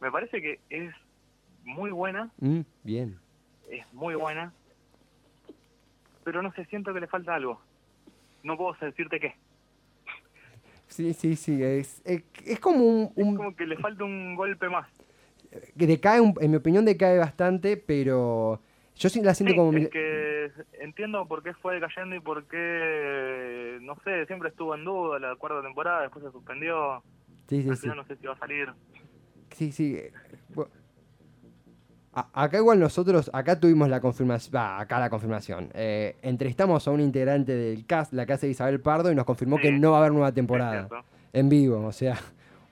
me 0.00 0.10
parece 0.10 0.40
que 0.42 0.60
es 0.70 0.94
muy 1.64 1.90
buena, 1.90 2.30
Mm, 2.38 2.60
bien. 2.82 3.18
es 3.70 3.90
muy 3.92 4.14
buena, 4.14 4.52
pero 6.24 6.42
no 6.42 6.52
sé, 6.52 6.64
siento 6.66 6.92
que 6.92 7.00
le 7.00 7.06
falta 7.06 7.34
algo. 7.34 7.60
No 8.42 8.56
puedo 8.56 8.76
decirte 8.80 9.18
qué. 9.18 9.34
Sí, 10.86 11.12
sí, 11.14 11.36
sí. 11.36 11.62
Es, 11.62 12.00
es, 12.04 12.22
es 12.46 12.60
como 12.60 12.84
un, 12.84 13.12
un- 13.16 13.36
Como 13.36 13.54
que 13.56 13.66
le 13.66 13.76
falta 13.78 14.04
un 14.04 14.34
golpe 14.36 14.68
más. 14.68 14.88
que 15.78 15.86
decae, 15.86 16.20
un- 16.20 16.34
en 16.40 16.50
mi 16.50 16.56
opinión 16.58 16.84
decae 16.84 17.18
bastante, 17.18 17.76
pero 17.76 18.60
yo 18.98 19.08
sí 19.08 19.22
la 19.22 19.34
siento 19.34 19.52
Sí, 19.52 19.56
como... 19.56 19.78
es 19.78 19.88
que 19.88 20.50
entiendo 20.80 21.26
por 21.26 21.42
qué 21.42 21.54
fue 21.54 21.74
decayendo 21.74 22.16
y 22.16 22.20
por 22.20 22.44
qué, 22.46 23.78
no 23.82 23.96
sé, 24.04 24.26
siempre 24.26 24.48
estuvo 24.50 24.74
en 24.74 24.84
duda 24.84 25.18
la 25.18 25.36
cuarta 25.36 25.62
temporada, 25.62 26.02
después 26.02 26.24
se 26.24 26.30
suspendió. 26.32 27.02
Sí, 27.48 27.62
sí, 27.62 27.68
Al 27.70 27.76
sí. 27.76 27.82
final 27.82 27.96
no 27.98 28.04
sé 28.04 28.16
si 28.16 28.26
va 28.26 28.34
a 28.34 28.38
salir. 28.38 28.68
Sí, 29.52 29.72
sí. 29.72 29.98
Acá 32.12 32.58
igual 32.58 32.80
nosotros, 32.80 33.30
acá 33.32 33.60
tuvimos 33.60 33.88
la 33.88 34.00
confirmación, 34.00 34.54
va, 34.56 34.80
acá 34.80 34.98
la 34.98 35.08
confirmación. 35.08 35.70
Eh, 35.74 36.16
entrevistamos 36.22 36.88
a 36.88 36.90
un 36.90 37.00
integrante 37.00 37.54
del 37.54 37.86
cast, 37.86 38.12
la 38.12 38.26
casa 38.26 38.46
de 38.46 38.52
Isabel 38.52 38.80
Pardo, 38.80 39.12
y 39.12 39.14
nos 39.14 39.24
confirmó 39.24 39.58
que 39.58 39.70
no 39.70 39.92
va 39.92 39.98
a 39.98 40.00
haber 40.00 40.12
nueva 40.12 40.32
temporada. 40.32 40.88
En 41.32 41.48
vivo, 41.48 41.86
o 41.86 41.92
sea, 41.92 42.18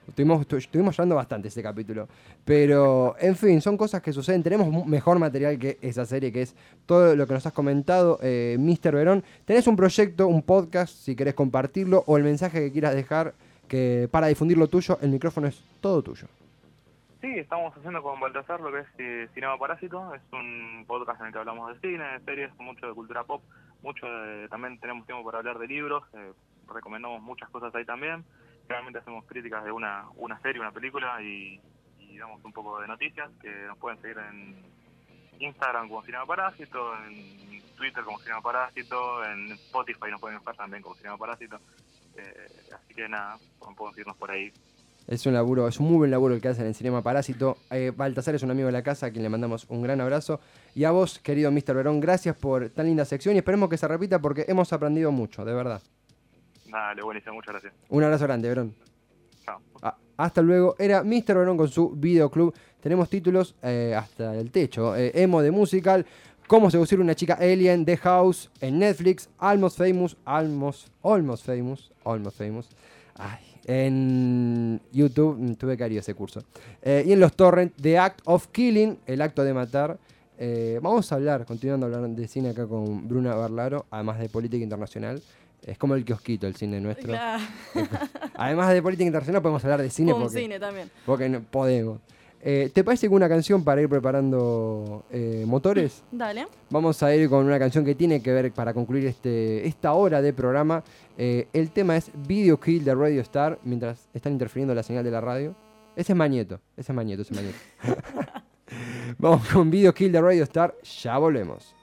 estuvimos, 0.08 0.46
tu- 0.46 0.56
estuvimos 0.56 0.98
hablando 0.98 1.16
bastante 1.16 1.48
ese 1.48 1.62
capítulo. 1.62 2.08
Pero, 2.44 3.16
en 3.18 3.36
fin, 3.36 3.60
son 3.60 3.76
cosas 3.76 4.02
que 4.02 4.12
suceden. 4.12 4.42
Tenemos 4.42 4.86
mejor 4.86 5.18
material 5.18 5.58
que 5.58 5.78
esa 5.82 6.06
serie, 6.06 6.32
que 6.32 6.42
es 6.42 6.54
todo 6.86 7.14
lo 7.16 7.26
que 7.26 7.34
nos 7.34 7.46
has 7.46 7.52
comentado, 7.52 8.18
eh, 8.22 8.56
Mr. 8.58 8.94
Verón. 8.94 9.24
Tenés 9.44 9.66
un 9.66 9.76
proyecto, 9.76 10.26
un 10.28 10.42
podcast, 10.42 10.94
si 10.94 11.16
querés 11.16 11.34
compartirlo, 11.34 12.04
o 12.06 12.16
el 12.16 12.24
mensaje 12.24 12.60
que 12.60 12.72
quieras 12.72 12.94
dejar 12.94 13.34
que 13.68 14.08
para 14.12 14.28
difundir 14.28 14.56
lo 14.58 14.68
tuyo, 14.68 14.98
el 15.02 15.10
micrófono 15.10 15.48
es 15.48 15.60
todo 15.80 16.00
tuyo. 16.02 16.28
Sí, 17.20 17.28
estamos 17.38 17.76
haciendo 17.76 18.02
con 18.02 18.20
Baltasar 18.20 18.60
lo 18.60 18.70
que 18.70 18.80
es 18.80 18.86
eh, 18.98 19.28
Cinema 19.34 19.58
Parásito. 19.58 20.14
Es 20.14 20.22
un 20.32 20.84
podcast 20.86 21.20
en 21.20 21.26
el 21.28 21.32
que 21.32 21.38
hablamos 21.40 21.72
de 21.74 21.80
cine, 21.80 22.04
de 22.04 22.20
series, 22.24 22.50
mucho 22.58 22.86
de 22.86 22.94
cultura 22.94 23.24
pop. 23.24 23.42
mucho 23.82 24.06
de- 24.06 24.48
También 24.48 24.78
tenemos 24.78 25.06
tiempo 25.06 25.24
para 25.24 25.38
hablar 25.38 25.58
de 25.58 25.66
libros. 25.66 26.02
eh, 26.14 26.32
recomendamos 26.72 27.22
muchas 27.22 27.48
cosas 27.50 27.74
ahí 27.74 27.84
también. 27.84 28.24
Realmente 28.68 28.98
hacemos 28.98 29.24
críticas 29.26 29.64
de 29.64 29.72
una, 29.72 30.06
una 30.16 30.40
serie, 30.40 30.60
una 30.60 30.72
película 30.72 31.20
y, 31.22 31.60
damos 32.18 32.42
un 32.44 32.52
poco 32.52 32.80
de 32.80 32.88
noticias 32.88 33.30
que 33.42 33.50
nos 33.66 33.76
pueden 33.76 34.00
seguir 34.00 34.16
en 34.16 34.56
Instagram 35.38 35.86
como 35.86 36.02
Cinema 36.02 36.24
Parásito, 36.24 36.94
en 37.04 37.62
Twitter 37.76 38.02
como 38.04 38.18
Cinema 38.20 38.40
Parásito, 38.40 39.22
en 39.22 39.52
Spotify 39.52 40.10
nos 40.10 40.20
pueden 40.20 40.38
buscar 40.38 40.56
también 40.56 40.82
como 40.82 40.94
Cinema 40.94 41.18
Parásito. 41.18 41.58
Eh, 42.16 42.48
así 42.74 42.94
que 42.94 43.06
nada, 43.06 43.38
pueden 43.58 43.92
seguirnos 43.92 44.16
por 44.16 44.30
ahí. 44.30 44.50
Es 45.06 45.24
un 45.24 45.34
laburo, 45.34 45.68
es 45.68 45.78
un 45.78 45.86
muy 45.86 45.98
buen 45.98 46.10
laburo 46.10 46.34
el 46.34 46.40
que 46.40 46.48
hacen 46.48 46.66
en 46.66 46.74
Cinema 46.74 47.02
Parásito. 47.02 47.58
Eh, 47.70 47.92
Baltasar 47.94 48.34
es 48.34 48.42
un 48.42 48.50
amigo 48.50 48.66
de 48.66 48.72
la 48.72 48.82
casa 48.82 49.06
a 49.06 49.10
quien 49.10 49.22
le 49.22 49.28
mandamos 49.28 49.66
un 49.68 49.82
gran 49.82 50.00
abrazo. 50.00 50.40
Y 50.74 50.84
a 50.84 50.90
vos, 50.90 51.20
querido 51.20 51.52
Mr. 51.52 51.74
Verón, 51.74 52.00
gracias 52.00 52.36
por 52.36 52.70
tan 52.70 52.86
linda 52.86 53.04
sección 53.04 53.36
y 53.36 53.38
esperemos 53.38 53.68
que 53.68 53.76
se 53.76 53.86
repita 53.86 54.20
porque 54.20 54.46
hemos 54.48 54.72
aprendido 54.72 55.12
mucho, 55.12 55.44
de 55.44 55.54
verdad. 55.54 55.80
Dale, 56.76 57.02
buenísimo, 57.02 57.34
muchas 57.36 57.52
gracias. 57.54 57.72
Un 57.88 58.04
abrazo 58.04 58.24
grande, 58.24 58.48
Verón. 58.50 58.74
Chao. 59.46 59.60
Ah, 59.80 59.96
hasta 60.18 60.42
luego. 60.42 60.76
Era 60.78 61.02
Mr. 61.02 61.34
Verón 61.38 61.56
con 61.56 61.68
su 61.68 61.90
videoclub. 61.90 62.54
Tenemos 62.80 63.08
títulos 63.08 63.54
eh, 63.62 63.94
hasta 63.96 64.34
el 64.36 64.50
techo. 64.50 64.94
Eh, 64.94 65.10
emo 65.14 65.40
de 65.40 65.50
musical. 65.50 66.04
Cómo 66.46 66.70
seducir 66.70 67.00
una 67.00 67.14
chica 67.14 67.38
alien. 67.40 67.86
The 67.86 67.96
House. 67.96 68.50
En 68.60 68.78
Netflix. 68.78 69.30
Almost 69.38 69.78
Famous. 69.78 70.18
Almost. 70.26 70.88
Almost 71.02 71.46
Famous. 71.46 71.90
Almost 72.04 72.36
Famous. 72.36 72.68
Ay, 73.14 73.38
en 73.64 74.78
YouTube. 74.92 75.38
mm, 75.38 75.54
Tuve 75.54 75.78
que 75.78 75.84
hacer 75.84 75.96
ese 75.96 76.12
curso. 76.12 76.42
Eh, 76.82 77.04
y 77.06 77.12
en 77.12 77.20
los 77.20 77.32
torrent. 77.34 77.72
The 77.80 77.96
Act 77.98 78.20
of 78.26 78.48
Killing. 78.48 78.98
El 79.06 79.22
acto 79.22 79.42
de 79.44 79.54
matar. 79.54 79.98
Eh, 80.38 80.78
vamos 80.82 81.10
a 81.10 81.14
hablar, 81.14 81.46
continuando 81.46 81.86
a 81.86 81.88
hablar 81.88 82.10
de 82.10 82.28
cine 82.28 82.50
acá 82.50 82.66
con 82.66 83.08
Bruna 83.08 83.34
Barlaro, 83.34 83.86
además 83.90 84.18
de 84.18 84.28
política 84.28 84.62
internacional. 84.62 85.22
Es 85.66 85.78
como 85.78 85.96
el 85.96 86.04
kiosquito 86.04 86.46
el 86.46 86.54
cine 86.54 86.80
nuestro. 86.80 87.08
Claro. 87.08 87.42
Además 88.34 88.72
de 88.72 88.80
política 88.80 89.06
internacional 89.06 89.42
podemos 89.42 89.64
hablar 89.64 89.82
de 89.82 89.90
cine 89.90 90.12
Un 90.12 90.22
porque, 90.22 90.38
cine 90.38 90.60
también. 90.60 90.90
porque 91.04 91.28
no 91.28 91.40
podemos. 91.42 91.98
Eh, 92.40 92.70
¿Te 92.72 92.84
parece 92.84 93.08
que 93.08 93.14
una 93.14 93.28
canción 93.28 93.64
para 93.64 93.82
ir 93.82 93.88
preparando 93.88 95.04
eh, 95.10 95.42
motores? 95.44 96.04
Dale. 96.12 96.46
Vamos 96.70 97.02
a 97.02 97.14
ir 97.16 97.28
con 97.28 97.44
una 97.44 97.58
canción 97.58 97.84
que 97.84 97.96
tiene 97.96 98.22
que 98.22 98.32
ver 98.32 98.52
para 98.52 98.72
concluir 98.72 99.06
este, 99.06 99.66
esta 99.66 99.92
hora 99.94 100.22
de 100.22 100.32
programa. 100.32 100.84
Eh, 101.18 101.48
el 101.52 101.72
tema 101.72 101.96
es 101.96 102.12
Video 102.28 102.60
Kill 102.60 102.84
de 102.84 102.94
Radio 102.94 103.20
Star 103.22 103.58
mientras 103.64 104.08
están 104.14 104.32
interfiriendo 104.34 104.72
la 104.74 104.84
señal 104.84 105.02
de 105.02 105.10
la 105.10 105.20
radio. 105.20 105.56
Ese 105.96 106.12
es 106.12 106.16
Mañeto, 106.16 106.60
ese 106.76 106.92
es 106.92 106.96
Mañeto, 106.96 107.22
ese 107.22 107.34
es 107.34 107.40
Mañeto. 107.40 107.58
Vamos 109.18 109.48
con 109.48 109.70
Video 109.70 109.92
Kill 109.92 110.12
de 110.12 110.20
Radio 110.20 110.44
Star, 110.44 110.76
ya 111.02 111.18
volvemos. 111.18 111.75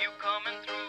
You 0.00 0.10
coming 0.18 0.58
through. 0.66 0.79